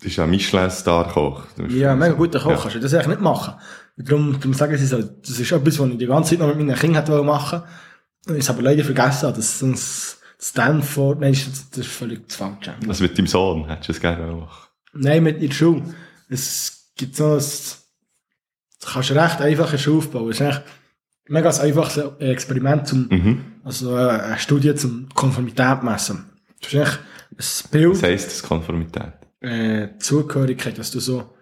das 0.02 0.12
ist 0.12 0.20
ein 0.20 0.30
Michelin-Star-Koch. 0.30 1.44
Du 1.58 1.66
ja, 1.66 1.96
mega 1.96 2.14
guter 2.14 2.40
Koch. 2.40 2.52
Ja. 2.52 2.58
Kannst 2.58 2.76
du 2.76 2.80
das 2.80 2.94
eigentlich 2.94 3.08
nicht 3.08 3.22
machen. 3.22 3.56
Und 3.98 4.10
darum, 4.10 4.34
darum 4.40 4.54
sagen 4.54 4.78
sie 4.78 4.86
so, 4.86 5.02
das 5.02 5.40
ist 5.40 5.52
etwas, 5.52 5.78
was 5.80 5.90
ich 5.90 5.98
die 5.98 6.06
ganze 6.06 6.30
Zeit 6.32 6.40
noch 6.40 6.48
mit 6.48 6.58
meinen 6.66 6.80
Kindern 6.80 7.04
hätte 7.06 7.22
machen 7.24 7.60
wollen. 7.60 7.70
Und 8.28 8.36
ich 8.36 8.40
es 8.44 8.50
aber 8.50 8.62
leider 8.62 8.84
vergessen 8.86 9.28
habe, 9.28 9.36
dass 9.38 9.60
sonst 9.60 10.18
Stanford, 10.42 11.20
nein, 11.20 11.34
das, 11.34 11.70
das 11.72 11.80
ist 11.80 11.88
völlig 11.88 12.26
das 12.28 12.38
Falsche. 12.38 12.74
Also 12.88 13.04
mit 13.04 13.18
deinem 13.18 13.28
Sohn 13.28 13.68
hättest 13.68 13.90
du 13.90 13.94
es 13.94 14.00
gerne 14.00 14.32
machen. 14.34 14.68
Nein, 14.94 15.24
mit 15.24 15.42
in 15.42 15.50
der 15.50 15.56
Schule. 15.56 15.84
Es 16.30 16.92
gibt 16.96 17.18
so 17.18 17.26
ein, 17.32 17.38
das 17.38 17.86
kannst 18.86 19.10
du 19.10 19.14
recht 19.16 19.42
einfach 19.42 19.66
in 19.66 19.72
der 19.72 19.78
Schule 19.78 19.98
aufbauen. 19.98 20.30
Es 20.32 20.40
ist 20.40 20.62
mega 21.30 21.50
ein 21.50 21.60
einfaches 21.62 22.04
Experiment 22.20 22.88
zum, 22.88 23.08
Mhm. 23.10 23.42
also 23.63 23.96
äh, 23.96 24.10
eine 24.10 24.38
Studie 24.39 24.76
zum 24.76 25.08
Konformität 25.13 25.84
messen. 25.84 26.26
Das 26.62 26.74
ist 26.74 26.76
eigentlich 26.80 26.98
ein 27.65 27.72
Bild, 27.72 27.92
Was 27.94 28.04
heisst 28.04 28.28
das 28.32 28.44
Konformität? 28.44 29.13
äh, 29.42 29.88
Zugehörigkeit, 30.00 30.78
dass 30.78 30.92
du 30.92 31.00
so 31.00 31.34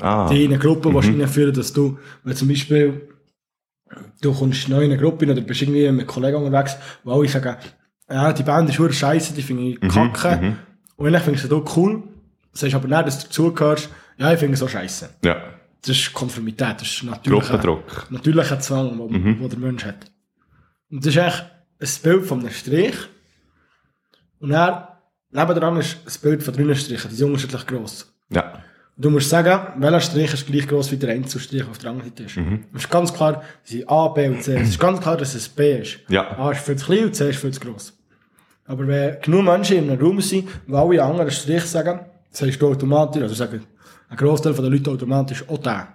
Ah, 0.00 0.28
die 0.28 0.44
in 0.44 0.50
eine 0.52 0.58
Gruppe 0.60 0.88
mhm. 0.90 0.96
reinführen 0.96 1.54
dass 1.54 1.72
du, 1.72 1.98
wenn 2.24 2.34
zum 2.34 2.48
Beispiel 2.48 3.08
du 4.22 4.32
kommst 4.34 4.68
neu 4.68 4.82
in 4.84 4.90
eine 4.90 5.00
Gruppe 5.00 5.30
oder 5.30 5.40
bist 5.40 5.62
irgendwie 5.62 5.90
mit 5.92 6.06
Kollegen 6.06 6.36
unterwegs, 6.36 6.76
wo 7.04 7.12
alle 7.12 7.28
sagen, 7.28 7.56
ja, 8.10 8.32
die 8.32 8.42
Band 8.42 8.68
ist 8.68 8.76
verdammt 8.76 8.96
scheiße, 8.96 9.34
die 9.34 9.42
finde 9.42 9.62
ich 9.62 9.80
kacke. 9.80 10.36
mhm. 10.42 10.56
Und 10.96 11.06
eigentlich 11.06 11.22
findest 11.22 11.50
du 11.50 11.64
cool, 11.76 12.02
sagst 12.52 12.74
aber 12.74 12.88
nicht, 12.88 13.06
dass 13.06 13.18
du 13.20 13.26
dazugehörst, 13.28 13.88
ja, 14.18 14.32
ich 14.32 14.38
finde 14.38 14.54
es 14.54 14.60
so 14.60 14.68
scheiße. 14.68 15.10
ja. 15.24 15.36
Das 15.86 15.96
ist 15.96 16.12
Konformität, 16.14 16.76
das 16.80 16.88
ist 16.88 17.02
natürlich 17.02 17.40
Gruppendruck. 17.48 18.06
natürlicher 18.10 18.58
Zwang, 18.60 18.96
Mhm. 18.96 19.36
wo 19.40 19.48
der 19.48 19.58
Mensch 19.58 19.84
hat. 19.84 20.10
Und 20.90 21.04
das 21.04 21.14
ist 21.14 21.18
eigentlich 21.20 21.42
ein 21.80 22.02
Bild 22.02 22.26
von 22.26 22.40
einem 22.40 22.50
Strich. 22.50 22.94
Und 24.40 24.50
dann, 24.50 24.84
nebendran 25.30 25.76
ist 25.78 25.96
ein 26.06 26.20
Bild 26.22 26.42
von 26.42 26.54
drei 26.54 26.74
Strichen, 26.74 27.08
die 27.10 27.16
sind 27.16 27.26
unterschiedlich 27.28 27.66
gross. 27.66 28.12
Ja. 28.30 28.62
Du 28.96 29.10
musst 29.10 29.28
sagen, 29.28 29.80
welcher 29.82 30.00
Strich 30.00 30.32
ist 30.34 30.46
gleich 30.46 30.68
gross 30.68 30.90
wie 30.92 30.96
der 30.96 31.10
Einzelstrich 31.10 31.64
auf 31.68 31.78
der 31.78 31.90
anderen 31.90 32.10
Seite 32.10 32.22
ist. 32.24 32.36
Es 32.74 32.82
ist 32.84 32.90
ganz 32.90 33.12
klar, 33.12 33.42
es 33.64 33.70
sind 33.70 33.88
A, 33.88 34.08
B 34.08 34.28
und 34.28 34.42
C. 34.42 34.54
Es 34.56 34.68
ist 34.68 34.78
ganz 34.78 35.00
klar, 35.00 35.16
dass 35.16 35.34
es 35.34 35.48
B 35.48 35.80
ist. 35.80 35.98
Ja. 36.08 36.30
A 36.38 36.52
ist 36.52 36.60
viel 36.64 36.76
zu 36.76 36.86
klein 36.86 37.04
und 37.06 37.14
C 37.16 37.28
ist 37.30 37.40
viel 37.40 37.50
zu 37.50 37.60
gross. 37.60 37.92
Aber 38.66 38.86
wenn 38.86 39.20
genug 39.20 39.44
Menschen 39.44 39.78
in 39.78 39.90
einem 39.90 40.00
Raum 40.00 40.20
sind, 40.20 40.48
die 40.68 40.72
alle 40.74 41.02
anderen 41.02 41.30
Strich 41.30 41.64
sagen, 41.64 42.00
sagst 42.30 42.62
du 42.62 42.68
automatisch, 42.68 43.22
also 43.22 43.34
sagen 43.34 43.66
ein 44.14 44.26
Großteil 44.26 44.54
der 44.54 44.70
Leute 44.70 44.90
automatisch 44.90 45.44
auch 45.48 45.58
der. 45.58 45.88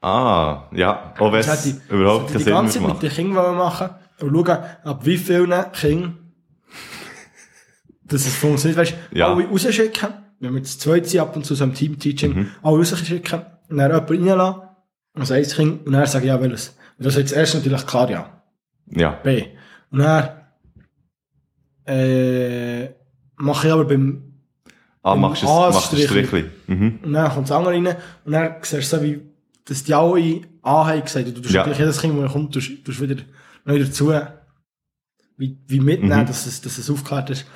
Ah, 0.00 0.68
ja. 0.72 1.12
Auch 1.18 1.32
wenn 1.32 1.40
es 1.40 1.66
ich- 1.66 1.74
überhaupt 1.90 2.28
keinen 2.28 2.38
hätte 2.38 2.38
ich 2.38 2.44
die 2.44 2.50
ganze 2.50 2.72
Sinn 2.72 2.82
Zeit 2.82 2.82
mehr 2.82 2.94
mit 2.94 3.02
den 3.02 3.08
macht. 3.08 3.16
Kindern 3.16 3.56
machen 3.56 3.90
und 4.20 4.46
schauen, 4.46 4.58
ab 4.84 5.00
wie 5.06 5.16
vielen 5.18 5.72
Kindern 5.72 6.18
dass 8.04 8.24
es 8.26 8.34
funktioniert. 8.36 8.78
Weißt 8.78 8.94
du, 9.12 9.18
Ja. 9.18 9.32
alle 9.34 9.46
rausschicken, 9.46 10.08
wenn 10.40 10.54
wir 10.54 10.62
zu 10.62 10.78
zweit 10.78 11.06
sind, 11.06 11.20
ab 11.20 11.36
und 11.36 11.44
zu 11.44 11.54
so 11.54 11.64
einem 11.64 11.74
Team-Teaching, 11.74 12.34
Mhm. 12.34 12.50
alle 12.62 12.78
rausschicken 12.78 13.42
und 13.68 13.76
dann 13.76 13.90
jemanden 13.90 14.28
reinlassen, 14.30 14.62
also 15.14 15.34
ein 15.34 15.42
Kind, 15.42 15.86
und 15.86 15.92
dann 15.92 16.06
sagen, 16.06 16.26
ja, 16.26 16.40
welches. 16.40 16.68
Und 16.96 17.04
das 17.06 17.14
ist 17.14 17.18
jetzt 17.20 17.32
erst 17.32 17.54
natürlich 17.56 17.86
klar, 17.86 18.08
ja. 18.10 18.42
Ja. 18.86 19.10
B. 19.10 19.44
Und 19.90 19.98
dann, 19.98 20.28
äh, 21.86 22.88
mache 23.36 23.66
ich 23.66 23.72
aber 23.72 23.84
beim, 23.84 24.27
Ah, 25.12 25.16
machst 25.16 25.42
du 25.42 25.48
A 25.48 25.68
es- 25.68 25.74
machst 25.74 25.92
ein. 25.94 26.00
Strichli. 26.00 26.44
Mhm. 26.66 26.98
und 27.02 27.12
dann 27.12 27.30
kommt 27.32 27.48
das 27.50 27.56
andere 27.56 27.74
rein, 27.74 27.96
und 28.24 28.32
dann 28.32 28.54
siehst 28.62 28.92
du 28.92 28.96
so, 28.96 29.02
wie, 29.02 29.20
dass 29.64 29.84
die 29.84 29.94
alle 29.94 30.40
A 30.62 30.86
haben 30.86 31.02
gesagt, 31.02 31.26
und 31.26 31.36
du 31.36 31.40
tust 31.42 31.54
Ja. 31.54 31.66
jedes 31.66 32.00
Kind, 32.00 32.20
das 32.22 32.32
kommt, 32.32 32.52
tust, 32.54 32.84
tust 32.84 33.00
wieder 33.00 33.22
neu 33.64 33.78
dazu, 33.78 34.12
wie, 35.36 35.56
wie 35.66 35.80
mitnehmen, 35.80 36.22
Mhm. 36.22 36.26
dass 36.26 36.46
es, 36.46 36.60
dass 36.60 36.78
es 36.78 36.90
aufgeklärt 36.90 37.30
ist. 37.30 37.46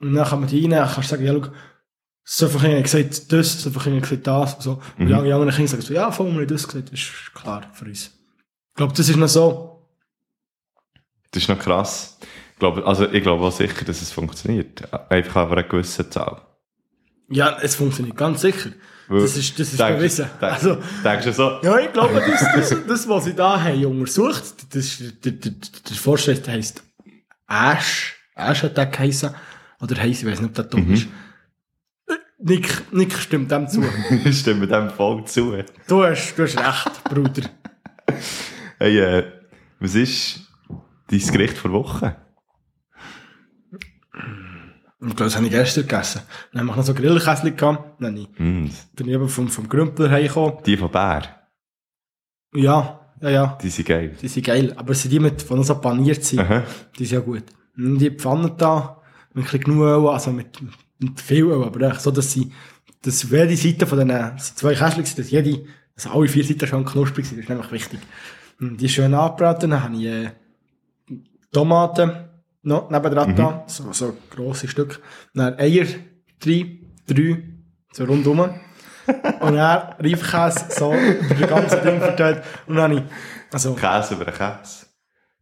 Und 0.00 0.14
dann 0.14 0.26
kann 0.26 0.40
man 0.40 0.48
die 0.48 0.60
rein, 0.62 0.70
dann 0.70 0.88
kannst 0.90 1.08
sagen, 1.08 1.24
ja, 1.24 1.32
schau, 1.32 1.48
so 2.24 2.48
viele 2.48 2.62
Kinder 2.68 2.82
gesagt 2.82 3.32
das, 3.32 3.62
so 3.62 3.70
viele 3.70 3.82
Kinder 3.84 4.00
gesagt 4.00 4.26
das, 4.26 4.54
und 4.54 4.62
so. 4.62 4.72
Und 4.98 5.06
die 5.06 5.12
Mhm. 5.14 5.14
anderen 5.32 5.50
Kinder 5.50 5.68
sagen 5.70 5.82
so, 5.82 5.94
ja, 5.94 6.10
voll, 6.12 6.26
wir 6.32 6.40
haben 6.40 6.46
das 6.46 6.66
gesagt, 6.68 6.92
das 6.92 7.00
ist 7.00 7.12
klar 7.34 7.62
für 7.72 7.84
uns. 7.86 8.06
Ich 8.70 8.74
glaube, 8.76 8.92
das 8.96 9.08
ist 9.08 9.16
noch 9.16 9.28
so, 9.28 9.68
Das 11.32 11.42
ist 11.42 11.48
noch 11.48 11.58
krass. 11.58 12.18
Ich 12.52 12.58
glaube, 12.58 12.86
also 12.86 13.08
ich 13.10 13.22
glaube 13.22 13.42
auch 13.44 13.50
sicher, 13.52 13.84
dass 13.86 14.02
es 14.02 14.12
funktioniert. 14.12 14.82
Einfach 15.10 15.36
aber 15.36 15.56
eine 15.56 15.66
gewisse 15.66 16.08
Zahl. 16.10 16.42
Ja, 17.32 17.58
es 17.60 17.74
funktioniert 17.74 18.16
ganz 18.16 18.40
sicher. 18.42 18.70
Das 19.08 19.36
ist, 19.36 19.58
das 19.58 19.72
ist 19.72 19.80
Denkst- 19.80 19.96
bewiesen. 19.98 20.26
denk- 20.40 20.52
Also, 20.52 20.78
Denkst 21.04 21.24
du 21.26 21.32
so? 21.32 21.58
Ja, 21.62 21.78
ich 21.78 21.92
glaube, 21.92 22.14
das, 22.26 22.68
das, 22.70 22.86
das 22.86 23.08
was 23.08 23.24
sie 23.24 23.34
da 23.34 23.60
haben 23.60 23.84
untersucht, 23.84 24.42
das, 24.74 24.98
der, 25.22 25.32
der, 25.32 25.52
der 25.52 25.96
Forscher 25.96 26.34
heisst 26.46 26.82
Ash. 27.48 28.14
Ash 28.34 28.62
hat 28.62 28.76
der 28.76 28.86
geheissen. 28.86 29.34
Oder 29.80 30.00
heisst, 30.00 30.22
ich 30.22 30.28
weiß 30.28 30.40
nicht, 30.40 30.48
ob 30.50 30.54
der 30.54 30.64
dumm 30.64 30.92
ist. 30.94 31.08
Äh, 32.06 32.14
Nick, 32.38 32.92
Nick 32.92 33.12
stimmt 33.18 33.50
dem 33.50 33.68
zu. 33.68 33.82
Ich 34.24 34.38
stimme 34.40 34.66
dem 34.66 34.88
voll 34.90 35.24
zu. 35.26 35.58
Du 35.88 36.04
hast, 36.04 36.34
du 36.38 36.44
hast 36.44 36.58
recht, 36.58 37.04
Bruder. 37.04 37.42
Hey, 38.78 38.98
äh, 38.98 39.24
was 39.80 39.94
ist 39.94 40.40
dein 41.10 41.20
Gericht 41.20 41.58
vor 41.58 41.72
Woche? 41.72 42.16
Ich 45.04 45.16
glaube, 45.16 45.24
das 45.24 45.36
habe 45.36 45.46
ich 45.46 45.50
gestern 45.50 45.86
gegessen. 45.86 46.22
Dann 46.52 46.60
haben 46.60 46.66
wir 46.68 46.76
noch 46.76 46.84
so 46.84 46.94
Grillkäse 46.94 47.50
gehabt. 47.52 48.00
Dann 48.00 48.14
bin 48.14 48.22
ich- 48.22 48.38
Mm, 48.38 48.70
bin 48.94 49.08
ich 49.08 49.14
eben 49.14 49.28
vom, 49.28 49.48
vom 49.48 49.68
Grümpler 49.68 50.10
heimgekommen. 50.10 50.58
die 50.64 50.76
von 50.76 50.90
Bär. 50.90 51.22
Ja, 52.54 53.00
ja, 53.20 53.30
ja. 53.30 53.58
Die 53.62 53.68
sind 53.70 53.88
geil. 53.88 54.16
Die 54.20 54.28
sind 54.28 54.46
geil. 54.46 54.72
Aber 54.76 54.92
es 54.92 55.02
sind 55.02 55.10
die 55.10 55.18
mit, 55.20 55.48
die 55.48 55.54
noch 55.54 55.64
so 55.64 55.74
paniert 55.80 56.22
sind. 56.24 56.40
Aha. 56.40 56.62
Die 56.98 57.04
sind 57.04 57.14
ja 57.18 57.20
gut. 57.20 57.44
Und 57.76 57.98
die 57.98 58.10
Pfanne 58.10 58.52
da, 58.56 59.00
mit 59.34 59.44
ein 59.44 59.50
bisschen 59.50 59.60
genug 59.64 59.82
Öl, 59.82 60.08
also 60.08 60.30
mit, 60.32 60.58
mit 60.98 61.20
viel 61.20 61.44
Öl, 61.46 61.64
aber 61.64 61.80
echt 61.90 62.00
so, 62.00 62.10
dass 62.10 62.30
sie, 62.32 62.52
dass 63.00 63.22
jede 63.28 63.56
Seite 63.56 63.86
von 63.86 63.98
sind 63.98 64.40
zwei 64.58 64.74
Kästchen, 64.74 65.04
sind, 65.04 65.18
dass 65.18 65.30
jede, 65.30 65.64
dass 65.94 66.06
alle 66.06 66.28
vier 66.28 66.44
Seiten 66.44 66.66
schon 66.66 66.84
knusprig 66.84 67.24
sind, 67.26 67.38
das 67.38 67.44
ist 67.44 67.48
nämlich 67.48 67.72
wichtig. 67.72 67.98
Und 68.60 68.76
die 68.80 68.88
schön 68.88 69.14
angebraten, 69.14 69.70
dann 69.70 69.82
habe 69.82 69.96
ich, 69.96 70.04
äh, 70.04 70.30
Tomaten 71.50 72.28
noch 72.62 72.90
nebendran 72.90 73.34
da, 73.36 73.64
so, 73.66 73.92
so 73.92 74.16
grosse 74.34 74.68
Stück. 74.68 75.00
Dann 75.34 75.58
Eier, 75.58 75.86
drei, 76.40 76.78
drei, 77.06 77.42
so 77.92 78.04
rundum. 78.04 78.40
Und 79.40 79.54
dann 79.56 79.94
Reifkäse, 79.98 80.66
so, 80.70 80.92
über 80.94 81.34
das 81.34 81.48
ganze 81.48 81.76
Ding 81.80 81.98
verteilt. 81.98 82.42
Und 82.66 82.76
dann 82.76 82.84
habe 82.92 82.94
ich, 83.00 83.02
also, 83.52 83.74
Käse 83.74 84.14
über 84.14 84.24
den 84.26 84.34
Käse. 84.34 84.86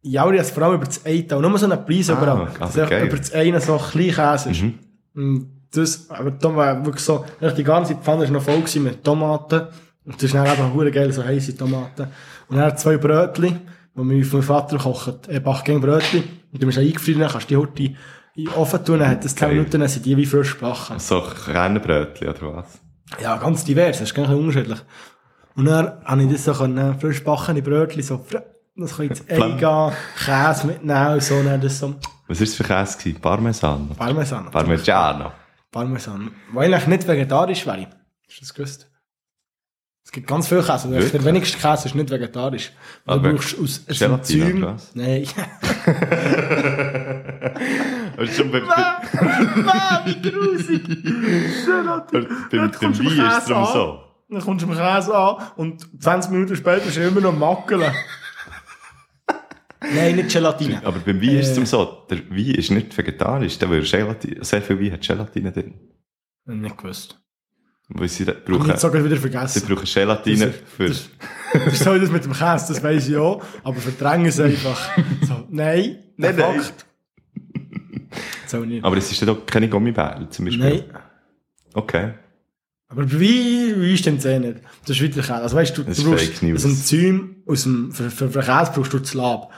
ja, 0.01 0.23
aber 0.23 0.33
ich 0.33 0.39
habe 0.39 0.47
es 0.47 0.51
vor 0.51 0.63
allem 0.63 0.75
über 0.75 0.85
das 0.85 1.05
eine 1.05 1.27
Teil, 1.27 1.39
nur 1.41 1.57
so 1.57 1.65
einen 1.71 1.85
Preis 1.85 2.09
Ah, 2.09 2.13
überall. 2.13 2.47
also 2.59 2.85
geil. 2.87 3.05
über 3.07 3.17
das 3.17 3.31
eine 3.33 3.61
so 3.61 3.77
ein 3.77 3.81
klein 3.91 4.11
Käse 4.11 4.49
ist. 4.51 4.61
Mhm. 4.63 4.79
Und 5.13 5.61
das, 5.73 6.09
aber 6.09 6.31
da 6.31 6.55
war 6.55 6.85
wirklich 6.85 7.03
so, 7.03 7.23
die 7.39 7.63
ganze 7.63 7.95
Pfanne 7.95 8.23
ist 8.25 8.31
noch 8.31 8.41
voll 8.41 8.63
mit 8.81 9.03
Tomaten. 9.03 9.67
Und 10.03 10.15
das 10.15 10.23
ist 10.23 10.33
dann 10.33 10.47
eben 10.47 10.91
geil, 10.91 11.11
so 11.13 11.23
heisse 11.23 11.55
Tomaten. 11.55 12.07
Und 12.49 12.57
dann 12.57 12.75
zwei 12.77 12.97
Brötchen, 12.97 13.61
die 13.95 13.99
mein, 14.01 14.27
mein 14.31 14.41
Vater 14.41 14.77
kocht. 14.77 15.27
Er 15.27 15.39
backt 15.39 15.65
gerne 15.65 15.79
Brötchen. 15.81 16.23
Und 16.51 16.61
du 16.61 16.65
bist 16.67 16.77
eingefrieren, 16.77 17.21
dann 17.21 17.31
kannst 17.31 17.49
du 17.49 17.55
die 17.55 17.57
heute 17.57 17.83
in 17.83 18.45
den 18.45 18.53
Ofen 18.55 18.83
tun, 18.85 18.99
dann 18.99 19.09
hat 19.09 19.23
das 19.25 19.35
10 19.35 19.47
Geil. 19.47 19.57
Minuten, 19.57 19.79
dann 19.79 19.89
sind 19.89 20.05
die 20.05 20.15
wie 20.17 20.25
frisch 20.25 20.55
gebacken. 20.57 20.99
So 20.99 21.21
Kernbrötchen 21.45 22.29
oder 22.29 22.55
was? 22.55 22.79
Ja, 23.21 23.37
ganz 23.37 23.63
divers, 23.65 23.99
das 23.99 24.09
ist 24.09 24.15
ganz 24.15 24.29
unterschiedlich. 24.29 24.79
Und 25.55 25.65
dann 25.65 26.01
habe 26.05 26.23
ich 26.23 26.31
das 26.31 26.45
so 26.45 26.53
können, 26.53 26.97
frisch 26.99 27.23
backene 27.23 27.61
Brötchen, 27.61 28.01
so, 28.03 28.25
das 28.77 28.95
kann 28.97 29.07
ins 29.07 29.29
Ei 29.29 29.35
Flam. 29.35 29.57
gehen, 29.57 29.91
Käse 30.25 30.67
mitnehmen 30.67 31.13
und 31.13 31.23
so, 31.23 31.43
dann 31.43 31.59
das 31.59 31.77
so, 31.79 31.95
Was 32.27 32.39
war 32.39 32.45
das 32.45 32.55
für 32.55 32.63
Käse? 32.63 32.97
gewesen? 32.97 33.19
Parmesan? 33.21 33.89
Parmesan. 33.97 34.49
Parmigiano? 34.51 35.31
Parmesan. 35.71 36.31
Weil 36.53 36.73
eigentlich 36.73 36.87
nicht 36.87 37.07
vegetarisch 37.07 37.65
wäre. 37.65 37.87
Hast 38.27 38.37
du 38.37 38.41
das 38.41 38.53
gewusst? 38.53 38.90
Es 40.03 40.11
gibt 40.11 40.27
ganz 40.27 40.47
viel 40.47 40.61
Käse. 40.63 40.89
Der 40.89 41.01
Wirklich? 41.01 41.23
wenigste 41.23 41.57
Käse 41.57 41.87
ist 41.87 41.95
nicht 41.95 42.09
vegetarisch. 42.09 42.71
Du 43.05 43.21
brauchst 43.21 43.57
aus 43.59 43.81
Enzym... 43.87 44.75
Nein. 44.93 45.25
Also 48.17 48.33
schon 48.33 48.51
bei, 48.51 48.59
bei, 48.59 48.67
Ah, 48.75 50.01
wie 50.05 50.21
grusig. 50.29 50.83
bei, 50.85 52.19
beim, 52.51 52.71
beim 52.71 52.99
Wein 52.99 53.27
ist 53.27 53.37
es 53.37 53.45
so. 53.45 53.99
Dann 54.29 54.41
kommst 54.41 54.63
du 54.63 54.67
mit 54.67 54.77
Käse 54.77 55.15
an 55.17 55.35
und 55.55 55.87
20 56.01 56.31
Minuten 56.31 56.55
später 56.55 56.85
ist 56.85 56.97
er 56.97 57.07
immer 57.07 57.21
noch 57.21 57.35
Mackeln. 57.37 57.81
Nein, 59.81 60.15
nicht 60.17 60.29
Gelatine. 60.31 60.81
Aber 60.85 60.99
beim 60.99 61.21
Wein 61.21 61.37
ist 61.37 61.51
es 61.51 61.57
Äh. 61.57 61.65
so. 61.65 62.05
Der 62.09 62.19
Wein 62.29 62.55
ist 62.55 62.69
nicht 62.71 62.95
vegetarisch. 62.97 63.57
Der 63.57 63.69
will 63.69 63.81
Gelatine, 63.83 64.43
sehr 64.43 64.61
viel 64.61 64.79
Wein 64.79 64.91
hat 64.93 65.01
Gelatine 65.01 65.51
drin. 65.51 65.73
Nicht 66.45 66.77
gewusst. 66.77 67.20
Weil 67.93 68.07
sie 68.07 68.23
Ich 68.23 68.29
brauchen, 68.45 68.67
habe 68.69 68.79
sogar 68.79 69.03
wieder 69.03 69.15
sie 69.15 69.21
vergessen. 69.21 69.63
brauchen 69.67 69.85
Gelatine 69.85 70.47
Das- 70.47 70.55
für... 70.75 70.87
das- 70.87 71.09
Das 71.53 71.73
ist 71.73 71.83
so 71.83 71.97
das 71.97 72.09
mit 72.09 72.23
dem 72.23 72.31
Käse, 72.31 72.65
das 72.73 72.81
weiss 72.81 73.09
ich 73.09 73.17
auch. 73.17 73.43
Aber 73.63 73.75
verdrängen 73.81 74.27
es 74.27 74.39
einfach. 74.39 74.79
So, 75.27 75.45
nein, 75.49 75.97
Nein, 76.15 76.35
nein. 76.37 76.61
Fakt. 76.61 76.85
So 78.47 78.59
nicht. 78.63 78.83
Aber 78.83 78.97
es 78.97 79.11
ist 79.11 79.19
ja 79.19 79.27
doch 79.27 79.45
keine 79.45 79.67
Gummibärle 79.69 80.29
zum 80.29 80.45
Beispiel. 80.45 80.63
Nein. 80.63 80.83
Okay. 81.73 82.13
Aber 82.87 83.09
wie, 83.11 83.73
wie 83.81 83.93
ist 83.93 84.05
denn 84.05 84.15
das 84.17 84.25
eh 84.25 84.39
nicht? 84.39 84.57
Das 84.85 84.91
ist 84.97 85.01
wieder 85.01 85.15
Käse. 85.21 85.35
Also 85.35 85.55
weißt 85.55 85.77
du, 85.77 85.83
Das 85.83 85.97
du 85.97 86.13
ist 86.13 86.31
brauchst 86.31 86.43
ein 86.43 86.55
Enzym 86.55 87.35
aus 87.45 87.63
dem, 87.63 87.91
für, 87.91 88.09
für, 88.09 88.29
für 88.29 88.39
Käse 88.41 88.71
brauchst 88.73 88.93
du 88.93 88.99
das 88.99 89.13
Lab. 89.13 89.51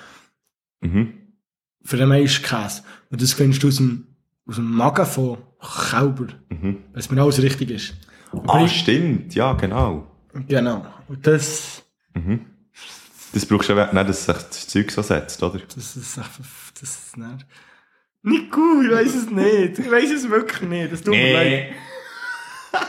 Mhm. 0.82 1.14
Für 1.84 1.98
den 1.98 2.10
meisten 2.10 2.44
Käse. 2.44 2.82
Und 3.10 3.22
das 3.22 3.34
findest 3.34 3.64
du 3.64 3.68
aus 3.68 3.78
dem, 3.78 4.08
aus 4.48 4.56
dem 4.56 4.72
Magen 4.72 5.06
von 5.06 5.38
Kälber. 5.90 6.28
Mhm. 6.50 6.78
Wenn 6.92 7.00
es 7.00 7.10
mir 7.12 7.22
alles 7.22 7.42
richtig 7.42 7.72
ist. 7.72 7.94
Ah, 8.48 8.68
stimmt. 8.68 9.36
Ja, 9.36 9.54
genau. 9.54 10.08
Genau. 10.48 10.86
Und 11.08 11.26
das, 11.28 11.84
Mhm. 12.16 12.46
Das 13.34 13.46
brauchst 13.48 13.70
du 13.70 13.74
nicht, 13.74 13.94
dass 13.96 14.26
sich 14.26 14.36
das 14.36 14.68
Zeug 14.68 14.92
so 14.92 15.02
setzt, 15.02 15.42
oder? 15.42 15.60
das 15.74 15.96
ist 15.96 16.18
echt, 16.18 16.30
das 16.80 16.90
ist 16.92 17.18
nicht, 17.18 18.52
gut, 18.52 18.86
ich 18.86 18.92
weiss 18.92 19.16
es 19.16 19.30
nicht. 19.32 19.80
Ich 19.80 19.90
weiss 19.92 20.12
es 20.12 20.30
wirklich 20.30 20.62
nicht. 20.70 20.94
Das 20.94 21.02
tut 21.02 21.14
mir 21.16 21.34
leid. 21.34 21.66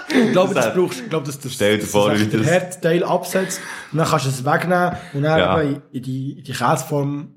Ich 0.09 0.33
glaube, 0.33 0.55
Das 0.55 0.67
das 0.67 0.75
brauchst, 0.75 1.01
ich 1.01 1.09
glaube, 1.11 1.27
dass 1.27 1.39
das, 1.41 1.53
Stell 1.55 1.77
dir 1.77 1.83
dass 1.83 1.91
vor, 1.91 2.11
das 2.11 2.21
wie 2.21 2.27
das- 2.37 2.47
Herdteil 2.47 3.05
absetzt 3.05 3.61
und 3.93 3.99
dann 3.99 4.07
kannst 4.09 4.27
du 4.27 4.31
es 4.31 4.45
wegnehmen 4.45 4.93
und 5.15 5.23
dann 5.23 5.39
Ja. 5.39 5.61
in 5.61 6.03
die, 6.03 6.33
in 6.39 6.45
die 6.45 6.53
Käseform 6.53 7.35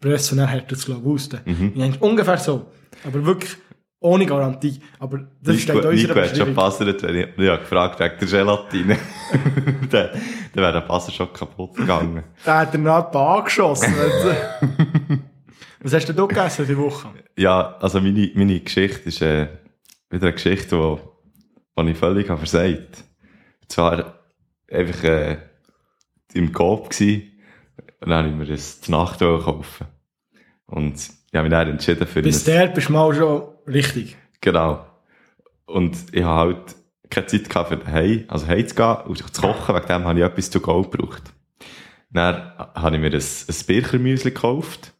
pressen 0.00 0.32
und 0.38 0.38
dann 0.44 0.48
hält 0.48 0.70
es, 0.72 0.84
glaube 0.84 1.00
ich, 1.00 1.06
aus. 1.14 1.28
Mhm. 1.46 1.72
Ich 1.74 1.80
denke, 1.80 1.98
ungefähr 1.98 2.38
so. 2.38 2.70
Aber 3.04 3.24
wirklich 3.24 3.56
ohne 4.04 4.26
Garantie. 4.26 4.80
Aber 4.98 5.26
das 5.42 5.60
steht 5.60 5.74
Nico, 5.74 5.88
unserer 5.88 6.14
Nico 6.14 6.28
hat 6.28 6.36
schon 6.36 6.46
gepassert, 6.48 7.02
wenn 7.02 7.16
ich, 7.16 7.48
habe 7.48 7.58
gefragt 7.58 7.98
wegen 7.98 8.18
der 8.20 8.28
Gelatine. 8.28 8.98
dann, 9.90 10.10
dann 10.52 10.62
wäre 10.62 10.72
der 10.74 10.80
Passer 10.82 11.10
schon 11.10 11.32
kaputt 11.32 11.74
gegangen. 11.74 12.22
Da 12.44 12.60
hat 12.60 12.74
er 12.74 12.80
ein 12.80 13.10
paar 13.10 13.38
angeschossen. 13.38 13.94
Was 15.80 15.94
hast 15.94 16.06
denn 16.06 16.16
du 16.16 16.28
gegessen 16.28 16.66
die 16.66 16.76
Woche? 16.76 17.08
Ja, 17.36 17.76
also 17.80 18.00
meine, 18.00 18.30
meine 18.34 18.60
Geschichte 18.60 19.08
ist 19.08 19.22
äh, 19.22 19.48
wieder 20.10 20.26
eine 20.26 20.32
Geschichte, 20.34 20.68
die 20.68 20.76
wo, 20.76 21.00
wo 21.74 21.82
ich 21.82 21.96
völlig 21.96 22.28
habe 22.28 22.38
versagt. 22.38 23.04
Und 23.62 23.72
zwar 23.72 24.18
einfach 24.70 25.04
äh, 25.04 25.38
im 26.34 26.52
Coop 26.52 26.90
gsi 26.90 27.32
und 28.00 28.10
dann 28.10 28.18
habe 28.18 28.28
ich 28.28 28.34
mir 28.34 28.46
das 28.46 28.82
zur 28.82 28.98
Nacht 28.98 29.20
kaufen. 29.20 29.86
Und 30.66 30.94
ich 31.34 31.38
habe 31.38 31.48
mich 31.48 31.58
dann 31.58 31.68
entschieden 31.68 32.06
für 32.06 32.22
Bis 32.22 32.44
der 32.44 32.68
bist 32.68 32.88
du 32.88 32.92
mal 32.92 33.12
schon 33.12 33.42
richtig. 33.66 34.16
Genau. 34.40 34.86
Und 35.66 35.96
ich 36.12 36.22
habe 36.22 36.54
halt 36.54 36.76
keine 37.10 37.26
Zeit 37.26 37.48
gehabt 37.48 37.70
für 37.70 37.76
daheim, 37.76 38.24
also 38.28 38.46
heim 38.46 38.68
zu 38.68 38.76
gehen 38.76 38.96
und 39.08 39.34
zu 39.34 39.42
kochen, 39.42 39.74
wegen 39.74 39.86
dem 39.88 40.04
habe 40.04 40.20
ich 40.20 40.24
etwas 40.24 40.48
zu 40.48 40.60
go 40.60 40.82
gebraucht. 40.82 41.24
Dann 42.12 42.52
habe 42.56 42.94
ich 42.94 43.02
mir 43.02 43.12
ein, 43.12 43.14
ein 43.14 43.66
Birchermüsli 43.66 44.30
gekauft 44.30 44.92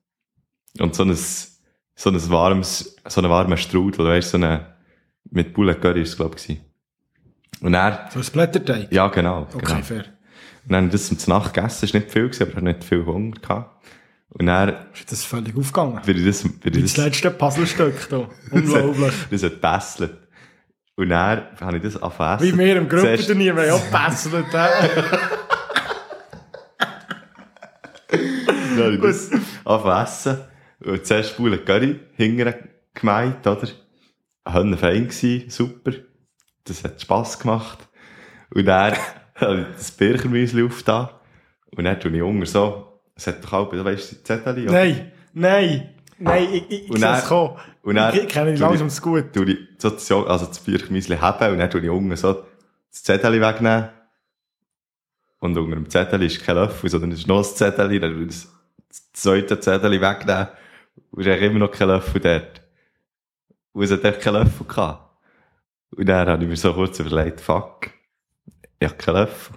und 0.80 0.96
so 0.96 1.04
ein, 1.04 1.14
so 1.14 2.10
ein 2.10 2.30
warmes, 2.30 2.96
so 3.06 3.20
einen 3.20 3.30
warmen 3.30 3.56
Strudel, 3.56 4.04
weißt 4.04 4.34
du, 4.34 4.38
so 4.38 4.44
eine, 4.44 4.74
mit 5.30 5.54
Bullet 5.54 5.76
Curry 5.76 6.02
ist 6.02 6.08
es, 6.08 6.16
glaube 6.16 6.34
ich. 6.44 6.60
Und 7.60 7.74
dann, 7.74 8.10
So 8.10 8.18
ein 8.18 8.26
Blätterteig. 8.32 8.90
ja, 8.90 9.06
genau. 9.06 9.42
Okay, 9.54 9.66
genau. 9.66 9.82
fair. 9.82 10.04
Und 10.64 10.72
dann 10.72 10.86
habe 10.86 10.96
ich 10.96 11.00
das 11.08 11.16
zum 11.16 11.32
Nacht 11.32 11.54
gegessen, 11.54 11.84
ist 11.84 11.94
nicht 11.94 12.10
viel 12.10 12.24
gewesen, 12.24 12.42
aber 12.42 12.50
ich 12.50 12.56
hatte 12.56 12.64
nicht 12.66 12.82
viel 12.82 13.06
Hunger 13.06 13.36
gehabt. 13.40 13.70
Und 14.36 14.46
dann 14.46 14.74
Ist 14.92 15.12
das 15.12 15.24
völlig 15.24 15.56
aufgegangen? 15.56 16.00
bin 16.04 16.18
ich 16.18 16.26
das, 16.26 16.42
bin 16.42 16.74
ich 16.74 16.82
das 16.82 16.94
das, 16.94 17.04
letzte 17.04 17.30
Puzzlestück 17.30 17.94
hier. 18.08 18.28
Unglaublich. 18.50 19.14
das 19.30 19.42
hat 19.44 19.52
gebesselt. 19.54 20.18
Und 20.96 21.08
dann 21.10 21.42
habe 21.60 21.76
ich 21.76 21.82
das 21.82 22.02
angefangen 22.02 22.42
Wie 22.42 22.58
wir 22.58 22.76
im 22.76 22.88
Gruppenturnier, 22.88 23.56
wir 23.56 23.72
haben 23.72 23.80
auch 23.80 23.90
gebesselt. 23.90 24.46
Dann 24.52 24.70
habe 28.76 28.94
ich 28.94 29.00
das 29.00 29.30
angefangen. 29.64 30.38
Und 30.84 31.06
zuerst 31.06 31.30
Spule 31.30 31.58
Curry 31.58 32.00
hinterher 32.16 32.58
gemeint, 32.92 33.46
oder? 33.46 33.68
Hönne 34.46 34.76
fein 34.76 35.08
gsi, 35.08 35.46
super. 35.48 35.92
Das 36.64 36.82
hat 36.84 37.00
Spass 37.00 37.38
gemacht. 37.38 37.88
Und 38.50 38.66
dann 38.66 38.94
habe 39.36 39.60
ich 39.60 39.76
das 39.76 39.92
Birchermüsli 39.92 40.64
aufgetan. 40.64 41.08
Und 41.76 41.84
dann 41.84 41.98
tue 42.00 42.14
ich 42.14 42.20
Hunger 42.22 42.46
so, 42.46 42.93
es 43.16 43.26
hat 43.26 43.42
doch 43.44 43.52
auch, 43.52 43.70
du 43.70 43.84
weißt, 43.84 44.10
die 44.12 44.22
Zettel? 44.24 44.64
Nein, 44.64 45.12
nein, 45.32 45.94
nein, 46.18 46.48
ich, 46.52 46.70
ich, 46.70 46.82
ich 46.84 46.92
sehe 46.92 47.00
dann- 47.00 47.18
es 47.18 47.26
kommen. 47.26 47.56
und 47.82 47.94
dann- 47.96 48.14
ich 48.16 48.28
kenne 48.28 48.52
dich 48.52 48.60
langsam 48.60 48.88
zu 48.90 49.02
gut. 49.02 49.32
tue 49.32 49.50
ich 49.52 49.58
so 49.78 49.90
das, 49.90 50.08
Jo- 50.08 50.24
also 50.26 50.46
das 50.46 50.58
Birchermüsli 50.60 51.16
haben 51.18 51.52
und 51.52 51.58
dann 51.58 51.70
tue 51.70 51.80
ich 51.82 51.90
unten 51.90 52.14
so 52.16 52.32
das 52.90 53.02
Zettel 53.02 53.40
wegnehmen. 53.40 53.88
Und 55.40 55.58
unter 55.58 55.74
dem 55.76 55.90
Zettel 55.90 56.22
ist 56.22 56.42
kein 56.42 56.56
Löffel, 56.56 56.88
sondern 56.88 57.12
es 57.12 57.18
ist 57.20 57.26
noch 57.28 57.38
ein 57.38 57.44
Zettel, 57.44 58.00
dann 58.00 58.12
tue 58.14 58.22
ich 58.24 58.28
das 58.88 59.12
zweite 59.12 59.60
Zettel 59.60 60.00
wegnehmen 60.00 60.48
und 61.10 61.26
eigentlich 61.26 61.42
immer 61.50 61.58
noch 61.60 61.70
kein 61.70 61.88
Löffel 61.88 62.20
dort. 62.20 62.62
Und 63.72 63.82
es 63.84 63.90
hat 63.90 64.04
echt 64.04 64.20
keinen 64.22 64.44
Löffel 64.44 64.66
gehabt. 64.66 65.02
Und 65.90 66.06
dann 66.08 66.28
habe 66.28 66.42
ich 66.42 66.48
mir 66.48 66.56
so 66.56 66.72
kurz 66.72 66.98
überlegt, 66.98 67.40
fuck, 67.40 67.90
ich 68.80 68.88
habe 68.88 68.96
keinen 68.96 69.16
Löffel. 69.16 69.56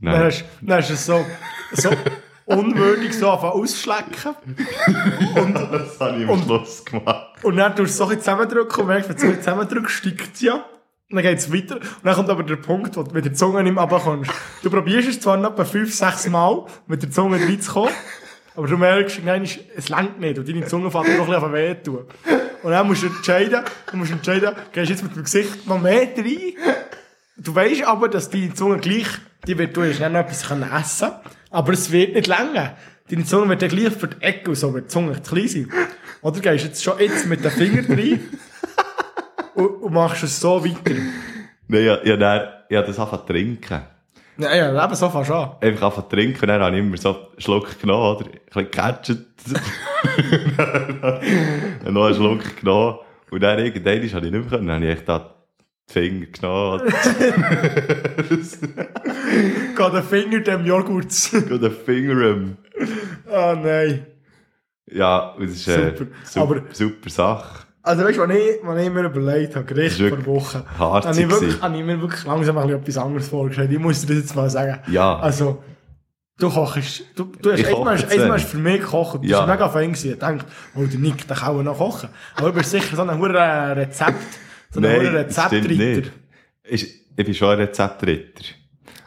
Und 0.00 0.06
Dann 0.06 0.14
Dann, 0.14 0.24
hast, 0.26 0.44
dann 0.60 0.76
hast 0.78 0.90
du 0.90 0.94
es 0.94 1.06
so, 1.06 1.26
so 1.72 1.90
unwürdig 2.48 3.12
so 3.16 3.30
anfangen 3.30 3.52
ausschlecken. 3.62 4.34
das 5.72 6.00
habe 6.00 6.18
ich 6.18 6.24
am 6.24 6.30
und- 6.30 6.44
Schluss 6.44 6.84
gemacht. 6.84 7.26
Und 7.42 7.56
dann 7.56 7.76
tust 7.76 7.80
du 7.80 7.84
es 7.84 7.96
so 7.98 8.06
ein 8.08 8.18
zusammendrücken 8.18 8.80
und 8.82 8.86
merkst, 8.88 9.08
wenn 9.08 9.16
du 9.16 9.22
es 9.26 9.30
so 9.30 9.36
zusammendrückst, 9.38 9.96
steigt 9.96 10.34
es 10.34 10.40
ja. 10.40 10.54
Und 11.10 11.16
dann 11.16 11.22
geht 11.22 11.38
es 11.38 11.52
weiter. 11.52 11.76
Und 11.76 11.84
dann 12.04 12.14
kommt 12.14 12.28
aber 12.30 12.42
der 12.42 12.56
Punkt, 12.56 12.96
wo 12.96 13.02
du 13.02 13.12
mit 13.14 13.24
der 13.24 13.32
Zunge 13.34 13.62
nicht 13.62 13.72
mehr 13.74 13.82
runterkommst. 13.84 14.30
Du 14.62 14.70
probierst 14.70 15.08
es 15.08 15.20
zwar 15.20 15.36
noch 15.36 15.52
etwa 15.52 15.64
fünf, 15.64 15.94
sechs 15.94 16.28
Mal, 16.28 16.66
mit 16.86 17.02
der 17.02 17.10
Zunge 17.10 17.38
reinzukommen, 17.40 17.90
aber 18.56 18.66
du 18.66 18.76
merkst, 18.76 19.20
nein, 19.24 19.48
es- 19.76 19.88
langt 19.88 20.20
nicht. 20.20 20.38
Und 20.38 20.48
deine 20.48 20.66
Zunge 20.66 20.90
fängt 20.90 21.16
noch 21.16 21.26
ein 21.28 21.34
bisschen 21.34 21.52
weh 21.52 21.74
tun. 21.76 22.04
Und 22.62 22.70
dann 22.72 22.86
musst 22.86 23.02
du 23.04 23.06
entscheiden, 23.06 23.62
du 23.90 23.96
musst 23.96 24.10
entscheiden, 24.10 24.54
gehst 24.72 24.88
du 24.88 24.92
jetzt 24.92 25.02
mit 25.02 25.14
dem 25.16 25.22
Gesicht 25.24 25.66
noch 25.66 25.80
mehr 25.80 26.08
rein? 26.16 26.38
Du 27.36 27.54
weißt 27.54 27.84
aber, 27.84 28.08
dass 28.08 28.28
deine 28.30 28.52
Zunge 28.52 28.78
gleich, 28.78 29.06
die 29.46 29.56
wird, 29.56 29.76
du 29.76 29.84
hast 29.84 30.00
noch 30.00 30.06
etwas 30.12 30.46
können 30.48 30.68
essen 30.72 31.10
aber 31.50 31.72
es 31.72 31.90
wird 31.90 32.14
nicht 32.14 32.26
länger. 32.26 32.76
Deine 33.10 33.24
Zunge 33.24 33.48
wird 33.48 33.62
dann 33.62 33.68
gleich 33.70 33.92
für 33.92 34.08
die 34.08 34.20
Ecke 34.22 34.50
und 34.50 34.56
so, 34.56 34.72
wird 34.74 34.84
die 34.84 34.88
Zunge 34.88 35.22
zu 35.22 35.34
klein 35.34 35.48
sein. 35.48 35.72
Oder 36.20 36.40
gehst 36.40 36.64
jetzt 36.64 36.82
schon 36.82 36.98
jetzt 36.98 37.26
mit 37.26 37.44
den 37.44 37.50
Fingern 37.50 37.86
rein 37.86 38.20
und, 39.54 39.66
und 39.66 39.92
machst 39.92 40.22
es 40.24 40.40
so 40.40 40.62
weiter. 40.64 40.94
Nein, 41.68 41.82
ich, 41.82 41.90
habe 42.10 42.18
dann- 42.18 42.48
habe 42.76 42.86
das 42.86 42.96
zu 42.96 43.16
trinken. 43.26 43.80
Ja, 44.40 44.54
ja, 44.54 44.84
eben 44.84 44.94
so 44.94 45.08
fast 45.10 45.30
an. 45.32 45.52
einfach 45.60 45.94
zu 45.94 46.02
trinken 46.02 46.46
dann 46.46 46.62
habe 46.62 46.76
ich 46.76 46.82
immer 46.84 46.96
so 46.96 47.08
einen 47.14 47.24
Schluck 47.38 47.80
genommen, 47.80 48.16
oder? 48.16 48.26
Ein 48.26 48.32
bisschen 48.46 48.70
gecatcht. 48.70 49.10
und 51.84 51.92
noch 51.94 52.06
einen 52.06 52.14
Schluck 52.14 52.56
genommen. 52.60 52.98
Und 53.30 53.42
dann 53.42 53.58
irgendwann 53.58 53.94
habe 53.94 54.04
ich 54.26 54.32
nicht 54.32 54.32
mehr 54.32 54.42
können. 54.42 54.66
Dann 54.68 54.76
habe 54.76 54.86
ich 54.86 54.92
echt 54.98 55.08
da 55.08 55.18
die 55.18 55.24
Finger 55.90 56.26
genommen. 56.26 56.82
Geht 59.76 59.92
der 59.94 60.02
Finger 60.02 60.40
dem 60.40 60.64
Joghurt. 60.66 61.12
und 61.50 61.62
den 61.62 61.72
Finger 61.72 62.26
im. 62.28 62.56
Ah, 63.30 63.54
nein. 63.60 64.06
Ja, 64.90 65.34
das 65.38 65.50
ist 65.50 65.68
eine 65.68 65.90
Super. 65.96 66.06
super, 66.24 66.42
Aber- 66.42 66.62
super 66.72 67.10
Sache. 67.10 67.58
Also 67.82 68.04
weißt 68.04 68.18
du, 68.18 68.22
was 68.28 68.36
ich, 68.36 68.58
was 68.62 68.82
ich 68.82 68.90
mir 68.90 69.04
überlegt 69.04 69.56
habe, 69.56 69.64
Gericht 69.64 69.98
vor 69.98 70.26
Wochen, 70.26 70.62
habe 70.78 71.10
ich, 71.10 71.30
wirklich, 71.30 71.62
habe 71.62 71.76
ich 71.78 71.84
mir 71.84 71.98
wirklich 72.00 72.24
langsam 72.24 72.58
ein 72.58 72.66
bisschen 72.66 72.80
etwas 72.82 72.98
anderes 72.98 73.28
vorgestellt. 73.28 73.70
Ich 73.72 73.78
muss 73.78 74.00
dir 74.02 74.08
das 74.08 74.16
jetzt 74.24 74.36
mal 74.36 74.50
sagen. 74.50 74.78
Ja. 74.90 75.18
Also, 75.18 75.62
du 76.38 76.50
kochst, 76.50 77.04
du, 77.14 77.32
du 77.40 77.52
hast 77.52 77.60
erstmal 77.60 77.98
wenig. 78.10 78.30
hast 78.30 78.44
für 78.50 78.58
mich 78.58 78.80
gekocht. 78.80 79.22
Du 79.22 79.26
Ja. 79.26 79.38
bist 79.38 79.48
mega 79.52 79.68
fein 79.70 79.92
gewesen. 79.92 80.12
Ich 80.12 80.18
dachte, 80.18 80.44
oh, 80.74 80.84
der 80.84 80.98
Nick, 81.00 81.26
der 81.28 81.36
kann 81.36 81.56
auch 81.56 81.62
noch 81.62 81.78
kochen. 81.78 82.10
Aber 82.36 82.48
du 82.48 82.58
bist 82.58 82.70
sicher 82.72 82.94
so 82.94 83.02
ein 83.02 83.18
hoher 83.18 83.76
Rezept, 83.76 84.16
so 84.70 84.80
ein 84.80 84.86
hoher 84.86 85.02
Nein, 85.02 85.26
das 85.26 85.46
stimmt 85.46 85.70
Rezeptritter. 85.70 86.10
Ist, 86.64 86.86
ich 87.16 87.24
bin 87.24 87.34
schon 87.34 87.48
ein 87.50 87.58
Rezeptritter. 87.60 88.44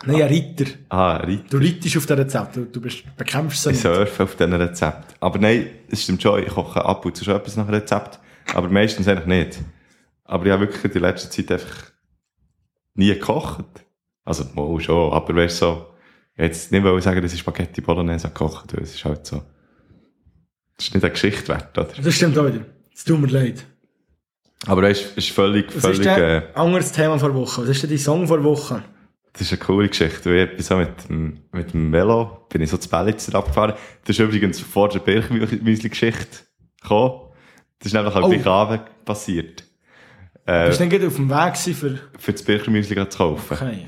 Nein, 0.06 0.22
ein 0.22 0.28
Ritter. 0.28 0.66
Ah, 0.90 1.18
ein 1.18 1.26
Ritter. 1.26 1.50
Du 1.50 1.58
reitest 1.58 1.98
auf 1.98 2.06
den 2.06 2.20
Rezept. 2.20 2.56
Du, 2.56 2.66
du 2.66 2.82
bist, 2.82 3.04
bekämpfst 3.16 3.64
sie 3.64 3.72
Ich 3.72 3.80
surfe 3.80 4.24
auf 4.24 4.36
diesen 4.36 4.54
Rezept. 4.54 5.16
Aber 5.20 5.38
nein, 5.38 5.68
es 5.90 6.04
stimmt 6.04 6.22
schon, 6.22 6.42
ich 6.42 6.50
koche 6.50 6.84
ab 6.84 7.06
und 7.06 7.16
zu 7.16 7.24
schon 7.24 7.36
etwas 7.36 7.56
nach 7.56 7.70
Rezept. 7.70 8.20
Aber 8.54 8.70
meistens 8.70 9.08
eigentlich 9.08 9.28
nicht. 9.28 9.60
Aber 10.24 10.46
ich 10.46 10.52
habe 10.52 10.62
wirklich 10.62 10.84
in 10.84 10.92
der 10.94 11.02
letzten 11.02 11.32
Zeit 11.32 11.52
einfach 11.52 11.92
nie 12.96 13.14
gekocht. 13.14 13.66
Also, 14.24 14.46
mal 14.56 14.80
schon, 14.80 15.14
aber 15.14 15.36
weißt 15.36 15.58
so, 15.58 15.88
jetzt 16.38 16.72
nicht 16.72 16.84
wollen 16.84 17.02
sagen, 17.02 17.22
dass 17.22 17.34
ich 17.34 17.40
Spaghetti 17.40 17.82
Bolognese 17.82 18.28
gekocht 18.28 18.72
habe, 18.72 18.84
es 18.84 18.96
ist 18.96 19.06
halt 19.06 19.26
so. 19.26 19.44
Das 20.78 20.88
ist 20.88 20.94
nicht 20.94 21.04
eine 21.04 21.12
Geschichte 21.12 21.48
wert, 21.50 21.78
oder? 21.78 21.90
Das 22.02 22.16
stimmt 22.16 22.38
auch 22.38 22.48
wieder. 22.48 22.66
Es 22.94 23.04
tut 23.04 23.20
mir 23.20 23.28
leid. 23.28 23.66
Aber 24.68 24.84
weißt, 24.84 25.12
es 25.18 25.26
ist 25.26 25.32
völlig, 25.32 25.74
Was 25.76 25.82
völlig, 25.82 26.00
ist 26.02 26.06
äh, 26.08 26.42
anderes 26.54 26.92
Thema 26.92 27.18
vor 27.18 27.34
Woche? 27.34 27.64
Was 27.64 27.70
ist 27.70 27.84
denn 27.84 27.90
dein 27.90 28.00
Song 28.00 28.28
vor 28.28 28.44
Woche? 28.44 28.84
Das 29.34 29.42
ist 29.44 29.52
eine 29.54 29.60
coole 29.60 29.88
Geschichte. 29.90 30.30
weil 30.30 30.46
Ich 30.50 30.52
bin 30.58 30.64
so 30.64 30.76
mit 30.78 31.10
dem, 31.10 31.40
mit 31.52 31.74
dem 31.74 31.92
Velo, 31.92 32.46
bin 32.50 32.62
ich 32.62 32.70
so 32.70 32.78
zu 32.78 32.90
Bellitzer 32.90 33.34
abgefahren. 33.36 33.74
Das 34.06 34.10
ist 34.18 34.20
übrigens 34.20 34.60
vor 34.60 34.90
der 34.90 35.00
Birchmüsli-Geschichte 35.00 36.40
gekommen. 36.82 37.22
Das 37.80 37.88
ist 37.88 37.94
nämlich 37.94 38.14
am 38.16 38.24
Oh. 38.26 38.30
gleichen 38.30 38.48
Abend 38.48 38.82
passiert. 39.06 39.64
Äh, 40.46 40.68
Bist 40.68 40.80
du 40.80 40.88
dann 40.90 41.08
auf 41.08 41.16
dem 41.16 41.30
Weg 41.30 41.58
für... 41.58 42.00
für 42.20 42.32
das 42.34 42.44
Birchmüsli 42.44 42.96
zu 43.10 43.18
kaufen. 43.18 43.54
Okay. 43.58 43.88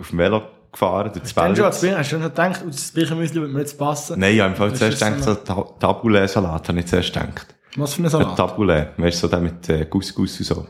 Auf 0.00 0.10
dem 0.10 0.18
Velo 0.18 0.42
gefahren, 0.70 1.10
durch 1.12 1.22
das 1.22 1.34
Dann 1.34 1.54
schon 1.56 1.64
hast 1.66 1.82
du 1.82 2.04
schon 2.04 2.22
gedacht, 2.22 2.62
das 2.66 2.92
Birchenmüsli 2.92 3.40
würde 3.40 3.52
mir 3.52 3.60
jetzt 3.60 3.78
passen? 3.78 4.18
Nein, 4.18 4.34
ich 4.34 4.40
habe 4.40 4.50
im 4.52 4.56
Fall 4.56 4.70
Das 4.70 4.78
zuerst 4.78 5.02
ist 5.02 5.06
gedacht, 5.06 5.22
so 5.24 5.34
so 5.34 5.40
Ta- 5.40 5.74
Taboulet-Salat, 5.80 6.68
habe 6.68 6.80
ich 6.80 6.86
zuerst 6.86 7.12
gedacht. 7.12 7.54
Was 7.76 7.94
für 7.94 8.02
ein 8.02 8.04
Ein 8.06 8.10
Salat? 8.10 8.36
Taboulet, 8.36 8.98
weißt 8.98 9.16
du, 9.16 9.20
so 9.20 9.28
der 9.28 9.40
mit 9.40 9.68
äh, 9.68 9.86
Couscous 9.86 10.38
und 10.40 10.46
so. 10.46 10.66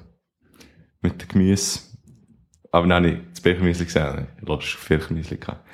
Mit 1.01 1.21
dem 1.21 1.29
Gemüse. 1.29 1.81
Aber 2.71 2.87
dann 2.87 3.05
habe 3.05 3.15
ich 3.15 3.19
das 3.31 3.41
Birchmüsli 3.41 3.85
gesehen, 3.85 4.29
ich 4.41 4.49
Lust 4.49 4.77
auf 4.77 4.89
Birchmüsli 4.89 5.37
gehabt. 5.37 5.67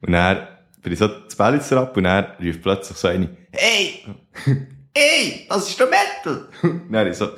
Und 0.00 0.12
dann 0.12 0.48
bin 0.82 0.92
ich 0.92 0.98
so 0.98 1.08
zu 1.08 1.36
Bellitzer 1.36 1.80
ab 1.80 1.96
und 1.96 2.04
dann 2.04 2.26
rief 2.40 2.60
plötzlich 2.60 2.98
so 2.98 3.08
eine, 3.08 3.36
hey! 3.52 4.04
Hey! 4.96 5.46
Das 5.48 5.68
ist 5.68 5.80
doch 5.80 5.88
Metal! 5.90 6.48
Und 6.62 6.92
dann 6.92 7.08
ich 7.08 7.16
so, 7.16 7.30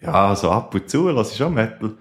ja, 0.00 0.34
so 0.34 0.50
ab 0.50 0.74
und 0.74 0.90
zu, 0.90 1.12
das 1.12 1.30
ist 1.30 1.38
schon 1.38 1.54
Metal. 1.54 1.96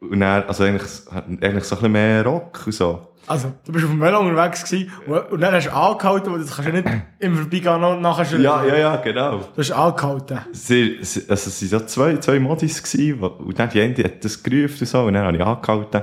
Und 0.00 0.20
dann, 0.20 0.44
also 0.44 0.64
eigentlich, 0.64 0.90
eigentlich 1.10 1.64
so 1.64 1.76
ein 1.76 1.80
bisschen 1.80 1.92
mehr 1.92 2.24
Rock 2.24 2.62
und 2.64 2.72
so. 2.72 3.09
Also, 3.26 3.52
du 3.64 3.72
bist 3.72 3.84
auf 3.84 3.90
dem 3.90 4.00
Velo 4.00 4.20
unterwegs 4.20 4.64
gewesen 4.64 4.90
und, 5.06 5.32
und 5.32 5.40
dann 5.40 5.54
hast 5.54 5.66
du 5.66 5.72
angehalten, 5.72 6.32
weil 6.32 6.40
das 6.40 6.56
kannst 6.56 6.68
du 6.68 6.72
nicht 6.72 6.88
im 7.20 7.36
Vorbeigehen 7.36 7.80
noch 7.80 8.00
nachher 8.00 8.24
schon... 8.24 8.42
Ja, 8.42 8.64
ja, 8.64 8.76
ja, 8.76 8.96
genau. 8.96 9.38
Du 9.38 9.58
hast 9.58 9.70
angehalten. 9.70 10.40
Sie, 10.52 10.98
sie, 11.02 11.28
also 11.28 11.48
es 11.48 11.72
waren 11.72 11.80
so 11.80 11.86
zwei, 11.86 12.16
zwei 12.16 12.40
Modis 12.40 12.82
gewesen, 12.82 13.20
und 13.22 13.58
dann 13.58 13.70
die 13.70 13.80
eine 13.80 13.94
hat 14.02 14.24
das 14.24 14.42
gerufen 14.42 14.80
und 14.80 14.86
so, 14.86 15.02
und 15.02 15.14
dann 15.14 15.26
habe 15.26 15.36
ich 15.36 15.44
angehalten 15.44 16.02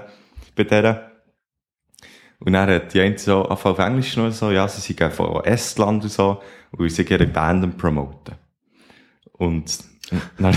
bei 0.55 0.63
der. 0.63 1.11
Und 2.39 2.53
dann 2.53 2.69
hat 2.69 2.93
die 2.93 3.01
eine 3.01 3.17
so, 3.17 3.43
auf 3.43 3.65
auf 3.65 3.79
Englisch 3.79 4.15
noch 4.15 4.31
so, 4.31 4.51
ja, 4.51 4.67
sie 4.67 4.79
sind 4.81 5.11
von 5.11 5.43
Estland 5.43 6.03
und 6.03 6.11
so, 6.11 6.41
und 6.71 6.89
sie 6.89 7.01
ihre 7.01 7.27
Band 7.27 7.63
am 7.63 7.75
promoten. 7.75 8.35
Und, 9.33 9.79
dann, 10.37 10.55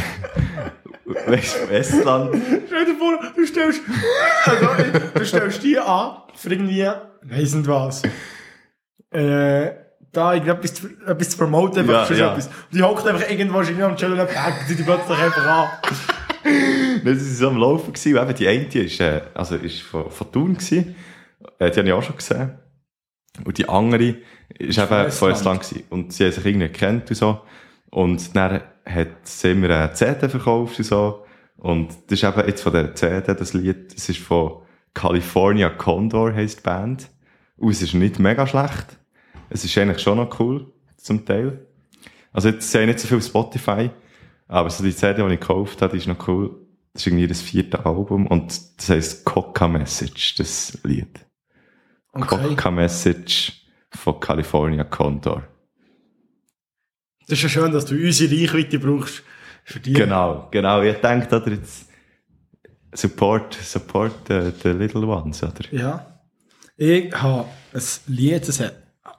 weißt 1.15 1.55
du, 1.57 1.67
von 1.67 1.75
Estland, 1.75 2.43
Stell 2.67 2.85
dir 2.85 2.95
vor, 2.97 3.19
du 3.37 3.47
stellst, 3.47 3.81
also, 4.45 4.67
du 5.15 5.25
stellst 5.25 5.63
die 5.63 5.79
an, 5.79 6.17
für 6.35 6.51
irgendwie, 6.53 6.89
weiss 7.23 7.55
nicht 7.55 7.69
was, 7.69 8.03
äh, 9.11 9.71
da 10.13 10.35
irgendetwas 10.35 10.75
zu, 10.75 10.89
etwas 11.07 11.31
zu 11.31 11.39
promoten, 11.39 11.81
einfach 11.81 11.93
Ja, 11.93 12.05
für 12.05 12.15
ja. 12.15 12.33
etwas. 12.33 12.47
Und 12.47 12.75
die 12.75 12.83
hockt 12.83 13.07
einfach 13.07 13.29
irgendwo 13.31 13.57
wahrscheinlich 13.57 13.85
am 13.85 13.97
Chillen 13.97 14.19
und 14.19 14.29
packt 14.29 14.69
die 14.69 14.83
plötzlich 14.83 15.19
einfach 15.19 15.47
an. 15.47 15.69
sind 17.05 17.19
sie 17.19 17.35
so 17.35 17.49
am 17.49 17.57
Laufen 17.57 17.93
gewesen, 17.93 18.17
eben 18.17 18.35
die 18.35 18.49
eine 18.49 18.85
ist, 18.85 19.01
äh, 19.01 19.21
also 19.35 19.57
ist 19.57 19.83
von, 19.83 20.11
von 20.11 20.33
Thun 20.33 20.55
gewesen, 20.55 20.97
äh, 21.59 21.71
die 21.71 21.79
habe 21.79 21.89
ich 21.89 21.95
auch 21.95 22.03
schon 22.03 22.17
gesehen. 22.17 22.59
Und 23.45 23.59
die 23.59 23.69
andere 23.69 24.17
ist 24.59 24.79
eben 24.79 24.89
von 24.89 25.31
Estland. 25.31 25.33
Estland 25.33 25.63
gewesen. 25.63 25.85
Und 25.91 26.13
sie 26.13 26.25
haben 26.25 26.33
sich 26.33 26.45
irgendwie 26.45 26.69
gekannt 26.69 27.09
und 27.11 27.17
so. 27.17 27.41
Und 27.91 28.35
dann 28.37 28.61
hat 28.91 29.27
sie 29.27 29.55
mir 29.55 29.71
eine 29.77 29.93
CD 29.93 30.29
verkauft 30.29 30.79
und 30.79 30.85
so. 30.85 31.25
Und 31.57 31.89
das 32.07 32.23
ist 32.23 32.25
eben 32.25 32.47
jetzt 32.47 32.63
von 32.63 32.73
der 32.73 32.95
CD, 32.95 33.35
das 33.35 33.53
Lied, 33.53 33.95
das 33.95 34.09
ist 34.09 34.19
von 34.19 34.63
California 34.95 35.69
Condor, 35.69 36.33
heisst 36.33 36.61
die 36.61 36.63
Band. 36.63 37.11
Und 37.57 37.71
es 37.71 37.83
ist 37.83 37.95
nicht 37.95 38.19
mega 38.19 38.47
schlecht. 38.47 38.99
Es 39.51 39.65
ist 39.65 39.77
eigentlich 39.77 40.01
schon 40.01 40.17
noch 40.17 40.41
cool, 40.41 40.73
zum 40.97 41.25
Teil. 41.27 41.67
Also 42.33 42.49
jetzt 42.49 42.71
sehe 42.71 42.83
ich 42.83 42.87
nicht 42.87 43.01
so 43.01 43.09
viel 43.09 43.23
Spotify, 43.23 43.91
aber 44.49 44.71
so 44.71 44.83
die 44.83 44.95
CD, 44.95 45.23
die 45.23 45.35
ich 45.35 45.41
gekauft 45.41 45.83
habe, 45.83 45.93
die 45.93 45.99
ist 45.99 46.07
noch 46.07 46.27
cool. 46.29 46.57
Das 46.93 47.03
ist 47.03 47.07
irgendwie 47.07 47.27
das 47.27 47.41
vierte 47.43 47.85
Album 47.85 48.27
und 48.27 48.61
das 48.79 48.89
heisst 48.89 49.25
Coca 49.25 49.69
Message, 49.69 50.37
das 50.37 50.79
Lied. 50.83 51.27
Okay. 52.13 52.49
Coca 52.49 52.71
Message 52.71 53.65
von 53.91 54.19
California 54.19 54.85
Condor. 54.85 55.45
Das 57.31 57.39
ist 57.39 57.45
ja 57.45 57.49
schön, 57.49 57.71
dass 57.71 57.87
du 57.87 57.95
unsere 57.95 58.35
Reichweite 58.35 58.81
brauchst 58.81 59.23
für 59.63 59.79
die. 59.79 59.93
Genau, 59.93 60.49
genau. 60.51 60.83
Ich 60.83 60.97
denke, 60.97 61.37
oder 61.37 61.53
jetzt 61.53 61.87
support, 62.93 63.55
support 63.55 64.13
the, 64.27 64.51
the 64.65 64.71
little 64.71 65.07
ones, 65.07 65.41
oder? 65.45 65.65
Ja. 65.71 66.07
Ich 66.77 67.15
habe 67.15 67.45
ein 67.73 67.83
Lied, 68.09 68.49
das 68.49 68.61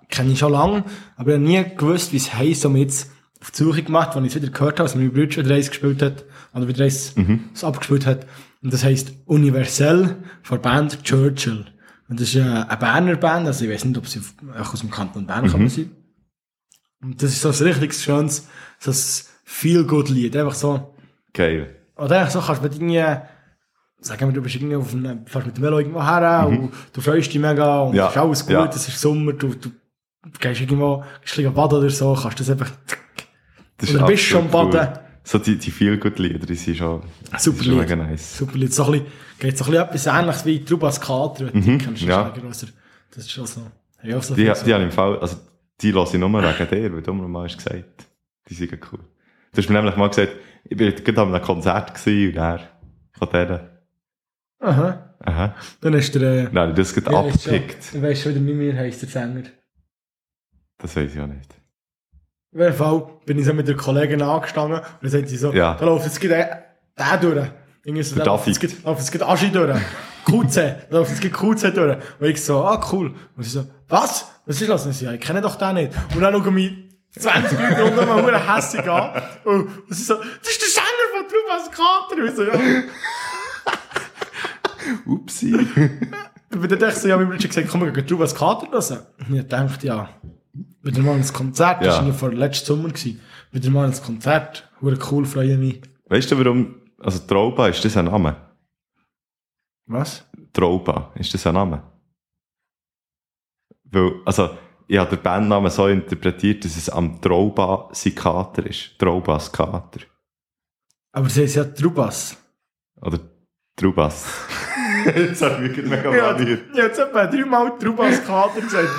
kenne 0.09 0.34
ich 0.34 0.39
schon 0.39 0.51
lange, 0.51 0.84
aber 1.16 1.30
ich 1.30 1.36
habe 1.36 1.45
nie 1.45 1.64
gewusst, 1.78 2.12
wie 2.12 2.18
es 2.18 2.34
heisst, 2.34 2.66
und 2.66 2.76
jetzt 2.76 3.09
auf 3.39 3.51
die 3.51 3.64
Suche 3.64 3.82
gemacht, 3.82 4.14
wenn 4.14 4.26
ich 4.26 4.36
es 4.36 4.41
wieder 4.41 4.51
gehört 4.51 4.80
habe, 4.80 4.89
als 4.89 4.95
mein 4.95 5.09
Bruder 5.14 5.38
wieder 5.38 5.55
eins 5.55 5.70
gespielt 5.70 6.01
hat, 6.01 6.26
oder 6.53 6.68
wieder 6.68 6.84
eins 6.84 7.16
es 7.53 7.64
abgespielt 7.64 8.05
hat. 8.05 8.28
Und 8.62 8.74
das 8.74 8.84
heisst 8.84 9.14
Universell 9.26 10.18
von 10.43 10.62
der 10.62 10.70
Band 10.70 11.01
Churchill. 11.05 11.66
Und 12.09 12.20
das 12.20 12.36
ist 12.36 12.41
eine 12.41 12.78
Berner 12.78 13.16
Band, 13.16 13.47
also 13.47 13.64
ich 13.64 13.72
weiß 13.72 13.86
nicht, 13.86 13.97
ob 13.97 14.05
sie 14.05 14.20
aus 14.53 14.82
dem 14.82 14.91
Kanton 14.91 15.26
Bern 15.26 15.47
kommen 15.49 15.70
sind. 15.70 15.91
Und 17.02 17.22
das 17.22 17.32
ist 17.32 17.41
so 17.41 17.49
ein 17.49 17.72
richtig 17.72 17.93
schönes, 17.93 18.47
so 18.80 18.91
ein 18.91 18.97
Feel-Good-Lied. 19.43 20.36
Einfach 20.36 20.54
so, 20.54 20.93
Geil. 21.34 21.76
oder 21.97 22.20
einfach 22.20 22.32
so 22.32 22.41
kannst 22.41 22.62
du 22.62 22.64
mit 22.68 22.76
irgendwie, 22.76 22.99
sagen 24.02 24.28
wir, 24.28 24.32
du 24.34 24.41
bist 24.41 24.56
irgendwie 24.56 24.76
auf 24.76 24.93
einem, 24.93 25.26
fährst 25.26 25.47
mit 25.47 25.58
dem 25.58 25.64
Velo 25.64 25.80
irgendwo 25.80 26.04
her 26.04 26.45
und 26.47 26.72
du 26.93 27.02
freust 27.02 27.34
dich 27.34 27.39
mega 27.41 27.82
und 27.82 27.95
Ja, 27.95 28.06
es 28.08 28.12
ist 28.12 28.18
alles 28.18 28.41
gut, 28.45 28.52
ja. 28.52 28.66
es 28.66 28.88
ist 28.88 28.99
Sommer, 29.02 29.34
du, 29.34 29.49
du 29.56 29.70
gehst 30.39 30.62
irgendwo, 30.62 31.04
gehst 31.22 31.39
ein 31.39 31.54
baden 31.54 31.80
oder 31.80 31.89
so, 31.89 32.14
kannst 32.20 32.39
das 32.39 32.49
einfach, 32.49 32.72
Das 33.78 33.93
Oder 33.95 34.06
bist 34.06 34.24
schon 34.24 34.49
baden. 34.49 34.80
cool. 34.80 34.99
So 35.24 35.38
die, 35.38 35.56
die 35.58 35.70
feel 35.72 35.97
good 35.97 36.18
Lieder, 36.18 36.39
die 36.45 36.56
sind 36.56 36.78
schon, 36.78 37.02
Super 37.38 37.39
sind 37.39 37.58
schon 37.66 37.74
Lied. 37.80 37.89
mega 37.89 37.95
nice. 37.95 38.38
super 38.38 38.58
Lied. 38.58 38.74
So 38.74 38.86
ein 38.86 38.91
bisschen, 38.91 39.08
geht 39.39 39.58
so 39.58 39.66
ein 39.66 39.72
bisschen 39.72 39.84
etwas 39.88 40.06
ähnliches 40.08 40.45
wie 40.45 40.66
Trubas 40.66 40.99
Kater, 41.02 41.45
du 41.45 41.52
die 41.62 41.78
kennst. 41.78 42.02
Das 42.02 42.10
ja. 42.10 42.34
das 43.12 43.24
ist 43.24 43.32
schon 43.32 43.45
so, 43.45 43.62
ja, 44.04 44.18
auch 44.18 44.24
so 44.24 44.34
Die, 44.34 44.45
viel 44.45 44.54
die 44.66 44.74
haben 44.74 44.84
im 44.84 44.91
Fall, 44.91 45.20
also, 45.20 45.38
die 45.82 45.94
höre 45.94 46.04
ich 46.04 46.14
nur 46.14 46.32
wegen 46.32 46.70
dir, 46.70 46.94
weil 46.94 47.02
du 47.02 47.14
mir 47.14 47.28
mal 47.28 47.46
hast 47.46 47.58
gesagt, 47.58 48.08
die 48.50 48.54
sind 48.54 48.74
cool. 48.92 49.00
Du 49.54 49.58
hast 49.58 49.70
mir 49.70 49.76
nämlich 49.76 49.96
mal 49.98 50.10
gesagt, 50.10 50.34
ich 50.64 50.78
bin 50.78 50.94
gerade 50.96 51.22
an 51.22 51.34
einem 51.34 51.44
Konzert 51.44 51.94
gewesen 51.94 52.30
und 52.32 52.38
er 52.38 52.60
von 53.14 53.30
denen. 53.30 53.60
Aha. 54.60 55.16
Aha. 55.24 55.56
Dann 55.82 55.94
ist 55.94 56.16
der, 56.16 56.22
äh, 56.22 56.44
ich 56.70 56.76
das 56.76 56.94
gerade 56.94 57.12
ja, 57.12 57.20
abgepickt. 57.20 57.94
Du 57.94 58.02
weißt 58.02 58.22
schon 58.22 58.32
wieder 58.32 58.42
nicht 58.42 58.56
mehr, 58.56 58.76
heisst 58.76 59.02
der 59.02 59.10
Sänger. 59.10 59.44
Das 60.78 60.96
weiß 60.96 61.14
ich 61.14 61.20
auch 61.20 61.28
nicht. 61.28 61.54
Auf 62.54 62.60
jeden 62.60 62.74
Fall 62.74 63.08
bin 63.26 63.40
ich 63.40 63.46
so 63.46 63.54
mit 63.54 63.68
der 63.68 63.76
Kollegin 63.76 64.22
angestanden 64.22 64.80
und 64.80 64.86
dann 65.02 65.10
sagt 65.10 65.30
sie 65.30 65.38
so, 65.38 65.54
Ja. 65.54 65.76
da 65.76 65.86
läuft 65.86 66.06
jetzt 66.06 66.20
gerade 66.20 66.64
der, 66.98 67.18
durch. 67.18 67.48
Irgendwie 67.84 68.04
so, 68.04 68.16
da 68.16 68.26
läuft 68.26 68.48
jetzt 68.48 69.12
gerade 69.12 69.28
Aschi 69.28 69.52
durch. 69.52 69.80
QC, 70.26 70.76
da 70.90 70.98
läuft 70.98 71.22
gerade 71.22 71.56
QC 71.56 71.72
durch. 71.74 71.98
Und 72.20 72.28
ich 72.28 72.44
so, 72.44 72.64
ah, 72.64 72.80
cool. 72.92 73.14
Und 73.36 73.44
sie 73.44 73.50
so, 73.50 73.66
was? 73.88 74.26
Was 74.46 74.62
ist 74.62 74.68
los? 74.68 74.86
Und 74.86 74.92
ich 74.92 74.98
so, 74.98 75.06
ja, 75.06 75.14
ich 75.14 75.22
kenne 75.22 75.42
doch 75.42 75.56
den 75.56 75.76
nicht. 75.76 75.92
Und 76.16 76.22
dann 76.22 76.34
schauen 76.34 76.54
mich 76.54 76.74
20 77.18 77.60
Leute 77.60 77.82
rundum 77.84 78.08
mal 78.08 78.24
verdammt 78.24 78.56
hässig 78.56 78.90
an. 78.90 79.22
Und 79.44 79.70
sie 79.90 80.04
so, 80.04 80.16
das 80.16 80.52
ist 80.52 80.62
der 80.62 80.70
Sänger 80.70 81.08
von 81.14 81.28
Trubas 81.28 81.72
Kater. 81.72 82.22
Und 82.22 82.28
ich 82.28 82.36
so, 82.36 82.44
ja. 82.44 82.60
Upsi. 85.06 85.54
Und 86.54 86.72
dann 86.72 86.80
dachte 86.80 86.94
ich 86.94 87.02
so, 87.02 87.08
ja, 87.08 87.18
mein 87.18 87.28
Bruder 87.28 87.40
hat 87.40 87.48
gesagt, 87.50 87.68
komm, 87.70 87.82
wir 87.82 87.92
gehen 87.92 88.08
Trubas 88.08 88.34
Kater 88.36 88.68
hören. 88.72 89.00
Und 89.30 89.36
ich 89.36 89.48
dachte, 89.48 89.88
ja, 89.88 90.10
wieder 90.84 91.02
mal 91.02 91.18
ins 91.18 91.34
Konzert. 91.34 91.86
Das 91.86 91.98
war 92.00 92.08
ja 92.08 92.14
vor 92.14 92.32
letzten 92.34 92.66
Sommer. 92.66 92.90
gewesen. 92.90 93.20
Wieder 93.52 93.70
mal 93.70 93.88
ins 93.88 94.02
Konzert. 94.02 94.70
Hure 94.82 94.98
cool, 95.12 95.26
freue 95.26 95.58
mich. 95.58 95.82
Weißt 96.08 96.32
du, 96.32 96.38
warum, 96.38 96.76
also 97.00 97.20
Trauba, 97.20 97.68
ist 97.68 97.84
das 97.84 97.98
ein 97.98 98.06
Name? 98.06 98.36
Was? 99.88 100.26
Trauba, 100.54 101.12
ist 101.16 101.34
das 101.34 101.46
ein 101.48 101.54
Name? 101.54 101.84
Weil, 103.86 104.14
also, 104.26 104.58
ich 104.88 104.98
habe 104.98 105.16
den 105.16 105.24
Bandnamen 105.24 105.72
so 105.72 105.88
interpretiert, 105.88 106.66
dass 106.66 106.76
es 106.76 106.90
am 106.90 107.22
Trauba 107.22 107.90
sein 107.92 108.16
Kater 108.16 108.66
ist. 108.66 108.98
Traubas 108.98 109.52
Kater. 109.52 110.02
Aber 111.14 111.30
sie 111.30 111.44
ist 111.44 111.56
ja 111.56 111.64
Trubas. 111.66 112.38
Oder 113.02 113.20
Trubas. 113.76 114.26
Jetzt 115.06 115.42
habe 115.42 115.56
ich 115.56 115.62
wirklich 115.70 115.90
mega 115.90 116.16
Ja, 116.16 116.28
habe 116.34 116.44
jetzt 116.76 117.00
etwa 117.00 117.26
dreimal 117.26 117.78
Trubas 117.80 118.24
Kater 118.26 118.62
gesagt. 118.62 118.90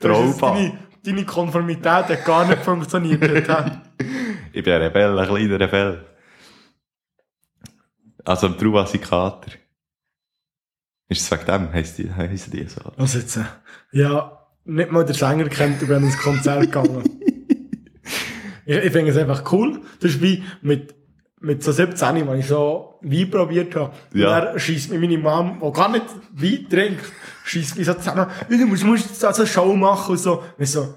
Trauba. 0.00 0.50
Deine, 0.54 0.78
deine 1.02 1.24
Konformität 1.24 1.86
hat 1.86 2.24
gar 2.24 2.46
nicht 2.46 2.62
funktioniert. 2.62 3.48
hat. 3.48 3.80
Ich 4.52 4.62
bin 4.62 4.72
ein 4.72 4.82
Rebell, 4.82 5.18
ein 5.18 5.26
kleiner 5.26 5.58
Rebell. 5.58 6.06
Also 8.24 8.46
am 8.46 8.58
Trauba 8.58 8.86
sein 8.86 9.00
Kater. 9.00 9.50
Ist 11.08 11.20
es 11.20 11.30
wegen 11.30 11.44
dem, 11.46 11.72
heisst 11.72 11.98
die, 11.98 12.10
heissen 12.12 12.50
die 12.50 12.66
so? 12.66 12.80
Was 12.96 13.14
jetzt? 13.14 13.36
äh, 13.36 13.44
Ja, 13.92 14.46
nicht 14.64 14.90
mal 14.90 15.04
der 15.04 15.14
Sänger 15.14 15.48
kennt, 15.48 15.82
du 15.82 15.86
bist 15.86 16.00
ins 16.00 16.18
Konzert 16.18 16.62
gegangen. 16.62 17.04
ich 18.66 18.76
ich 18.76 18.92
finde 18.92 19.10
es 19.10 19.16
einfach 19.16 19.52
cool. 19.52 19.82
Das 20.00 20.12
ist 20.12 20.22
wie 20.22 20.42
mit, 20.62 20.94
mit 21.40 21.62
so 21.62 21.72
17, 21.72 22.26
als 22.28 22.40
ich 22.40 22.46
so 22.46 22.98
Wein 23.02 23.30
probiert 23.30 23.76
habe. 23.76 23.94
Ja. 24.14 24.38
Und 24.38 24.44
dann 24.46 24.58
scheisst 24.58 24.90
mir 24.90 24.98
meine 24.98 25.18
Mom, 25.18 25.60
die 25.62 25.72
gar 25.72 25.90
nicht 25.90 26.06
Wein 26.32 26.66
trinkt, 26.70 27.04
scheisst 27.44 27.76
mich 27.76 27.86
so 27.86 27.92
zusammen, 27.94 28.26
«Ja, 28.48 28.56
du 28.56 28.66
musst, 28.66 28.84
musst 28.84 29.10
jetzt 29.10 29.24
also 29.24 29.42
eine 29.42 29.50
Show 29.50 29.76
machen 29.76 30.12
und 30.12 30.18
so. 30.18 30.42
Und 30.56 30.66
so, 30.66 30.94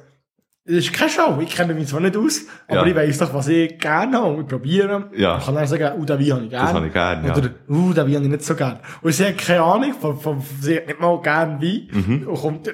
das 0.67 0.75
ist 0.77 0.91
keine 0.93 1.09
Show, 1.09 1.39
ich 1.41 1.49
kenne 1.55 1.73
mich 1.73 1.87
zwar 1.87 2.01
nicht 2.01 2.17
aus, 2.17 2.41
aber 2.67 2.81
Ja. 2.81 2.85
ich 2.87 2.95
weiss 2.95 3.17
doch, 3.19 3.33
was 3.33 3.47
ich 3.47 3.79
gerne 3.79 4.17
habe 4.17 4.33
und 4.33 4.41
ich 4.41 4.47
probiere. 4.47 5.09
Ja. 5.15 5.37
Ich 5.37 5.45
kann 5.45 5.55
dann 5.55 5.65
sagen, 5.65 5.93
oh, 5.97 6.03
den 6.03 6.19
Wein 6.19 6.31
habe 6.33 6.43
ich 6.43 6.49
gerne. 6.49 6.65
Das 6.65 6.73
habe 6.73 6.87
ich 6.87 6.93
gerne, 6.93 7.27
ja. 7.27 7.35
Oder, 7.37 7.49
oh, 7.69 7.93
den 7.93 7.95
Wein 7.95 8.15
habe 8.15 8.23
ich 8.25 8.29
nicht 8.31 8.43
so 8.43 8.55
gerne. 8.55 8.79
Und 9.01 9.11
sie 9.13 9.25
hat 9.25 9.37
keine 9.37 9.61
Ahnung, 9.63 9.93
von, 9.93 10.19
von, 10.19 10.43
sie 10.61 10.75
hat 10.77 10.87
nicht 10.87 10.99
mal 10.99 11.21
gerne 11.21 11.61
Wein. 11.61 11.87
Mhm. 11.91 12.27
Und 12.27 12.35
kommt, 12.35 12.69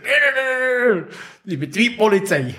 die 1.46 1.58
Betriebspolizei. 1.58 2.56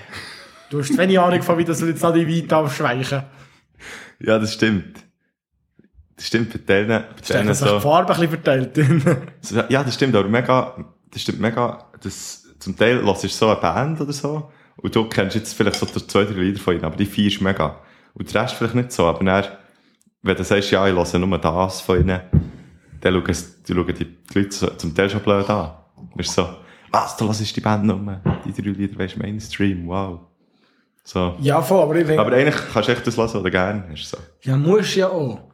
Du 0.70 0.78
hast 0.78 0.96
wenig 0.96 1.18
Ahnung 1.18 1.42
von, 1.42 1.58
wie 1.58 1.64
das 1.64 1.80
jetzt 1.80 2.02
noch 2.02 2.12
die 2.14 2.26
Wein 2.28 2.48
darfst 2.48 2.76
schweichen. 2.76 3.22
Ja, 4.20 4.38
das 4.38 4.54
stimmt. 4.54 5.04
Das 6.16 6.28
stimmt 6.28 6.52
bei 6.52 6.58
denen, 6.58 6.88
bei 6.88 7.06
Da 7.26 7.34
denen 7.38 7.48
die 7.48 7.54
so. 7.54 7.80
Farbe 7.80 8.14
ein 8.14 8.20
bisschen 8.20 8.40
verteilt. 8.40 9.68
Ja, 9.68 9.82
das 9.82 9.94
stimmt, 9.94 10.14
aber 10.14 10.28
mega, 10.28 10.76
das 11.10 11.22
stimmt 11.22 11.40
mega, 11.40 11.90
das, 12.00 12.44
zum 12.60 12.76
Teil 12.76 13.02
hörst 13.02 13.24
du 13.24 13.28
so 13.28 13.48
eine 13.48 13.60
Band 13.60 14.00
oder 14.00 14.12
so, 14.12 14.50
und 14.84 14.94
du 14.94 15.08
kennst 15.08 15.34
jetzt 15.34 15.54
vielleicht 15.54 15.76
so 15.76 15.86
zwei, 15.86 16.24
drei 16.24 16.42
Lieder 16.42 16.60
von 16.60 16.74
ihnen, 16.74 16.84
aber 16.84 16.94
die 16.94 17.06
feierst 17.06 17.40
mega. 17.40 17.80
Und 18.12 18.32
der 18.32 18.42
Rest 18.42 18.54
vielleicht 18.54 18.74
nicht 18.74 18.92
so, 18.92 19.06
aber 19.06 19.24
dann, 19.24 19.44
wenn 20.20 20.36
du 20.36 20.44
sagst, 20.44 20.70
ja, 20.72 20.86
ich 20.86 20.94
höre 20.94 21.18
nur 21.20 21.38
das 21.38 21.80
von 21.80 22.00
ihnen, 22.00 22.20
dann 23.00 23.14
schauen, 23.14 23.36
die 23.66 23.72
schauen 23.72 23.86
die, 23.86 24.04
die 24.04 24.38
Leute 24.38 24.76
zum 24.76 24.94
Teil 24.94 25.08
schon 25.08 25.22
blöd 25.22 25.48
an. 25.48 25.70
Du 26.10 26.16
bist 26.18 26.34
so, 26.34 26.46
was, 26.90 27.16
du 27.16 27.24
hörst 27.24 27.56
die 27.56 27.62
Band 27.62 27.86
nur, 27.86 28.20
die 28.44 28.52
drei 28.52 28.72
Lieder, 28.72 28.98
weisst 28.98 29.16
Mainstream, 29.16 29.88
wow. 29.88 30.20
So. 31.02 31.34
ja, 31.40 31.62
voll, 31.62 31.82
aber 31.82 31.96
ich 31.96 32.06
denke, 32.06 32.20
Aber 32.20 32.36
eigentlich 32.36 32.56
kannst 32.70 32.88
du 32.90 32.92
echt 32.92 33.06
das 33.06 33.16
hören, 33.16 33.40
oder 33.40 33.50
gerne, 33.50 33.90
ist 33.94 34.10
so. 34.10 34.18
ja, 34.42 34.54
musst 34.54 34.96
ja 34.96 35.08
auch. 35.08 35.50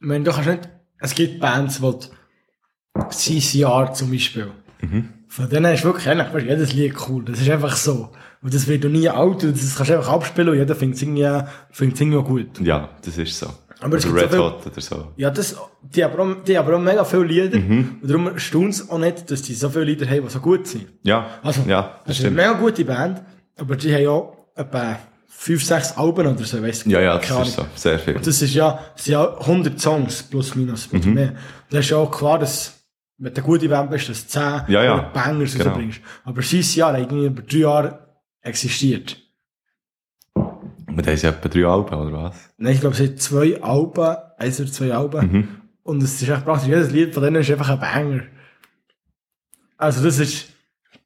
Ich 0.00 0.06
meine, 0.06 0.22
du 0.22 0.32
kannst 0.32 0.50
nicht, 0.50 0.68
es 0.98 1.14
gibt 1.14 1.40
Bands, 1.40 1.80
die 1.80 3.58
Jahr 3.58 3.94
zum 3.94 4.10
Beispiel. 4.10 4.52
Mhm. 4.82 5.14
Von 5.28 5.48
denen 5.48 5.72
ist 5.72 5.82
wirklich, 5.82 6.06
eigentlich 6.10 6.44
jedes 6.44 6.74
Lied 6.74 6.94
cool. 7.08 7.24
Das 7.24 7.40
ist 7.40 7.48
einfach 7.48 7.74
so. 7.74 8.12
Und 8.46 8.54
das 8.54 8.68
wird 8.68 8.84
doch 8.84 8.88
nie 8.88 9.08
alt, 9.08 9.42
und 9.42 9.56
das 9.60 9.74
kannst 9.74 9.90
du 9.90 9.96
einfach 9.96 10.12
abspielen 10.12 10.50
und 10.50 10.56
jeder 10.56 10.76
findet 10.76 10.96
es 10.98 11.02
irgendwie, 11.02 11.28
find's 11.72 12.00
irgendwie 12.00 12.18
auch 12.18 12.24
gut. 12.24 12.60
Ja, 12.60 12.90
das 13.04 13.18
ist 13.18 13.36
so. 13.36 13.48
Aber 13.80 13.96
es 13.96 14.06
oder 14.06 14.12
gibt 14.20 14.22
Red 14.22 14.30
so 14.30 14.36
viel- 14.36 14.44
Hot 14.46 14.66
oder 14.68 14.80
so. 14.80 15.12
Ja, 15.16 15.30
das, 15.30 15.56
die 15.82 16.04
haben 16.04 16.12
aber 16.12 16.22
auch, 16.22 16.44
die 16.44 16.56
haben 16.56 16.72
auch 16.74 16.78
mega 16.78 17.04
viele 17.04 17.24
Lieder. 17.24 17.58
Mhm. 17.58 17.98
Und 18.02 18.08
darum 18.08 18.38
staunt 18.38 18.70
es 18.74 18.88
auch 18.88 18.98
nicht, 18.98 19.28
dass 19.32 19.42
die 19.42 19.52
so 19.54 19.68
viele 19.68 19.84
Lieder 19.86 20.06
haben, 20.08 20.22
die 20.22 20.30
so 20.30 20.38
gut 20.38 20.68
sind. 20.68 20.86
Ja, 21.02 21.26
Also, 21.42 21.62
ja, 21.66 21.82
das 21.82 22.06
das 22.06 22.18
ist 22.20 22.24
eine 22.26 22.36
mega 22.36 22.52
gute 22.52 22.84
Band, 22.84 23.20
aber 23.58 23.74
die 23.74 23.92
haben 23.92 24.02
ja 24.04 24.22
etwa 24.62 24.96
fünf, 25.26 25.64
sechs 25.64 25.96
Alben 25.96 26.26
oder 26.28 26.44
so, 26.44 26.62
weißt 26.62 26.86
du? 26.86 26.90
Ja, 26.90 27.00
ja, 27.00 27.18
das 27.18 27.48
ist 27.48 27.56
so. 27.56 27.66
Sehr 27.74 27.98
viel. 27.98 28.14
Das 28.14 28.40
ist 28.40 28.54
ja, 28.54 28.78
das 28.94 29.04
sind 29.04 29.12
ja 29.14 29.38
100 29.40 29.80
Songs, 29.80 30.22
plus 30.22 30.54
minus, 30.54 30.90
Mhm. 30.92 31.00
oder 31.00 31.08
mehr. 31.08 31.32
Das 31.70 31.80
ist 31.80 31.90
ja 31.90 31.96
auch 31.96 32.10
klar, 32.16 32.38
dass, 32.38 32.74
wenn 33.18 33.34
du 33.34 33.40
eine 33.40 33.44
gute 33.46 33.68
Band 33.68 33.90
bist, 33.90 34.08
dass 34.08 34.22
du 34.24 34.28
10 34.30 34.42
Ja, 34.68 34.84
ja. 34.84 34.96
Bangers 35.12 35.52
Genau. 35.54 35.70
rausbringst. 35.70 36.00
Aber 36.24 36.42
sein 36.42 36.60
Jahr 36.74 36.92
hat 36.92 37.00
irgendwie 37.00 37.26
über 37.26 37.42
drei 37.42 37.58
Jahre 37.58 38.05
existiert. 38.46 39.16
Und 40.34 41.04
da 41.04 41.10
haben 41.10 41.16
sie 41.18 41.26
etwa 41.26 41.48
drei 41.48 41.66
Alben, 41.66 41.94
oder 41.94 42.12
was? 42.24 42.36
Nein, 42.56 42.74
ich 42.74 42.80
glaube, 42.80 42.92
es 42.94 42.98
sind 42.98 43.20
zwei 43.20 43.60
Alben, 43.62 44.16
eins 44.38 44.60
oder 44.60 44.72
zwei 44.72 44.92
Alben. 44.94 45.32
Mhm. 45.32 45.48
Und 45.82 46.02
es 46.02 46.20
ist 46.22 46.28
echt 46.28 46.44
praktisch, 46.44 46.68
jedes 46.68 46.90
Lied 46.90 47.12
von 47.14 47.22
denen 47.22 47.36
ist 47.36 47.50
einfach 47.50 47.68
ein 47.68 47.78
Banger. 47.80 48.22
Also 49.76 50.02
das 50.02 50.18
ist, 50.18 50.48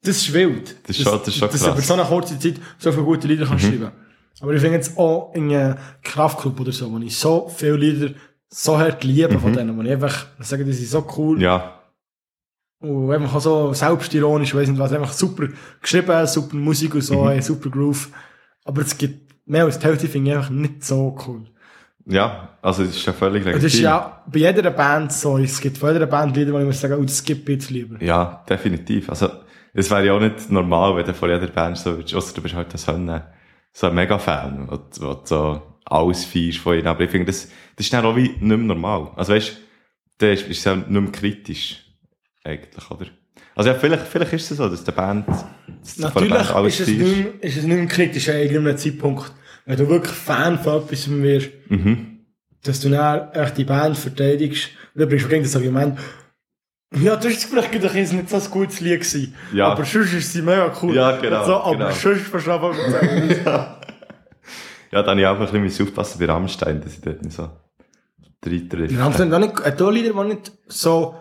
das 0.03 0.17
ist 0.17 0.33
wild. 0.33 0.75
Das 0.87 0.97
ist 0.97 1.03
schon- 1.03 1.19
das 1.19 1.27
ist 1.27 1.37
schon 1.37 1.49
dass 1.49 1.59
krass. 1.61 1.67
Mhm. 1.69 1.73
über 1.77 1.81
so 1.81 1.93
eine 1.93 2.03
kurze 2.05 2.39
Zeit 2.39 2.55
so 2.77 2.91
viele 2.91 3.03
gute 3.03 3.27
Lieder 3.27 3.45
kannst 3.45 3.65
schreiben. 3.65 3.91
Aber 4.39 4.53
ich 4.53 4.61
finde 4.61 4.77
jetzt 4.77 4.97
auch 4.97 5.33
in 5.35 5.53
einem 5.53 5.77
Kraftclub 6.03 6.59
oder 6.59 6.71
so, 6.71 6.91
wo 6.91 6.97
ich 6.99 7.15
so 7.15 7.49
viele 7.55 7.75
Lieder 7.77 8.13
so 8.49 8.77
hart 8.77 9.03
liebe 9.03 9.37
von 9.39 9.53
denen, 9.53 9.77
wo 9.77 9.81
ich 9.81 9.91
einfach 9.91 10.25
sage, 10.39 10.65
die 10.65 10.73
sind 10.73 10.87
so 10.89 11.05
cool. 11.17 11.35
Mhm. 11.35 11.41
Ja, 11.43 11.80
Und 12.81 13.11
einfach 13.11 13.35
auch 13.35 13.41
so 13.41 13.73
selbstironisch, 13.73 14.55
weiss 14.55 14.67
nicht 14.69 14.79
was, 14.79 14.91
einfach 14.91 15.13
super 15.13 15.47
geschrieben, 15.81 16.25
super 16.27 16.55
Musik 16.55 16.95
und 16.95 17.01
so, 17.03 17.23
Mhm. 17.25 17.41
super 17.41 17.69
Groove. 17.69 18.09
Aber 18.65 18.81
es 18.81 18.97
gibt 18.97 19.31
mehr 19.45 19.65
als 19.65 19.77
die 19.79 19.85
Hälfte 19.85 20.07
finde 20.07 20.31
ich 20.31 20.37
einfach 20.37 20.49
nicht 20.49 20.83
so 20.83 21.15
cool. 21.27 21.45
ja, 22.05 22.49
also 22.61 22.83
das 22.83 22.95
ist 22.95 23.05
ja 23.05 23.13
völlig 23.13 23.43
legitim. 23.43 23.63
das 23.63 23.73
ist 23.73 23.79
ja 23.81 24.23
bei 24.31 24.39
jeder 24.39 24.71
Band 24.71 25.11
so. 25.13 25.37
Es 25.37 25.59
gibt 25.61 25.77
von 25.77 25.93
jeder 25.93 26.07
Band 26.07 26.35
Lieder, 26.35 26.53
wo 26.53 26.59
ich 26.59 26.65
muss 26.65 26.81
sagen, 26.81 26.95
oh, 26.99 27.03
das 27.03 27.23
gibt 27.23 27.47
jetzt 27.49 27.69
lieber. 27.69 28.01
Ja, 28.03 28.43
definitiv. 28.49 29.09
Also, 29.09 29.29
es 29.73 29.89
wäre 29.89 30.05
ja 30.07 30.13
auch 30.13 30.19
nicht 30.19 30.51
normal, 30.51 30.95
wenn 30.95 31.05
du 31.05 31.13
von 31.13 31.29
jeder 31.29 31.47
Band 31.47 31.77
so 31.77 31.95
würdest, 31.97 32.15
ausser 32.15 32.33
du 32.35 32.41
bist 32.41 32.55
halt 32.55 32.77
so 32.77 32.91
ein, 32.93 33.21
so 33.73 33.87
ein 33.87 33.95
Mega-Fan, 33.95 34.67
wo, 34.99 35.21
so 35.23 35.61
alles 35.85 36.25
feierst 36.25 36.57
von 36.59 36.75
ihnen. 36.77 36.87
Aber 36.87 37.01
ich 37.01 37.11
finde, 37.11 37.27
das, 37.27 37.47
das 37.75 37.85
ist 37.85 37.93
dann 37.93 38.05
auch 38.05 38.15
wie 38.15 38.29
nicht 38.29 38.41
mehr 38.41 38.57
normal. 38.57 39.11
Also 39.15 39.33
weißt, 39.33 39.57
du, 40.17 40.31
ist, 40.31 40.47
ist 40.47 40.57
es 40.59 40.63
ja 40.65 40.75
nicht 40.75 40.89
mehr 40.89 41.11
kritisch. 41.11 41.85
Eigentlich, 42.43 42.89
oder? 42.91 43.05
Also 43.55 43.69
ja, 43.69 43.75
vielleicht, 43.75 44.07
vielleicht 44.07 44.33
ist 44.33 44.51
es 44.51 44.57
so, 44.57 44.67
dass 44.67 44.83
der 44.83 44.91
Band, 44.93 45.27
dass 45.27 45.95
du 45.95 46.01
von 46.09 46.21
der 46.27 46.29
Natürlich 46.29 46.33
Band 46.47 46.55
alles 46.55 46.79
ist 46.79 46.79
es, 46.81 46.87
nicht, 46.87 46.99
mehr- 47.17 47.43
ist 47.43 47.57
es 47.57 47.63
nicht 47.63 47.77
mehr 47.77 47.87
kritisch 47.87 48.29
an 48.29 48.35
irgendeinem 48.37 48.77
Zeitpunkt. 48.77 49.31
Wenn 49.65 49.77
du 49.77 49.87
wirklich 49.89 50.13
Fan 50.15 50.59
von 50.59 50.81
etwas 50.83 51.09
wirst, 51.09 51.49
Mhm. 51.69 52.19
dass 52.63 52.79
du 52.79 52.89
dann 52.89 53.31
echt 53.33 53.57
die 53.57 53.63
Band 53.63 53.97
verteidigst, 53.97 54.69
und 54.93 55.01
dann 55.01 55.09
bringst 55.09 55.25
du 55.25 55.29
gegen 55.29 55.43
das 55.43 55.55
Argument, 55.55 55.99
ja, 57.01 57.15
das 57.15 57.25
ist 57.27 57.45
vielleicht 57.45 57.73
ein 57.73 57.81
nicht 58.17 58.29
so 58.29 58.35
ein 58.35 58.43
gutes 58.51 58.81
Lied 58.81 58.99
gewesen. 58.99 59.33
Ja. 59.53 59.67
Aber 59.67 59.85
sonst 59.85 60.13
ist 60.13 60.33
sie 60.33 60.41
mega 60.41 60.73
cool. 60.81 60.93
Ja, 60.95 61.15
genau, 61.17 61.45
So, 61.45 61.55
aber 61.61 61.77
genau. 61.77 61.91
sonst 61.91 62.21
verstehe 62.27 62.71
ich 62.71 62.91
sagen. 63.43 63.75
Ja, 64.91 65.01
dann 65.03 65.07
habe 65.11 65.21
ich 65.21 65.27
auch 65.27 65.53
ein 65.53 65.63
bisschen 65.63 65.87
aufpassen 65.87 66.19
bei 66.19 66.25
Rammstein, 66.25 66.81
dass 66.81 66.93
ich 66.95 67.01
dort 67.01 67.21
nicht 67.21 67.33
so 67.33 67.49
reintreffe. 68.45 68.89
Wir 68.89 68.99
haben 69.03 69.29
dann 69.31 69.43
auch 69.43 69.91
Lieder, 69.91 70.11
die 70.13 70.27
nicht 70.29 70.51
so 70.67 71.15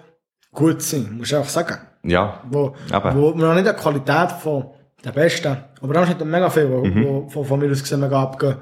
gut 0.52 0.82
sind, 0.82 1.16
musst 1.18 1.32
du 1.32 1.36
einfach 1.36 1.50
sagen. 1.50 1.78
Ja, 2.02 2.42
wo, 2.50 2.74
Eben. 2.92 3.14
wo 3.16 3.30
man 3.34 3.38
noch 3.48 3.54
nicht 3.54 3.66
die 3.68 3.72
Qualität 3.80 4.32
von 4.40 4.70
der 5.04 5.12
Besten, 5.12 5.56
aber 5.80 5.94
dann 5.94 6.08
hat 6.08 6.24
mega 6.24 6.48
viel, 6.50 6.70
wo, 6.70 6.84
Mhm. 6.84 7.04
wo 7.04 7.28
von, 7.28 7.44
von 7.44 7.60
mir 7.60 7.70
aus 7.70 7.82
gesehen 7.82 8.00
mega 8.00 8.22
abgehen. 8.22 8.56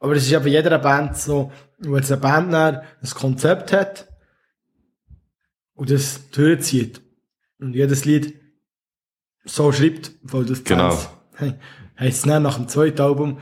Aber 0.00 0.14
es 0.16 0.24
ist 0.24 0.30
ja 0.30 0.40
bei 0.40 0.48
jeder 0.48 0.78
Band 0.78 1.16
so, 1.16 1.52
wo 1.78 1.96
jetzt 1.96 2.10
eine 2.10 2.20
Band 2.20 2.52
ein 2.54 2.80
Konzept 3.14 3.72
hat 3.72 4.08
und 5.74 5.90
das 5.90 6.28
durchzieht 6.30 7.00
und 7.60 7.74
jedes 7.74 8.04
Lied 8.04 8.34
so 9.44 9.70
schreibt, 9.72 10.12
weil 10.22 10.44
das 10.44 10.64
Genau. 10.64 10.96
Hey, 11.36 11.54
heisst 11.98 12.18
es 12.18 12.26
nach 12.26 12.56
dem 12.56 12.68
zweiten 12.68 13.00
Album, 13.00 13.38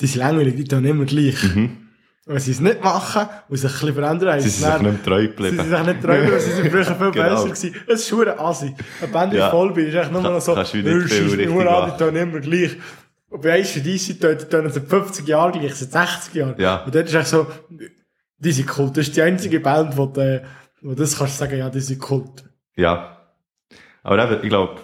die 0.00 0.06
sind 0.06 0.20
langweilig, 0.20 0.56
die 0.56 0.64
tun 0.64 0.84
immer 0.84 1.04
gleich. 1.04 1.42
Mhm. 1.54 1.85
Wenn 2.28 2.40
sie 2.40 2.50
es 2.50 2.60
nicht 2.60 2.82
machen 2.82 3.28
und 3.48 3.56
sich 3.56 3.70
ein 3.70 3.78
bisschen 3.78 3.94
verändern, 3.94 4.40
sie 4.40 4.48
sind 4.48 4.72
sich 4.72 4.82
nicht 4.82 5.04
treu 5.04 5.20
Sie 5.20 5.26
geblieben. 5.28 5.56
sind 5.58 5.70
sich 5.70 5.86
nicht 5.86 6.02
treu, 6.02 6.30
weil 6.32 6.40
sie 6.40 6.50
sind 6.50 6.70
früher 6.72 6.84
viel 6.84 6.94
Genau. 7.12 7.28
besser 7.28 7.44
gewesen. 7.44 7.74
Es 7.86 8.00
ist 8.00 8.08
schon 8.08 8.28
ein 8.28 8.38
Assi. 8.40 8.74
Eine 9.00 9.12
Band, 9.12 9.32
die 9.32 9.36
Ja. 9.36 9.50
voll 9.50 9.72
bin, 9.72 9.86
ist 9.86 9.94
echt 9.94 10.10
nur 10.10 10.22
noch 10.22 10.40
so, 10.40 10.54
kannst 10.54 10.74
du 10.74 10.78
nicht 10.78 10.86
«Äh, 10.88 10.90
viel 11.00 11.08
scheiss 11.08 11.20
mich 11.22 11.32
richtig 11.38 11.50
nur 11.50 11.60
an, 11.68 11.88
machen.» 11.88 11.92
die 11.98 12.04
tun 12.04 12.16
immer 12.16 12.40
gleich. 12.40 12.76
Und 13.30 13.42
bei 13.42 13.60
ACDC 13.60 14.20
tun 14.20 14.36
die 14.40 14.44
tun 14.44 14.70
seit 14.70 14.88
50 14.88 15.28
Jahren 15.28 15.52
gleich, 15.52 15.74
seit 15.76 15.92
60 15.92 16.34
Jahren. 16.34 16.54
Ja. 16.58 16.82
Und 16.84 16.92
dort 16.94 17.06
ist 17.06 17.14
echt 17.14 17.28
so, 17.28 17.46
die 18.38 18.52
sind 18.52 18.66
Kult. 18.66 18.96
Das 18.96 19.06
ist 19.06 19.16
die 19.16 19.22
einzige 19.22 19.60
Band, 19.60 19.96
wo 19.96 20.06
du, 20.06 20.42
wo 20.82 20.88
du 20.90 20.94
das 20.96 21.16
kannst 21.16 21.38
sagen, 21.38 21.56
ja, 21.58 21.70
die 21.70 21.80
sind 21.80 22.00
Kult. 22.00 22.44
Ja. 22.74 23.18
Aber 24.02 24.24
eben, 24.32 24.42
ich 24.42 24.48
glaube, 24.48 24.80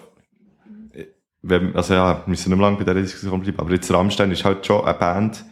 also 1.73 1.93
ja, 1.93 2.17
wir 2.19 2.23
müssen 2.25 2.49
nicht 2.49 2.57
mehr 2.57 2.65
lange 2.67 2.77
bei 2.77 2.83
dieser 2.85 3.01
Diskussion 3.01 3.41
bleiben, 3.41 3.59
aber 3.59 3.71
jetzt 3.73 3.91
Rammstein 3.91 4.31
ist 4.31 4.45
halt 4.45 4.65
schon 4.65 4.85
eine 4.85 4.93
Band, 4.97 5.43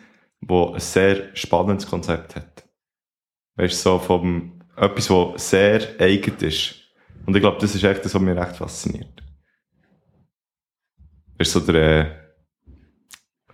die 0.41 0.73
ein 0.73 0.79
sehr 0.79 1.35
spannendes 1.35 1.87
Konzept 1.87 2.35
hat. 2.35 2.63
Weißt 3.55 3.85
du, 3.85 3.89
so 3.89 3.99
vom, 3.99 4.61
etwas, 4.75 5.09
was 5.09 5.49
sehr 5.49 5.81
eigen 5.99 6.35
ist. 6.39 6.75
Und 7.25 7.35
ich 7.35 7.41
glaube, 7.41 7.57
das 7.61 7.75
ist 7.75 7.83
echt 7.83 8.03
das, 8.03 8.15
was 8.15 8.21
mich 8.21 8.37
recht 8.37 8.55
fasziniert. 8.55 9.21
Ist 11.37 11.51
so 11.51 11.59
der, 11.59 11.99
äh, 11.99 12.11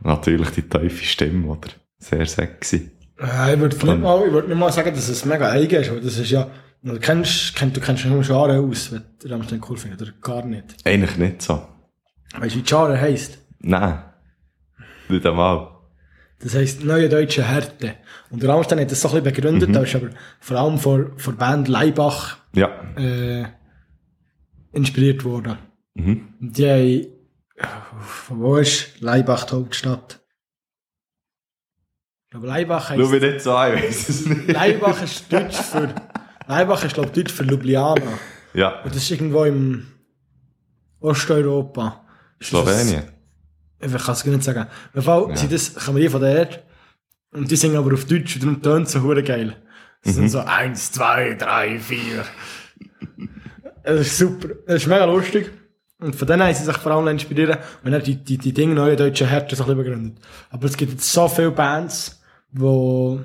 natürlich 0.01 0.49
die 0.51 0.61
tiefe 0.63 1.03
Stimme, 1.03 1.47
oder? 1.47 1.69
Sehr 1.99 2.25
sexy. 2.25 2.91
Ja, 3.19 3.51
ich 3.51 3.59
würde 3.59 3.75
nicht 3.75 3.99
mal, 3.99 4.25
ich 4.25 4.31
würd 4.31 4.47
nicht 4.47 4.57
mal 4.57 4.71
sagen, 4.71 4.93
dass 4.93 5.09
es 5.09 5.25
mega 5.25 5.49
eigen 5.49 5.81
ist, 5.81 5.91
weil 5.91 6.01
das 6.01 6.17
ist 6.17 6.29
ja, 6.29 6.49
du 6.83 6.99
kennst, 6.99 7.55
kennt, 7.55 7.75
du 7.75 7.81
kennst 7.81 8.05
nur 8.05 8.21
Genre 8.21 8.59
aus, 8.59 8.91
wenn 8.91 9.03
du 9.19 9.27
Rammstein 9.27 9.61
cool 9.67 9.77
findest, 9.77 10.03
oder 10.03 10.11
gar 10.21 10.45
nicht. 10.45 10.75
Eigentlich 10.85 11.17
nicht 11.17 11.41
so. 11.41 11.67
Weißt 12.37 12.55
du, 12.55 12.59
wie 12.59 12.63
Genre 12.63 12.99
heisst? 12.99 13.39
Nein. 13.59 14.03
Nicht 15.09 15.25
einmal. 15.25 15.76
Das 16.39 16.53
heisst 16.55 16.83
Neue 16.83 17.09
Deutsche 17.09 17.43
Härte. 17.43 17.95
Und 18.29 18.43
der 18.43 18.49
Rammstein 18.49 18.79
hat 18.79 18.91
das 18.91 19.01
so 19.01 19.07
ein 19.07 19.23
bisschen 19.23 19.33
begründet, 19.33 19.75
da 19.75 19.81
ist 19.81 19.95
aber 19.95 20.09
vor 20.39 20.57
allem 20.57 20.77
von, 20.77 21.17
von 21.17 21.35
der 21.37 21.45
Band 21.45 21.67
Leibach 21.67 22.37
Ja. 22.53 22.69
äh, 22.95 23.45
inspiriert 24.71 25.23
worden. 25.23 25.57
Mhm. 25.95 26.27
Und 26.39 26.57
die 26.57 26.65
haben, 26.69 27.07
von 28.01 28.39
wo 28.39 28.57
ist 28.57 29.01
Leibach 29.01 29.45
die 29.45 29.55
Hauptstadt? 29.55 30.19
Ich 32.25 32.31
glaube, 32.31 32.47
Leibach 32.47 32.89
Schau 32.89 32.97
heisst, 32.99 33.11
mich 33.11 33.21
nicht 33.21 33.41
so 33.41 33.51
ich 33.51 33.55
weiss 33.83 34.09
es 34.09 34.25
nicht. 34.27 34.51
Leibach 34.51 35.01
ist 35.01 35.31
Deutsch 35.33 35.55
für, 35.55 35.95
Leibach 36.45 36.83
ist, 36.83 36.93
glaube 36.93 37.07
ich, 37.09 37.13
Deutsch 37.15 37.31
für 37.33 37.43
Ljubljana. 37.45 38.19
Ja. 38.53 38.81
Und 38.83 38.93
das 38.93 39.01
ist 39.03 39.11
irgendwo 39.11 39.43
im 39.45 39.87
Osteuropa. 40.99 42.05
Ist 42.39 42.49
Slowenien. 42.49 43.03
Ich 43.79 43.91
kann 43.91 44.13
es 44.13 44.23
gar 44.23 44.31
nicht 44.31 44.43
sagen. 44.43 44.61
Auf 44.61 45.03
Fall 45.03 45.25
Ja. 45.29 45.35
sind 45.37 45.51
das, 45.51 45.75
kommen 45.75 45.99
die 46.01 46.09
von 46.09 46.21
der 46.21 46.49
Und 47.31 47.51
die 47.51 47.55
singen 47.55 47.77
aber 47.77 47.93
auf 47.93 48.05
Deutsch 48.05 48.35
und 48.35 48.43
darum 48.43 48.61
tönt 48.61 48.87
es 48.87 48.93
so 48.93 49.01
hure 49.01 49.21
geil. 49.23 49.55
Es 50.01 50.15
sind 50.15 50.29
so 50.29 50.39
eins, 50.39 50.91
zwei, 50.91 51.33
drei, 51.33 51.77
vier. 51.79 52.23
Das 53.83 54.01
ist 54.01 54.17
super. 54.17 54.49
Das 54.65 54.77
ist 54.77 54.87
mega 54.87 55.05
lustig. 55.05 55.51
Und 55.99 56.15
von 56.15 56.27
denen 56.27 56.43
haben 56.43 56.53
sie 56.53 56.63
sich 56.63 56.77
vor 56.77 56.91
allem 56.91 57.07
inspirieren 57.07 57.57
und 57.83 57.91
dann 57.91 58.03
die, 58.03 58.15
die, 58.15 58.37
die 58.37 58.53
Dinge 58.53 58.75
neue 58.75 58.95
deutsche 58.95 59.25
Härte 59.25 59.55
bisschen 59.55 59.75
begründet. 59.77 60.23
Aber 60.51 60.65
es 60.65 60.77
gibt 60.77 60.91
jetzt 60.93 61.11
so 61.11 61.27
viele 61.27 61.49
Bands, 61.51 62.21
wo, 62.51 63.19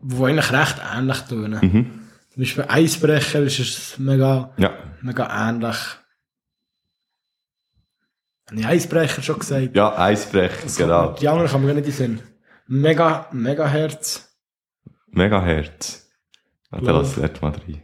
wo 0.00 0.24
eigentlich 0.26 0.52
recht 0.52 0.76
ähnlich 0.96 1.18
tun. 1.22 1.56
Zum 1.60 2.40
Beispiel 2.40 2.64
Eisbrecher 2.68 3.40
ist 3.40 3.58
es 3.58 3.98
mega, 3.98 4.52
Ja. 4.58 4.70
mega 5.02 5.48
ähnlich. 5.50 5.76
Habe 8.52 8.60
ich 8.60 8.66
Eisbrecher 8.66 9.22
schon 9.22 9.38
gesagt? 9.38 9.74
Ja, 9.74 9.98
Eisbrecher, 9.98 10.66
genau. 10.76 11.12
Die 11.12 11.28
anderen 11.28 11.50
kann 11.50 11.60
man 11.62 11.68
gar 11.68 11.74
nicht 11.74 11.86
in 11.86 11.92
den 11.92 12.16
Sinn. 12.18 12.20
Mega, 12.66 13.26
mega 13.32 13.66
Herz. 13.66 14.28
Megahertz. 15.10 16.10
Ja, 16.72 16.80
da 16.80 16.92
lass 16.92 17.14
dort 17.16 17.42
mal 17.42 17.50
rein. 17.52 17.82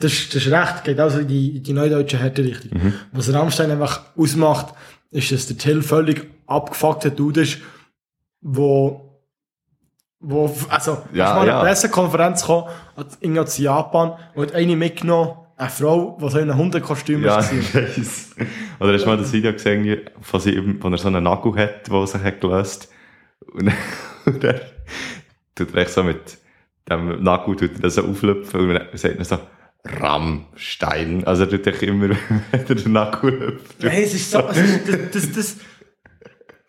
Das, 0.00 0.12
ist- 0.12 0.34
das 0.34 0.46
ist 0.46 0.52
recht, 0.52 0.84
geht 0.84 0.98
also 0.98 1.18
in 1.20 1.28
die, 1.28 1.56
in 1.58 1.62
die 1.62 1.72
neudeutsche 1.74 2.16
Härte-Richtung. 2.18 2.78
Mhm. 2.82 2.94
Was 3.12 3.32
Rammstein 3.32 3.70
einfach 3.70 4.02
ausmacht, 4.16 4.74
ist, 5.10 5.30
dass 5.30 5.46
der 5.46 5.58
Till 5.58 5.82
völlig 5.82 6.26
abgefuckter 6.46 7.10
Dude 7.10 7.42
ist, 7.42 7.58
wo, 8.40 9.20
wo, 10.20 10.50
also, 10.70 11.02
Ja, 11.12 11.30
ist 11.30 11.36
mal 11.36 11.46
ja. 11.46 11.58
eine 11.60 11.68
Pressekonferenz 11.68 12.40
gekommen, 12.40 12.70
zu 13.46 13.62
Japan, 13.62 14.14
und 14.34 14.46
hat 14.48 14.54
eine 14.54 14.76
mitgenommen, 14.76 15.36
eine 15.56 15.70
Frau, 15.70 16.18
die 16.20 16.28
so 16.30 16.38
in 16.38 16.50
einem 16.50 16.58
Hundekostüm 16.58 17.22
Ja, 17.24 17.38
ist. 17.38 17.52
ich 17.52 17.74
weiss. 17.74 18.30
Oder 18.80 18.94
hast 18.94 19.02
du 19.04 19.08
mal 19.08 19.16
das 19.18 19.32
Video 19.32 19.52
gesehen, 19.52 20.00
von 20.20 20.40
sie, 20.40 20.60
wo 20.82 20.88
er 20.88 20.98
so 20.98 21.08
einen 21.08 21.24
Nagel 21.24 21.54
hat, 21.56 21.88
der 21.90 22.06
sich 22.06 22.22
hat 22.22 22.40
gelöst 22.40 22.88
Und 23.52 23.66
dann, 23.66 23.74
und 24.26 24.42
dann 24.44 24.60
tut 25.54 25.74
er 25.74 25.82
echt 25.82 25.90
so 25.92 26.02
mit 26.02 26.38
dem 26.88 27.22
Nagel 27.22 27.56
tut 27.56 27.82
er 27.82 27.90
so 27.90 28.02
auflöpfen 28.04 28.60
und 28.60 28.74
dann 28.74 28.86
sagt 28.94 29.18
er 29.18 29.24
so, 29.24 29.38
Rammstein. 29.84 31.24
Also 31.26 31.44
er 31.44 31.50
tut 31.50 31.66
echt 31.66 31.82
immer, 31.82 32.08
wenn 32.50 32.66
er 32.68 32.74
den 32.74 32.92
Nagel 32.92 33.40
hüpft. 33.40 33.82
Hey, 33.82 34.04
es 34.04 34.14
ist 34.14 34.30
so, 34.30 34.40
ist, 34.48 34.88
das, 34.88 34.98
das, 35.12 35.32
das, 35.32 35.56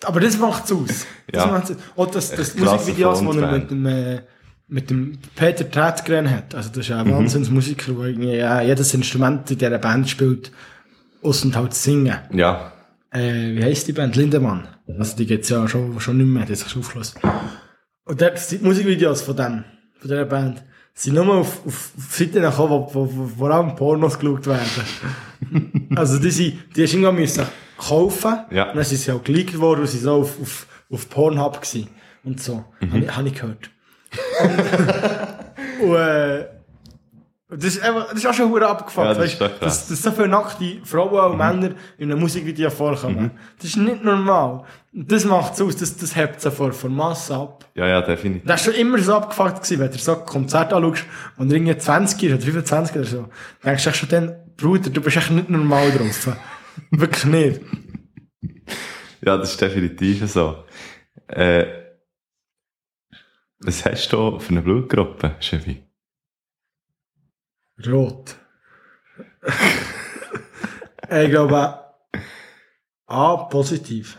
aber 0.05 0.19
das 0.19 0.37
macht's 0.37 0.71
aus. 0.71 1.05
Das 1.31 1.45
Ja. 1.45 1.51
macht's 1.51 1.71
aus. 1.71 1.77
Und 1.95 2.15
das, 2.15 2.31
das 2.31 2.55
Musikvideos, 2.55 3.23
wo 3.23 3.31
er 3.33 3.51
mit 3.51 3.71
dem, 3.71 3.85
äh, 3.85 4.21
mit 4.67 4.89
dem 4.89 5.17
Peter 5.35 5.69
Tretgren 5.69 6.29
hat. 6.29 6.55
Also, 6.55 6.69
das 6.69 6.79
ist 6.79 6.89
Mhm. 6.89 6.95
ein 6.97 7.11
Wahnsinnsmusiker, 7.11 7.93
der 7.93 8.05
irgendwie, 8.05 8.35
ja, 8.35 8.61
jedes 8.61 8.93
Instrument 8.93 9.49
in 9.51 9.57
dieser 9.57 9.77
Band 9.77 10.09
spielt, 10.09 10.51
aussen 11.21 11.55
halt 11.55 11.73
singen. 11.73 12.17
Ja. 12.31 12.71
Äh, 13.11 13.55
wie 13.55 13.63
heisst 13.63 13.87
die 13.87 13.93
Band? 13.93 14.15
Lindemann. 14.15 14.67
Also, 14.97 15.15
die 15.15 15.25
gibt's 15.25 15.49
ja 15.49 15.67
schon, 15.67 15.99
schon 15.99 16.17
nicht 16.17 16.27
mehr, 16.27 16.45
die 16.45 16.53
hat 16.53 16.59
sich 16.59 16.75
aufgelöst. 16.77 17.19
Und 18.05 18.21
dort 18.21 18.39
sind 18.39 18.61
die 18.61 18.65
Musikvideos 18.67 19.21
von 19.21 19.35
dem, 19.35 19.63
von 19.99 20.09
dieser 20.09 20.25
Band, 20.25 20.63
sind 20.95 21.15
nur 21.15 21.27
auf, 21.35 21.65
auf 21.65 21.91
Seiten 21.97 22.41
gekommen, 22.41 22.69
wo, 22.69 22.89
wo, 22.93 23.09
wo 23.15 23.27
vor 23.27 23.51
allem 23.51 23.75
Pornos 23.75 24.17
geschaut 24.19 24.45
werden. 24.47 25.89
also, 25.95 26.19
die, 26.19 26.31
sind, 26.31 26.57
die 26.75 26.83
hast 26.83 26.93
irgendwann 26.93 27.15
müssen 27.15 27.45
kaufen. 27.77 28.37
Ja. 28.51 28.69
Und 28.69 28.77
dann 28.77 28.85
sind 28.85 28.97
sie 28.99 29.11
auch 29.11 29.23
geleakt 29.23 29.59
worden 29.59 29.81
und 29.81 29.87
sie 29.87 29.97
so 29.99 30.13
auf, 30.21 30.39
auf, 30.41 30.67
auf 30.91 31.09
Pornhub 31.09 31.61
gewesen. 31.61 31.87
Und 32.23 32.41
so. 32.41 32.63
Mhm. 32.79 32.91
Habe 32.93 32.99
ich, 33.05 33.17
hab 33.17 33.25
ich 33.25 33.33
gehört. 33.35 33.69
und, 35.81 35.95
äh, 35.95 36.45
das 37.57 37.75
ist, 37.75 37.83
einfach, 37.83 38.09
das 38.09 38.19
ist 38.19 38.25
auch 38.25 38.33
schon 38.33 38.49
hure 38.49 38.67
abgefuckt, 38.67 39.05
Ja, 39.05 39.13
das 39.13 39.23
weißt 39.23 39.41
du? 39.41 39.49
Dass, 39.59 39.87
dass 39.87 40.01
so 40.01 40.11
viele 40.11 40.27
nackte 40.27 40.79
Frauen 40.83 41.31
und 41.31 41.37
Männer 41.37 41.75
in 41.97 42.11
einem 42.11 42.19
Musikvideo 42.19 42.69
vorkommen. 42.69 43.31
Das 43.57 43.65
ist 43.65 43.77
nicht 43.77 44.03
normal. 44.03 44.63
Und 44.93 45.11
Das 45.11 45.25
macht 45.25 45.53
es 45.53 45.61
aus, 45.61 45.75
das, 45.75 45.95
das 45.97 46.15
hebt 46.15 46.41
sie 46.41 46.49
vor, 46.51 46.71
vor 46.71 46.89
Masse 46.89 47.35
ab. 47.35 47.65
Ja, 47.75 47.87
ja, 47.87 48.01
definitiv. 48.01 48.47
Das 48.47 48.65
war 48.65 48.73
schon 48.73 48.81
immer 48.81 48.99
so 48.99 49.15
abgefuckt, 49.15 49.57
gewesen, 49.63 49.79
wenn 49.79 49.91
du 49.91 49.97
so 49.97 50.17
ein 50.17 50.25
Konzert 50.25 50.73
anschaust 50.73 51.05
und 51.37 51.51
irgendwie 51.51 51.77
20 51.77 52.23
ist 52.23 52.33
oder 52.33 52.41
25 52.41 52.95
oder 52.95 53.05
so. 53.05 53.29
Denkst 53.63 53.83
du 53.83 53.93
schon 53.93 54.09
dann, 54.09 54.35
Bruder, 54.57 54.89
du 54.89 55.01
bist 55.01 55.17
echt 55.17 55.31
nicht 55.31 55.49
normal 55.49 55.91
drauf. 55.91 56.35
Wirklich 56.91 57.25
nicht. 57.25 57.61
Ja, 59.21 59.37
das 59.37 59.51
ist 59.51 59.61
definitiv 59.61 60.29
so. 60.29 60.63
Äh, 61.27 61.82
was 63.65 63.85
hast 63.85 64.11
du 64.13 64.39
für 64.39 64.49
eine 64.49 64.61
Blutgruppe, 64.61 65.35
Chevy? 65.39 65.83
Rot. 67.87 68.35
ich 71.09 71.29
glaube, 71.29 71.83
A, 73.07 73.35
positiv. 73.45 74.17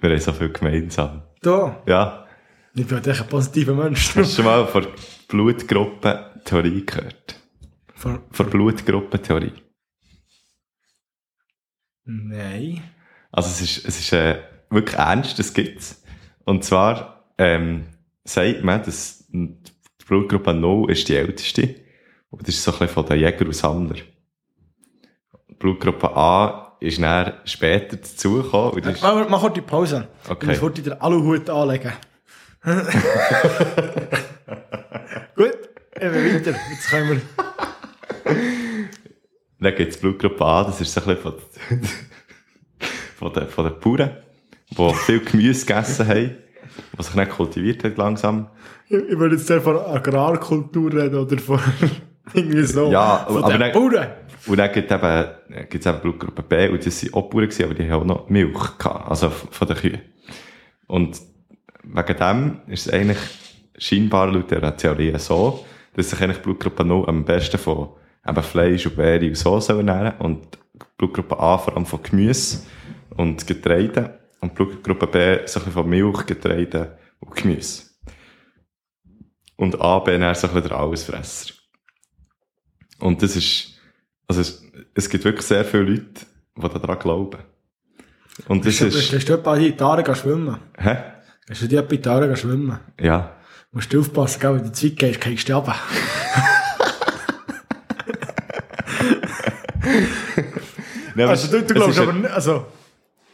Wir 0.00 0.10
haben 0.10 0.20
so 0.20 0.32
viel 0.32 0.50
gemeinsam. 0.50 1.22
Da. 1.42 1.82
Ja. 1.86 2.26
Ich 2.74 2.86
bin 2.86 2.96
halt 2.96 3.06
echt 3.06 3.22
ein 3.22 3.28
positiver 3.28 3.74
Mensch. 3.74 4.14
Hast 4.14 4.16
du 4.16 4.42
schon 4.42 4.44
mal 4.44 4.66
von 4.66 4.86
Blutgruppentheorie 5.28 6.86
gehört? 6.86 7.36
Von, 7.94 8.22
Von 8.30 8.50
Blutgruppentheorie. 8.50 9.52
nein. 12.04 12.82
Also 13.32 13.48
es 13.50 13.60
ist, 13.60 13.86
es 13.86 14.00
ist 14.00 14.12
äh, 14.12 14.42
wirklich 14.70 14.96
ernst, 14.98 15.38
das 15.38 15.52
gibt's. 15.54 16.02
Und 16.44 16.64
zwar 16.64 17.32
ähm, 17.38 17.86
sagt 18.32 18.62
man, 18.62 18.82
dass 18.82 19.24
die 19.28 19.54
Blutgruppe 20.06 20.54
0 20.54 20.90
ist 20.90 21.08
die 21.08 21.16
älteste. 21.16 21.76
Und 22.30 22.42
das 22.46 22.54
ist 22.54 22.64
so 22.64 22.72
ein 22.72 22.78
bisschen 22.78 22.94
von 22.94 23.06
den 23.06 23.20
Jäger 23.20 23.44
und 23.44 23.54
Sammler. 23.54 23.96
Die 25.48 25.54
Blutgruppe 25.54 26.16
A 26.16 26.76
ist 26.80 27.00
dann 27.00 27.34
später 27.44 27.96
dazugekommen. 27.96 28.74
Und 28.74 28.86
das 28.86 28.94
ist, 28.94 29.02
Mach, 29.02 29.28
mach 29.28 29.52
die 29.52 29.60
Pause. 29.60 30.08
Okay. 30.28 30.46
Ich 30.46 30.48
muss 30.48 30.60
kurz 30.60 30.82
den 30.82 31.00
Aluhut 31.00 31.50
anlegen. 31.50 31.92
Gut, 35.34 35.58
eben 36.00 36.14
weiter. 36.14 36.54
Jetzt 36.70 36.88
können 36.88 37.10
wir... 37.10 37.20
dann 39.60 39.74
gibt 39.74 39.92
es 39.92 39.98
Blutgruppe 40.00 40.44
A, 40.44 40.64
das 40.64 40.80
ist 40.80 40.92
so 40.92 41.00
ein 41.00 41.06
bisschen 41.06 41.22
von, 41.22 41.34
von, 43.18 43.32
den, 43.32 43.48
von 43.48 43.64
den 43.64 43.80
Bauern, 43.80 44.16
die 44.70 44.94
viel 44.94 45.20
Gemüse 45.20 45.66
gegessen 45.66 46.06
haben, 46.06 46.36
was 46.96 47.06
sich 47.06 47.16
nicht 47.16 47.30
kultiviert 47.30 47.84
hat 47.84 47.96
langsam. 47.96 48.48
Ich 48.88 48.96
ich 48.98 49.18
würde 49.18 49.36
jetzt 49.36 49.50
von 49.52 49.76
Agrarkultur 49.76 50.92
reden 50.92 51.16
oder 51.18 51.38
von 51.38 51.60
irgendwie 52.34 52.62
so. 52.64 52.90
Ja, 52.90 53.24
von 53.28 53.44
aber 53.44 53.58
dann- 53.58 53.72
Bauern. 53.72 54.08
Und 54.46 54.56
dann 54.56 54.72
gibt 54.72 54.90
es 54.90 54.96
eben, 54.96 55.68
gibt's 55.68 55.86
eben 55.86 56.00
Blutgruppe 56.00 56.42
B, 56.42 56.68
und 56.68 56.84
das 56.86 56.98
sind 56.98 57.12
auch 57.12 57.28
Bauern 57.28 57.44
gewesen, 57.44 57.64
aber 57.64 57.74
die 57.74 57.90
haben 57.90 58.00
auch 58.00 58.06
noch 58.06 58.28
Milch 58.30 58.78
gehabt, 58.78 59.10
also 59.10 59.28
von 59.28 59.68
den 59.68 59.76
Kühen. 59.76 60.00
Und 60.86 61.20
wegen 61.84 62.16
dem 62.16 62.60
ist 62.68 62.86
es 62.86 62.92
eigentlich 62.92 63.18
scheinbar 63.76 64.32
laut 64.32 64.50
der 64.50 64.76
Theorie 64.76 65.12
so, 65.18 65.64
dass 65.94 66.08
sich 66.10 66.20
eigentlich 66.22 66.40
Blutgruppe 66.40 66.84
0 66.84 67.06
am 67.08 67.24
besten 67.24 67.58
von 67.58 67.90
eben 68.26 68.42
Fleisch 68.42 68.86
und 68.86 68.96
Beere 68.96 69.26
und 69.26 69.36
so 69.36 69.60
soll 69.60 69.86
ernähren 69.86 70.14
und 70.20 70.58
Blutgruppe 70.96 71.38
A 71.38 71.58
vor 71.58 71.74
allem 71.76 71.86
von 71.86 72.02
Gemüse 72.02 72.60
und 73.16 73.46
Getreide 73.46 74.19
und 74.40 74.54
Blutgruppe 74.54 75.06
B 75.06 75.34
so 75.46 75.60
ein 75.60 75.64
bisschen 75.64 75.72
von 75.72 75.88
Milch, 75.88 76.26
Getreide 76.26 76.98
und 77.20 77.34
Gemüse. 77.34 77.84
Und 79.56 79.80
A, 79.80 79.98
B 79.98 80.18
dann 80.18 80.34
so 80.34 80.46
ein 80.48 80.54
bisschen 80.54 80.68
der 80.70 80.78
Allesfresser. 80.78 81.54
Und 82.98 83.22
das 83.22 83.36
ist, 83.36 83.78
also 84.26 84.40
es, 84.40 84.62
es 84.94 85.08
gibt 85.08 85.24
wirklich 85.24 85.46
sehr 85.46 85.64
viele 85.64 85.82
Leute, 85.84 86.26
die 86.56 86.68
daran 86.68 86.98
glauben. 86.98 87.40
Und 88.48 88.64
das 88.64 88.80
Hast 88.80 89.12
ist, 89.12 89.28
du 89.28 89.34
etwa 89.34 89.56
in 89.56 89.62
die 89.64 89.76
gehen 89.76 90.14
schwimmen? 90.14 90.58
hä? 90.78 90.96
Hast 91.48 91.62
du 91.62 91.68
die 91.68 91.76
etwa 91.76 92.18
gehen 92.18 92.36
schwimmen? 92.36 92.78
Ja. 92.98 93.36
Musst 93.72 93.92
du 93.92 94.00
aufpassen, 94.00 94.40
gell, 94.40 94.56
wenn 94.56 94.64
du 94.64 94.72
Zeit 94.72 94.96
gehst, 94.96 95.20
kriegst 95.20 95.48
du 95.48 95.52
runter. 95.54 95.76
Nein, 101.14 101.28
Also 101.28 101.50
du, 101.50 101.62
du 101.64 101.74
glaubst 101.74 101.98
aber 101.98 102.12
nicht, 102.12 102.30
also, 102.30 102.66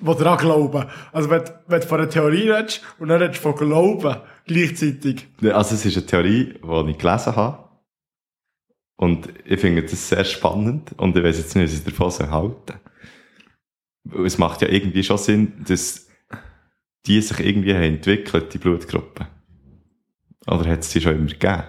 wo 0.01 0.15
daran 0.15 0.39
glauben. 0.39 0.87
Also 1.13 1.31
wenn, 1.31 1.45
du- 1.45 1.63
wenn 1.67 1.81
du 1.81 1.87
von 1.87 2.01
einer 2.01 2.11
Theorie 2.11 2.51
redest 2.51 2.83
und 2.99 3.09
dann 3.09 3.21
redest 3.23 3.39
du 3.45 3.53
von 3.53 3.57
Glauben 3.69 4.17
gleichzeitig. 4.47 5.27
Also 5.43 5.75
es 5.75 5.85
ist 5.87 5.97
eine 5.97 6.07
Theorie, 6.07 6.55
die 6.63 6.91
ich 6.91 6.99
gelesen 6.99 7.37
habe. 7.37 7.67
Und 8.99 9.29
ich 9.45 9.61
finde 9.61 9.83
das 9.83 10.09
sehr 10.09 10.25
spannend 10.25 10.93
und 10.99 11.17
ich 11.17 11.23
weiß 11.23 11.37
jetzt 11.39 11.55
nicht, 11.55 11.65
was 11.71 11.79
ich 11.79 11.85
davon 11.85 12.11
soll 12.11 12.31
halten. 12.31 12.81
Es 14.25 14.39
macht 14.39 14.63
ja 14.63 14.69
irgendwie 14.69 15.03
schon 15.05 15.19
Sinn, 15.19 15.65
dass 15.67 16.07
die 17.07 17.21
sich 17.21 17.39
irgendwie 17.41 17.75
haben 17.75 17.83
entwickelt, 17.83 18.55
die 18.55 18.59
Blutgruppe. 18.59 19.27
Oder 20.47 20.71
hat 20.71 20.81
es 20.81 20.91
die 20.91 21.01
schon 21.01 21.15
immer 21.17 21.27
gegeben? 21.27 21.65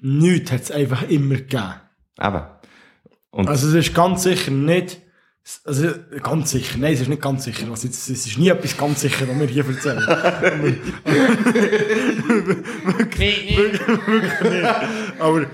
Nichts 0.00 0.52
hat 0.52 0.62
es 0.62 0.70
einfach 0.70 1.02
immer 1.08 1.36
gegeben. 1.36 1.74
Eben. 2.20 2.42
Und 3.36 3.48
Also 3.48 3.68
es 3.68 3.74
ist 3.74 3.94
ganz 3.94 4.22
sicher 4.22 4.50
nicht, 4.50 5.02
also 5.64 5.90
ganz 6.22 6.52
sicher, 6.52 6.78
nein, 6.78 6.94
es 6.94 7.02
ist 7.02 7.08
nicht 7.08 7.20
ganz 7.20 7.44
sicher. 7.44 7.68
Also, 7.70 7.86
es 7.86 8.08
es 8.08 8.26
ist 8.26 8.38
nie 8.38 8.48
etwas 8.48 8.78
ganz 8.78 9.02
sicher, 9.02 9.28
was 9.28 9.38
wir 9.38 9.46
hier 9.46 9.66
erzählen. 9.66 10.06
wirklich, 12.84 13.58
wirklich 13.58 14.40
nicht. 14.40 14.64
Aber 15.20 15.46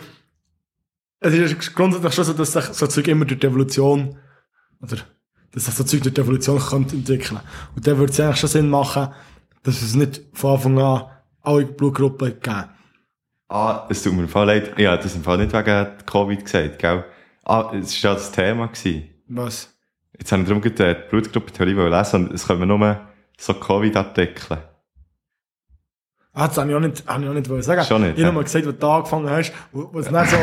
es 1.19 1.35
ist 1.35 1.75
grundsätzlich 1.75 2.15
schon 2.15 2.25
so, 2.25 2.33
dass 2.35 2.53
sich 2.53 2.65
so 2.67 2.87
Zeug 2.87 3.09
immer 3.09 3.25
durch 3.25 3.41
die 3.41 3.49
Evolution 3.49 4.17
oder 4.81 4.99
dass 5.51 5.65
sich 5.65 5.75
so 5.75 5.83
Zeug 5.83 6.03
durch 6.03 6.15
die 6.15 6.21
Evolution 6.21 6.61
könnte 6.61 6.95
entwickeln. 6.95 7.41
Und 7.75 7.85
dann 7.85 7.99
würde 7.99 8.13
es 8.13 8.21
eigentlich 8.21 8.37
schon 8.37 8.49
Sinn 8.49 8.71
machen, 8.71 9.09
dass 9.65 9.83
es 9.83 9.97
nicht 9.97 10.23
von 10.35 10.55
Anfang 10.55 10.79
an 10.79 11.07
alle 11.41 11.67
Blutgruppen 11.67 12.39
geben. 12.41 12.65
Ah, 13.49 13.89
es 13.91 14.05
tut 14.05 14.15
mir 14.15 14.23
im 14.23 14.29
Fall 14.29 14.47
leid. 14.47 14.79
Ja, 14.79 14.97
das 14.97 15.17
im 15.17 15.25
Fall 15.25 15.39
nicht 15.39 15.53
wegen 15.53 15.89
Covid 16.07 16.45
gesagt, 16.45 16.79
gell? 16.79 17.05
Ah, 17.45 17.73
es 17.75 18.03
war 18.05 18.11
ja 18.11 18.15
das 18.15 18.31
Thema 18.33 18.67
gewesen. 18.69 19.09
Was? 19.29 19.75
Jetzt 20.19 20.31
habe 20.33 20.43
ich 20.43 20.49
darum 20.49 20.63
gerade 20.63 20.95
die 20.95 21.09
Blutgruppentheorie 21.11 21.73
lesen 21.89 22.29
und 22.29 22.35
es 22.35 22.47
kommen 22.47 22.69
nur 22.69 23.01
so 23.39 23.55
Covid-Artikel. 23.55 24.59
Ah, 26.35 26.49
das 26.49 26.57
habe 26.59 26.71
ich 26.71 26.77
auch 26.77 26.81
nicht, 26.81 27.07
habe 27.07 27.25
ich 27.25 27.29
auch 27.29 27.35
nicht 27.35 27.65
sagen. 27.65 27.85
Schon 27.85 28.03
nicht, 28.03 28.19
Ich 28.19 28.25
habe 28.25 28.29
ja. 28.29 28.33
mal 28.33 28.45
gesagt, 28.45 28.67
wo 28.67 28.73
du 28.73 28.87
angefangen 28.89 29.29
hast, 29.31 29.53
es 29.73 30.11
nicht 30.11 30.31
so, 30.31 30.37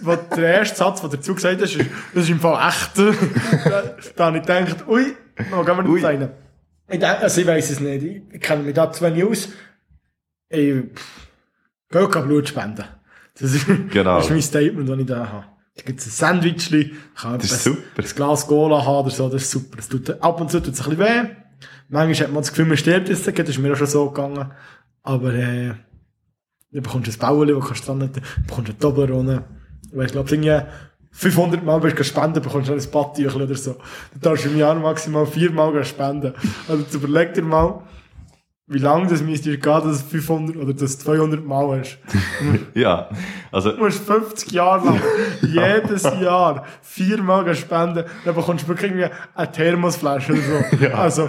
wo 0.00 0.16
der 0.36 0.54
erste 0.58 0.76
Satz, 0.76 1.00
den 1.00 1.10
du 1.10 1.16
dazu 1.16 1.34
gesagt 1.34 1.60
hast, 1.62 1.74
ist, 1.74 1.90
das 2.14 2.24
ist 2.24 2.30
im 2.30 2.40
Fall 2.40 2.68
echt. 2.68 2.98
da, 2.98 3.82
da 4.16 4.24
habe 4.26 4.38
ich 4.38 4.46
gedacht, 4.46 4.86
ui, 4.86 5.16
noch 5.50 5.64
gehen 5.64 5.76
wir 5.76 5.82
nicht 5.82 6.04
rein. 6.04 6.30
Ich 6.88 7.04
also 7.06 7.40
ich 7.40 7.46
weiss 7.46 7.70
es 7.70 7.80
nicht. 7.80 8.26
Ich, 8.32 8.40
kenne 8.40 8.62
mich 8.64 8.74
da 8.74 8.92
zu 8.92 9.04
wenig 9.04 9.24
aus. 9.24 9.48
Ich, 10.50 10.74
pff, 10.94 11.28
geh 11.90 12.06
kein 12.08 12.26
Blut 12.26 12.48
spenden. 12.48 12.84
Das 13.40 13.54
ist, 13.54 13.66
Genau. 13.66 14.16
das 14.16 14.26
ist 14.26 14.30
mein 14.30 14.42
Statement, 14.42 14.88
das 14.88 14.98
ich 14.98 15.06
da 15.06 15.28
habe. 15.32 15.44
Da 15.76 15.82
gibt 15.84 16.00
es 16.00 16.06
ein 16.06 16.10
Sandwichli, 16.10 16.92
ich 17.14 17.20
kann 17.22 17.38
Das 17.38 17.50
ist 17.50 17.66
ein- 17.66 17.72
super. 17.74 18.02
ein 18.02 18.14
Glas 18.14 18.46
Cola 18.46 18.84
haben 18.84 19.06
oder 19.06 19.10
so, 19.10 19.28
das 19.28 19.42
ist 19.42 19.50
super. 19.50 19.78
Es 19.78 19.88
tut, 19.88 20.10
ab 20.22 20.40
und 20.40 20.50
zu 20.50 20.60
tut 20.60 20.74
es 20.74 20.80
ein 20.86 20.96
bisschen 20.96 21.04
weh. 21.06 21.28
Manchmal 21.88 22.26
hat 22.26 22.32
man 22.34 22.42
das 22.42 22.50
Gefühl, 22.50 22.66
man 22.66 22.76
stirbt 22.76 23.08
jetzt, 23.08 23.26
das 23.26 23.48
ist 23.48 23.58
mir 23.58 23.72
auch 23.72 23.76
schon 23.76 23.86
so 23.86 24.10
gegangen. 24.10 24.50
Aber, 25.02 25.32
äh, 25.32 25.72
dann 26.70 26.82
bekommst 26.82 27.08
du 27.08 27.12
ein 27.12 27.18
Bauli, 27.18 27.54
wo 27.56 27.60
kannst 27.60 27.82
du 27.82 27.86
dran, 27.86 28.00
dann 28.00 28.12
bekommst 28.46 28.68
du 28.68 28.72
eine 28.72 28.78
Toblerone. 28.78 29.44
Weil 29.92 30.06
ich 30.06 30.12
glaube, 30.12 30.30
irgendwie 30.30 30.60
500 31.10 31.62
Mal 31.64 31.82
willst 31.82 31.98
du 31.98 32.04
spenden, 32.04 32.42
bekommst 32.42 32.68
du 32.70 32.72
ein 32.74 32.90
Badtüchel 32.90 33.42
oder 33.42 33.54
so. 33.54 33.72
Du 34.14 34.18
darfst 34.20 34.46
im 34.46 34.56
Jahr 34.58 34.74
maximal 34.74 35.26
viermal 35.26 35.72
gehen 35.72 35.84
spenden. 35.84 36.32
Also, 36.68 36.84
überleg 36.98 37.34
dir 37.34 37.42
mal, 37.42 37.82
wie 38.68 38.78
lange 38.78 39.06
das 39.08 39.22
müsste 39.22 39.56
gehen, 39.58 39.60
dass 39.84 40.02
du 40.02 40.08
500 40.10 40.56
oder 40.56 40.72
dass 40.72 40.96
du 40.98 41.04
200 41.04 41.44
Mal 41.44 41.80
hast. 41.80 41.98
Ja, 42.74 43.08
also, 43.50 43.72
Du 43.72 43.78
musst 43.84 44.04
50 44.04 44.52
Jahre 44.52 44.86
lang, 44.86 45.00
jedes 45.42 46.04
Jahr, 46.04 46.64
viermal 46.80 47.54
spenden, 47.54 48.04
dann 48.24 48.34
bekommst 48.34 48.64
du 48.64 48.68
wirklich 48.68 48.92
irgendwie 48.92 49.08
eine 49.34 49.52
Thermosflasche 49.52 50.32
oder 50.32 50.42
so. 50.42 50.86
Also, 50.96 51.28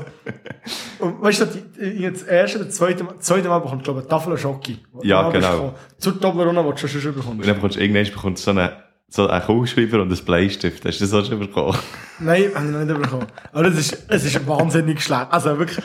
und 1.00 1.22
weißt 1.22 1.42
du, 1.42 1.84
jetzt 1.84 2.22
das 2.22 2.28
erste, 2.28 2.60
das 2.66 2.76
zweite 2.76 3.04
Mal, 3.04 3.16
das 3.18 3.26
zweite 3.26 3.50
Mal 3.50 3.60
bekommst 3.60 3.88
du, 3.88 3.92
glaube 3.94 4.00
ich, 4.06 4.12
eine 4.12 4.20
Tafel 4.20 4.38
Schoki. 4.38 4.80
Ja, 5.02 5.30
genau. 5.30 5.52
gekommen. 5.52 5.74
Zur 5.98 6.22
Toblerone, 6.22 6.64
die 6.64 6.82
du 6.82 6.88
schon 6.88 7.02
schon 7.02 7.12
und 7.12 7.18
bekommst. 7.18 7.48
dann 7.48 7.56
bekommst 7.56 7.76
du 7.78 7.82
irgendwann 7.82 8.06
bekommst 8.06 8.48
du 8.48 8.52
so 8.54 8.60
einen, 8.60 8.70
so 9.10 9.28
einen 9.28 9.44
Kugelschreiber 9.44 10.02
und 10.02 10.14
einen 10.14 10.26
Bleistift. 10.26 10.86
Hast 10.86 11.02
du 11.02 11.06
das 11.06 11.14
auch 11.14 11.26
schon 11.28 11.40
bekommen? 11.40 11.78
Nein, 12.20 12.52
habe 12.56 12.66
ich 12.66 12.72
noch 12.72 12.86
nicht 12.86 13.02
bekommen. 13.02 13.28
Aber 13.52 13.64
das 13.64 13.78
ist, 13.80 14.06
es 14.08 14.24
ist 14.24 14.48
wahnsinnig 14.48 15.02
schlecht. 15.02 15.28
Also 15.30 15.58
wirklich, 15.60 15.84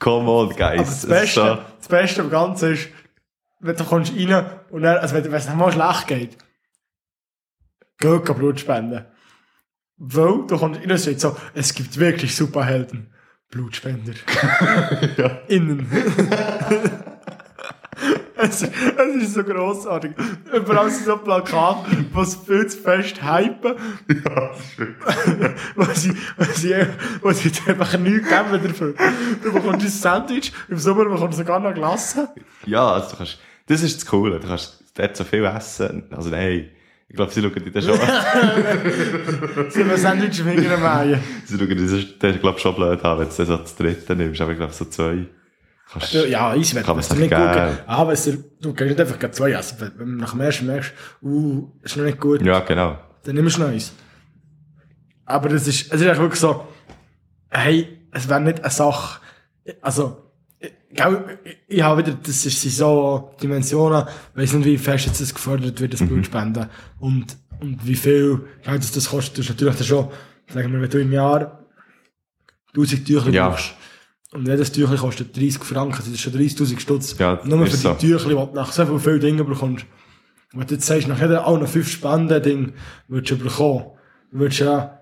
Come 0.00 0.28
on, 0.28 0.48
guys. 0.50 0.60
aber 0.60 0.78
das 0.78 1.06
Beste, 1.06 1.64
das 1.78 1.88
Beste 1.88 2.20
am 2.22 2.30
Ganzen 2.30 2.72
ist, 2.72 2.88
wenn 3.60 3.76
du 3.76 3.84
kommst 3.84 4.12
rein 4.12 4.50
und 4.70 4.82
dann, 4.82 4.96
also 4.96 5.14
wenn, 5.14 5.32
es 5.32 5.46
nicht 5.46 5.56
mal 5.56 5.70
schlecht 5.70 6.06
geht, 6.08 6.38
geh 7.98 8.18
kein 8.18 8.36
Blut 8.36 8.58
spenden. 8.58 9.04
Weil, 9.98 10.46
du 10.48 10.58
kommst 10.58 10.80
rein 10.80 10.90
und 10.90 10.98
steht 10.98 11.20
so, 11.20 11.36
es 11.54 11.74
gibt 11.74 11.98
wirklich 11.98 12.34
Superhelden. 12.34 13.12
Blutspender. 13.50 14.14
Innen. 15.48 15.90
es, 18.42 18.62
ist- 18.62 18.72
es 18.96 19.22
ist 19.22 19.34
so 19.34 19.44
grossartig. 19.44 20.12
Überall 20.54 20.90
sind 20.90 21.06
so 21.06 21.16
Plakate, 21.16 21.86
die 22.14 22.20
es 22.20 22.34
viel 22.36 22.66
zu 22.66 22.78
fest 22.78 23.20
hypen. 23.22 23.74
was 25.76 26.02
sie, 26.02 26.12
was 26.36 26.56
sie, 26.60 26.74
was 27.22 27.38
sie 27.42 27.50
einfach 27.66 27.98
nichts 27.98 28.28
geben 28.28 28.62
dafür. 28.62 28.94
Du 29.42 29.52
bekommst 29.52 29.84
ein 29.86 29.90
Sandwich, 29.90 30.52
im 30.68 30.78
Sommer 30.78 31.04
bekommst 31.04 31.38
du 31.38 31.42
sogar 31.42 31.60
noch 31.60 31.74
Glasse. 31.74 32.28
Ja, 32.66 32.92
also 32.92 33.10
du 33.10 33.16
kannst, 33.16 33.38
das 33.66 33.82
ist 33.82 33.96
das 34.02 34.06
Coole. 34.06 34.40
Du 34.40 34.48
kannst 34.48 34.82
dort 34.94 35.16
so 35.16 35.24
viel 35.24 35.44
essen. 35.44 36.04
Also 36.10 36.30
nein, 36.30 36.68
ich 37.08 37.16
glaube, 37.16 37.32
sie 37.32 37.42
schauen 37.42 37.52
dir 37.54 37.70
das 37.72 37.84
schon, 37.84 37.96
Sie 39.70 39.80
haben 39.82 39.90
ein 39.90 39.96
Sandwich 39.96 40.38
im 40.40 40.46
hinteren 40.46 40.82
Weihen. 40.82 41.20
sie 41.44 41.58
schauen 41.58 41.68
dir 41.68 41.76
das, 41.76 42.04
das 42.18 42.40
glaub, 42.40 42.60
schon 42.60 42.74
blöd 42.74 43.04
an, 43.04 43.18
wenn 43.18 43.28
du 43.28 43.32
so 43.34 43.44
das 43.56 43.74
dritte 43.76 44.14
nimmst. 44.16 44.40
Aber 44.40 44.52
ich 44.52 44.58
glaube, 44.58 44.72
so 44.72 44.84
zwei. 44.84 45.26
Kannst, 45.92 46.12
Ja, 46.12 46.54
ich 46.54 46.74
werde 46.74 46.86
Kann 46.86 46.96
man 46.96 47.00
es 47.04 47.10
nicht 47.10 47.30
gut 47.30 47.38
geben. 47.38 47.52
geben. 47.52 47.78
Aber 47.86 48.12
es, 48.12 48.24
du 48.24 48.74
kannst 48.74 48.80
nicht 48.96 49.00
einfach 49.00 49.30
zwei 49.32 49.52
essen. 49.52 49.76
Wenn 49.80 49.98
wenn 49.98 50.06
du 50.06 50.14
nach 50.16 50.30
dem 50.32 50.40
ersten 50.40 50.66
merkst, 50.66 50.92
uh, 51.22 51.68
ist 51.82 51.96
noch 51.96 52.04
nicht 52.04 52.20
gut, 52.20 52.42
ja, 52.42 52.60
genau. 52.60 52.98
dann 53.24 53.34
nimmst 53.34 53.56
du 53.56 53.62
noch 53.62 53.68
eins. 53.68 53.92
Aber 55.24 55.48
das 55.48 55.66
ist, 55.66 55.92
es 55.92 56.00
ist 56.00 56.06
eigentlich 56.06 56.18
wirklich 56.18 56.40
so, 56.40 56.66
hey, 57.50 57.88
es 58.12 58.28
wäre 58.28 58.40
nicht 58.40 58.60
eine 58.60 58.70
Sache, 58.70 59.20
also, 59.82 60.32
ich, 60.58 60.72
gell, 60.92 61.38
ich, 61.44 61.58
ich 61.68 61.82
habe 61.82 62.04
wieder, 62.04 62.16
das 62.22 62.44
ist 62.46 62.62
so 62.76 63.32
Dimensionen, 63.42 64.04
ich 64.34 64.40
weiss 64.42 64.52
nicht, 64.52 64.64
wie 64.66 64.78
fest 64.78 65.06
jetzt 65.06 65.20
das 65.20 65.32
gefördert 65.34 65.80
wird, 65.80 65.92
das 65.92 66.00
Blutspenden. 66.00 66.66
Und, 66.98 67.36
und 67.60 67.86
wie 67.86 67.94
viel, 67.94 68.40
ja, 68.64 68.76
das, 68.76 68.90
das 68.92 69.08
kostet, 69.10 69.38
das 69.38 69.44
ist 69.46 69.50
natürlich 69.50 69.86
schon, 69.86 70.08
sagen 70.52 70.72
wir, 70.72 70.80
wenn 70.80 70.90
du 70.90 71.00
im 71.00 71.12
Jahr 71.12 71.64
1000 72.74 73.06
Tücher 73.06 73.30
Ja. 73.30 73.48
brauchst, 73.50 73.72
und 74.32 74.46
jedes 74.46 74.72
Tüchli 74.72 74.96
kostet 74.96 75.36
30 75.36 75.64
Franken, 75.64 75.96
das 75.96 76.06
ist 76.06 76.20
schon 76.20 76.32
30.000 76.32 76.78
Stutz. 76.78 77.18
Ja, 77.18 77.40
Nur 77.44 77.58
für 77.66 77.72
ist 77.72 77.72
die 77.74 77.78
so. 77.78 77.94
Tüchli, 77.94 78.28
die 78.28 78.34
du 78.34 78.50
nach 78.54 78.72
so 78.72 78.86
viel, 78.86 78.98
viel 78.98 79.18
Dingen 79.18 79.44
bekommst. 79.44 79.86
Wenn 80.52 80.66
du 80.66 80.74
jetzt 80.74 80.86
sagst, 80.86 81.08
nach 81.08 81.20
jeder 81.20 81.46
auch 81.46 81.58
noch 81.58 81.68
fünf 81.68 81.90
Spenden 81.90 82.42
Ding 82.42 82.72
würdest 83.08 83.32
du 83.32 83.38
bekommen, 83.38 83.86
würdest 84.30 84.60
du 84.60 84.64
ja 84.64 85.00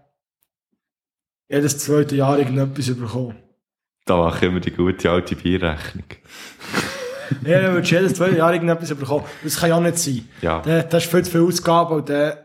jedes 1.49 1.79
zweite 1.79 2.17
Jahr 2.17 2.39
irgendetwas 2.39 2.95
bekommen. 2.95 3.37
Da 4.05 4.17
mache 4.17 4.39
ich 4.39 4.51
immer 4.51 4.61
die 4.61 4.71
gute 4.71 5.11
alte 5.11 5.37
Bierrechnung. 5.37 6.05
Ja, 7.45 7.61
dann 7.61 7.75
würdest 7.75 7.93
du 7.93 7.97
jedes 7.97 8.15
zweite 8.15 8.37
Jahr 8.37 8.53
irgendetwas 8.53 8.95
bekommen. 8.95 9.25
Das 9.45 9.57
kann 9.57 9.69
ja 9.69 9.81
nicht 9.81 9.99
sein. 9.99 10.29
Ja. 10.41 10.61
Da, 10.61 10.83
da 10.83 10.97
hast 10.97 11.07
du 11.07 11.11
viel 11.11 11.25
zu 11.25 11.31
viel 11.31 11.41
Ausgaben 11.43 11.95
und 11.97 12.09
dann 12.09 12.39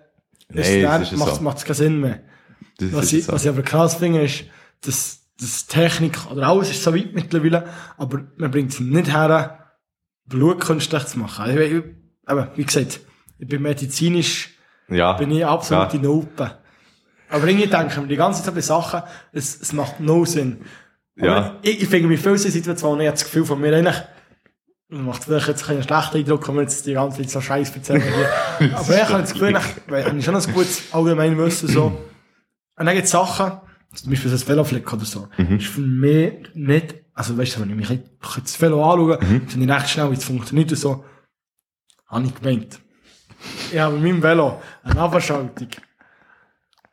ist 0.49 0.69
ist 0.69 1.17
macht 1.17 1.35
so. 1.35 1.49
es 1.49 1.65
keinen 1.65 1.75
Sinn 1.75 1.99
mehr. 1.99 2.19
Das 2.77 2.91
Was 2.93 3.05
ist 3.05 3.13
ich, 3.13 3.25
so. 3.25 3.33
was 3.33 3.43
ich 3.43 3.49
aber 3.49 3.61
krass 3.61 3.95
finde, 3.95 4.23
ist, 4.23 4.45
dass, 4.81 5.21
dass 5.43 5.67
Technik, 5.67 6.17
oder 6.31 6.47
alles 6.47 6.71
ist 6.71 6.83
so 6.83 6.95
weit 6.95 7.13
mittlerweile, 7.13 7.67
aber 7.97 8.21
man 8.37 8.51
bringt 8.51 8.71
es 8.71 8.79
nicht 8.79 9.11
her, 9.13 9.59
Blut 10.25 10.61
künstlich 10.61 11.05
zu 11.05 11.19
machen. 11.19 11.43
Also, 11.45 11.59
ich, 11.59 11.83
aber, 12.25 12.51
wie 12.55 12.63
gesagt, 12.63 13.01
ich 13.37 13.47
bin 13.47 13.61
medizinisch, 13.61 14.57
ja. 14.89 15.13
bin 15.13 15.31
ich 15.31 15.45
absolut 15.45 15.93
Ja. 15.93 15.99
in 15.99 16.07
Open. 16.07 16.51
Aber 17.29 17.47
irgendwie 17.47 17.67
denke 17.67 17.87
ich 17.93 17.97
mir 17.97 18.07
die 18.07 18.15
ganze 18.15 18.43
Zeit 18.43 18.53
bei 18.55 18.61
Sachen, 18.61 19.01
es, 19.31 19.59
es 19.59 19.73
macht 19.73 19.99
no 19.99 20.23
Sinn. 20.23 20.61
Aber 21.17 21.27
Ja. 21.27 21.55
Ich, 21.61 21.83
ich 21.83 21.87
finde, 21.89 22.13
in 22.13 22.19
vielen 22.19 22.37
Situationen, 22.37 23.01
ich 23.01 23.07
habe 23.07 23.15
das 23.15 23.23
Gefühl 23.25 23.45
von 23.45 23.59
mir 23.59 23.75
eigentlich, 23.75 24.01
macht 24.89 25.23
vielleicht 25.23 25.47
jetzt 25.47 25.67
einen 25.69 25.83
schlechten 25.83 26.17
Eindruck, 26.17 26.47
wenn 26.47 26.55
wir 26.55 26.61
jetzt 26.61 26.85
die 26.85 26.93
ganze 26.93 27.17
Zeit 27.21 27.29
so 27.31 27.41
Scheiß 27.41 27.75
erzählen. 27.75 28.03
Aber 28.75 28.95
ich 28.95 29.03
habe 29.09 29.21
das 29.21 29.33
Gefühl, 29.33 29.57
ich, 29.57 29.91
weil 29.91 30.01
ich 30.01 30.07
habe 30.07 30.21
schon 30.21 30.35
ein 30.35 30.53
gutes 30.53 30.93
Allgemeinwissen, 30.93 31.67
so. 31.69 31.85
Und 32.75 32.85
dann 32.85 32.93
gibt 32.95 33.05
es 33.05 33.11
Sachen, 33.11 33.59
zum 33.93 34.09
Beispiel 34.09 34.29
so 34.31 34.35
ein 34.43 34.47
Velofleck 34.47 34.91
oder 34.93 35.05
so, 35.05 35.27
ist 35.57 35.67
für 35.67 35.81
mich 35.81 36.49
nicht, 36.53 36.95
also 37.13 37.37
weißt 37.37 37.55
du, 37.57 37.61
wenn 37.61 37.69
ich 37.71 37.75
mich 37.75 37.89
ein- 37.89 38.03
das 38.41 38.59
Velo 38.61 38.83
anschaue, 38.83 39.19
finde 39.47 39.65
ich 39.65 39.71
recht 39.71 39.89
schnell, 39.89 40.09
wie 40.11 40.15
es 40.15 40.23
funktioniert 40.23 40.71
und 40.71 40.77
so, 40.77 41.05
habe 42.07 42.25
ich 42.25 42.35
gemeint. 42.35 42.79
Ich 43.71 43.77
habe 43.79 43.95
mit 43.97 44.03
meinem 44.03 44.23
Velo 44.23 44.61
eine 44.83 44.99
Abschaltung. 45.01 45.67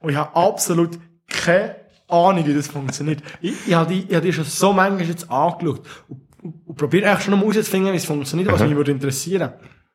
Und 0.01 0.11
ich 0.11 0.17
habe 0.17 0.35
absolut 0.35 0.99
keine 1.29 1.77
Ahnung, 2.09 2.45
wie 2.47 2.55
das 2.55 2.69
funktioniert. 2.69 3.23
Ich, 3.41 3.55
ich 3.69 3.75
habe 3.75 3.93
die, 3.93 4.01
ich 4.09 4.15
habe 4.15 4.27
die 4.27 4.33
schon 4.33 4.45
so 4.45 4.73
manchmal 4.73 5.07
jetzt 5.07 5.31
angeschaut 5.31 5.83
und, 6.09 6.21
und, 6.43 6.67
und 6.67 6.75
probiere 6.77 7.09
eigentlich 7.11 7.25
schon 7.25 7.35
mal 7.35 7.41
herauszufinden, 7.41 7.93
wie 7.93 7.97
es 7.97 8.05
funktioniert, 8.05 8.51
was 8.51 8.61
mich 8.63 8.77
würde 8.77 8.91
interessieren. 8.93 9.53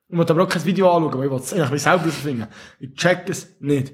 Ich 0.07 0.17
will 0.17 0.25
aber 0.29 0.43
auch 0.43 0.47
kein 0.49 0.63
Video 0.63 0.91
anschauen, 0.95 1.17
weil 1.19 1.25
ich 1.25 1.31
will 1.31 1.39
es 1.39 1.53
eigentlich 1.53 1.81
selber 1.81 2.03
herausfinden. 2.03 2.47
Ich 2.79 2.93
check 2.93 3.27
es 3.27 3.55
nicht. 3.59 3.93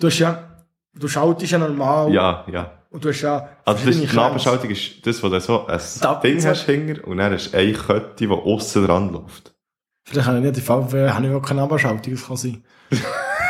Du 0.00 0.06
hast 0.06 0.18
ja, 0.18 0.51
du 0.94 1.08
schaltest 1.08 1.52
ja 1.52 1.58
normal. 1.58 2.12
Ja, 2.12 2.44
ja. 2.50 2.70
Und 2.90 3.04
du 3.04 3.08
hast 3.08 3.22
ja 3.22 3.48
Also 3.64 3.86
das, 3.86 3.98
die 4.00 4.14
Nachbeschaltung 4.16 4.70
ist 4.70 5.06
das, 5.06 5.22
wo 5.22 5.28
du 5.28 5.40
so 5.40 5.66
ein 5.66 5.80
Da- 6.00 6.14
Ding 6.20 6.44
hast 6.44 6.64
hinter 6.66 7.06
und 7.06 7.16
dann 7.18 7.32
hast 7.32 7.52
du 7.52 7.56
eine 7.58 7.72
Kette, 7.72 8.14
die 8.26 8.28
aussen 8.28 8.86
dran 8.86 9.12
läuft. 9.12 9.54
Vielleicht 10.04 10.26
habe 10.28 10.38
ich 10.38 10.44
nicht 10.44 10.56
die 10.56 10.60
Fall, 10.60 10.82
habe 11.14 11.26
ich 11.26 11.32
auch 11.34 11.40
keine 11.40 11.62
Abschaltung, 11.62 12.12
das 12.14 12.26
kann 12.26 12.36
sein. 12.36 12.64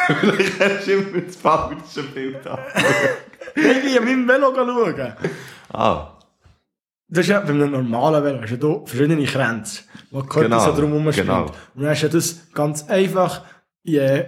Vielleicht 0.06 0.60
hast 0.60 0.86
du 0.86 0.92
immer 0.92 1.20
das 1.22 1.36
falsche 1.36 2.02
Bild 2.14 2.46
an. 2.46 2.58
Ich 3.54 3.98
an 3.98 4.04
meinem 4.04 4.28
Velo 4.28 4.52
schauen. 4.54 5.12
Ah, 5.72 6.18
Das 7.08 7.20
ist 7.24 7.28
ja, 7.28 7.40
bei 7.40 7.48
einem 7.50 7.70
normalen 7.70 8.22
Velo 8.24 8.42
hast 8.42 8.56
du 8.62 8.86
verschiedene 8.86 9.24
Grenzen, 9.24 9.84
wo 10.10 10.22
die 10.22 10.28
Kette 10.28 10.44
Genau, 10.44 10.60
so 10.60 10.72
drumherum 10.80 11.12
springt. 11.12 11.28
genau. 11.28 11.42
Und 11.74 11.82
dann 11.82 11.90
hast 11.90 12.02
du 12.02 12.08
das 12.08 12.52
ganz 12.52 12.88
einfach, 12.88 13.42
je 13.82 14.24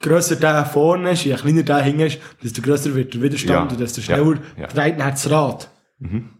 grösser 0.00 0.36
der 0.36 0.64
vorne 0.66 1.12
ist, 1.12 1.24
je 1.24 1.34
kleiner 1.34 1.62
der 1.62 1.82
hinten 1.82 2.02
ist, 2.02 2.20
desto 2.42 2.62
grösser 2.62 2.94
wird 2.94 3.14
der 3.14 3.22
Widerstand 3.22 3.50
Ja, 3.50 3.62
und 3.62 3.80
desto 3.80 4.00
ja, 4.00 4.04
schneller 4.04 4.38
ja. 4.56 4.66
dreht 4.66 4.98
dann 5.00 5.10
das 5.10 5.30
Rad. 5.30 5.70
Mhm. 5.98 6.30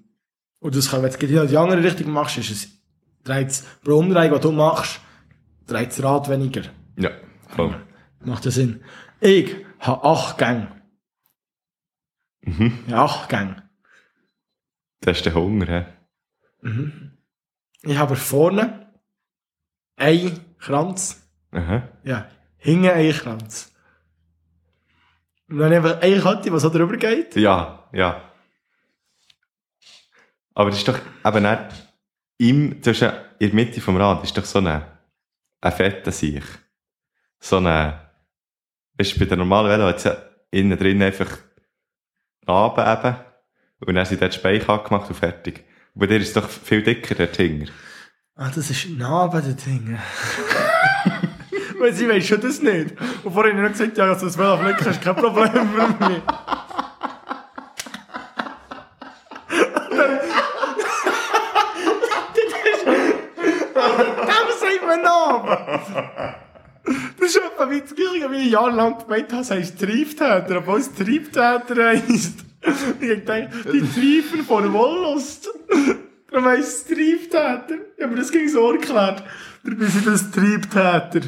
Und 0.59 0.77
das 0.77 0.91
kann, 0.91 1.03
wenn 1.03 1.11
du 1.11 1.17
es 1.17 1.23
in 1.43 1.49
die 1.49 1.57
andere 1.57 1.83
Richtung 1.83 2.11
machst, 2.13 2.39
ist 2.39 2.51
es, 2.51 2.69
dreht 3.25 3.49
es 3.49 3.63
pro 3.83 3.99
Umdrehung, 3.99 4.33
was 4.33 4.41
du 4.41 4.53
machst, 4.53 5.01
dreht 5.67 5.89
das 5.91 6.03
Rad 6.03 6.29
weniger. 6.29 6.63
ja, 6.97 7.11
voll. 7.49 7.75
Macht 8.25 8.47
das 8.47 8.55
Sinn? 8.55 8.83
Ich 9.21 9.55
habe 9.79 10.05
acht 10.05 10.39
Gänge. 10.39 10.69
Mhm. 12.43 12.79
Ja, 12.89 13.05
acht 13.05 13.29
Gänge. 13.29 13.63
Das 15.01 15.19
ist 15.19 15.27
der 15.27 15.35
Hunger, 15.35 15.67
hä? 15.67 15.85
Ich 17.83 17.97
habe 17.97 18.17
vorne 18.17 18.93
einen 19.97 20.41
Kranz. 20.59 21.29
Aha. 21.53 21.89
Ja, 22.03 22.29
hinten 22.67 22.91
einen 22.91 23.13
Kranz. 23.13 23.73
Und 25.49 25.59
dann 25.59 25.73
ich 25.73 25.79
eine 25.79 26.21
Kette, 26.21 26.51
die 26.51 26.59
so 26.59 26.69
drüber 26.69 26.97
geht. 26.97 27.37
Ja, 27.37 27.89
ja. 27.93 28.21
Aber 30.55 30.71
das 30.71 30.79
ist 30.79 30.89
doch 30.89 30.99
eben 31.25 31.43
nicht 31.43 31.87
im, 32.39 32.83
zwischen, 32.83 33.13
in 33.39 33.51
der 33.51 33.55
Mitte 33.55 33.81
vom 33.81 33.97
Rad 33.97 34.25
ist 34.25 34.37
doch 34.37 34.45
so 34.45 34.59
eine, 34.59 34.99
ein 35.61 35.73
fetter 35.73 36.11
Sieg. 36.11 36.43
So 37.39 37.59
eine, 37.59 38.01
weißt 38.99 39.15
du, 39.15 39.21
bei 39.21 39.27
der 39.27 39.37
normalen 39.37 39.71
Velo 39.71 39.85
hat 39.85 39.99
es 39.99 40.05
ja 40.05 40.17
innen 40.51 40.79
drin 40.79 41.03
einfach 41.03 41.39
Raben 42.47 42.85
eben. 42.85 43.17
Und 43.81 43.95
dann 43.95 44.07
sind 44.07 44.23
dort 44.23 44.35
Speich 44.35 44.69
angemacht 44.69 45.09
und 45.09 45.17
fertig. 45.17 45.65
Und 45.95 46.01
bei 46.01 46.07
dir 46.07 46.19
ist 46.19 46.29
es 46.29 46.35
doch 46.35 46.49
viel 46.49 46.83
dicker, 46.83 47.15
der 47.15 47.31
Tinger. 47.31 47.69
Ah, 48.35 48.51
das 48.55 48.71
ist 48.71 48.89
nah 48.91 49.27
bei 49.27 49.41
den 49.41 49.57
Dingen. 49.57 49.99
Weil 51.79 51.93
sie 51.93 52.09
weiß 52.09 52.27
schon 52.27 52.41
das 52.41 52.63
nicht. 52.63 52.95
Und 53.23 53.33
vorhin 53.33 53.57
habe 53.57 53.67
ich 53.67 53.73
noch 53.73 53.79
gesagt, 53.79 53.99
ja, 53.99 54.05
also 54.05 54.27
das 54.27 54.39
Velo 54.39 54.57
flicken 54.57 54.87
ist 54.87 55.03
kein 55.03 55.17
Problem 55.17 55.51
für 55.51 56.09
mich. 56.09 56.23
Das 67.19 67.35
ist 67.35 67.43
etwa 67.43 67.71
wie 67.71 67.81
das 67.81 67.95
Gleiche, 67.95 68.31
wie 68.31 68.47
ich 68.47 68.53
jahrelang 68.53 68.99
gemeint 68.99 69.33
habe, 69.33 69.43
es 69.43 69.51
heisst 69.51 69.81
Triebtäter, 69.81 70.59
obwohl 70.59 70.79
es 70.79 70.95
Triebtäter 70.95 71.89
heisst. 71.89 72.45
Ich 73.01 73.09
gedacht, 73.09 73.49
die 73.73 73.81
Treiben 73.81 74.45
von 74.47 74.73
Wollust. 74.73 75.49
Darum 76.31 76.47
heisst 76.47 76.89
es 76.91 76.97
Triebtäter. 76.97 77.79
Ich 77.97 78.03
habe 78.03 78.15
mir 78.15 78.21
das 78.21 78.31
gegen 78.31 78.49
so 78.49 78.73
erklärt. 78.73 79.25
Dabei 79.65 79.87
sind 79.87 80.07
das 80.07 80.31
Triebtäter. 80.31 81.21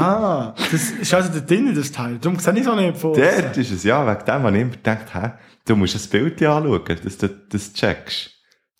Ah, 0.00 0.54
das 0.70 0.90
ist 0.90 1.14
also 1.14 1.32
da 1.32 1.40
drinnen, 1.40 1.74
das 1.74 1.92
Teil. 1.92 2.18
Darum 2.18 2.38
sehe 2.38 2.56
ich 2.58 2.64
so 2.64 2.74
nicht 2.74 2.96
von 2.96 3.14
Dort 3.14 3.56
ist 3.56 3.70
es, 3.70 3.84
ja, 3.84 4.06
wegen 4.06 4.24
dem 4.24 4.42
habe 4.42 4.56
ich 4.56 4.62
immer 4.62 4.70
gedacht, 4.72 5.14
hä, 5.14 5.32
du 5.64 5.76
musst 5.76 5.94
das 5.94 6.06
Bild 6.06 6.40
ja 6.40 6.56
anschauen, 6.56 6.98
dass 7.02 7.18
du 7.18 7.28
das 7.28 7.72
checkst. 7.72 8.30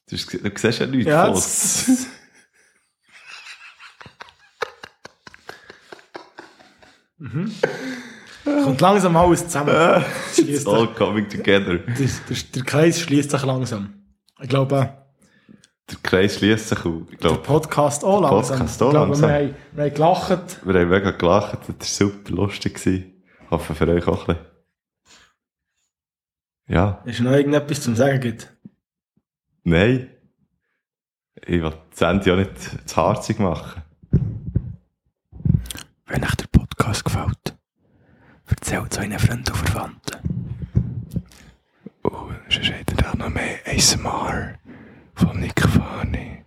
Du, 0.09 0.17
du 0.17 0.51
siehst 0.55 0.79
ja 0.81 0.87
nichts 0.87 1.07
Ja, 1.07 1.29
das, 1.29 1.87
mhm. 7.19 7.53
Kommt 8.45 8.81
langsam 8.81 9.17
alles 9.17 9.45
zusammen. 9.45 10.05
Schließt 10.35 10.63
It's 10.63 10.67
all 10.67 10.89
coming 10.89 11.29
together. 11.29 11.79
der, 11.79 11.95
der, 11.95 12.37
der 12.55 12.63
Kreis 12.65 13.01
schließt 13.01 13.31
sich 13.31 13.43
langsam. 13.45 13.95
Ich 14.43 14.49
glaube, 14.49 15.04
Der 15.91 15.99
Kreis 16.03 16.37
schließt 16.37 16.69
sich 16.71 16.79
der 16.79 16.93
glaube, 17.19 17.43
Podcast 17.43 18.05
auch 18.05 18.23
langsam. 18.23 18.59
Podcast 18.59 18.83
auch 18.83 18.93
langsam. 18.93 19.29
Wir, 19.29 19.37
haben, 19.37 19.55
wir 19.73 19.85
haben 19.85 19.95
gelacht. 19.95 20.67
wir 20.67 20.81
haben 20.81 20.89
mega 20.89 21.11
gelacht, 21.11 21.59
das 21.79 22.01
war 22.01 22.09
super 22.09 22.31
lustig. 22.33 22.75
Gewesen. 22.75 23.23
Ich 23.45 23.51
hoffe 23.51 23.75
für 23.75 23.89
euch 23.89 24.07
auch 24.07 24.27
ein 24.29 24.35
bisschen. 24.37 24.47
Ja, 26.67 27.03
Ist 27.05 27.21
noch 27.21 27.33
irgendetwas 27.33 27.83
zum 27.83 27.95
Sagen 27.97 28.21
gibt. 28.21 28.53
nein. 29.65 30.11
Ich 31.47 31.61
will 31.61 31.73
die 31.93 31.97
Sendung 31.97 32.27
ja 32.27 32.37
nicht 32.37 32.89
zu 32.89 32.97
harzig 32.97 33.39
machen. 33.39 33.83
Wenn 36.07 36.25
euch 36.25 36.35
der 36.37 36.47
Podcast 36.47 37.05
gefällt, 37.05 37.55
erzählt 38.47 38.93
es 38.93 38.99
euren 38.99 39.19
Freunden 39.19 39.49
und 39.53 39.57
Verwandten. 39.69 40.73
Oh, 42.05 42.29
sonst 42.49 42.73
habt 42.73 42.91
ihr 42.93 42.97
da 42.97 43.15
noch 43.15 43.29
mehr 43.29 43.59
ASMR 43.67 44.55
von 45.15 45.41
Nick 45.41 45.61
Fani. 45.61 46.44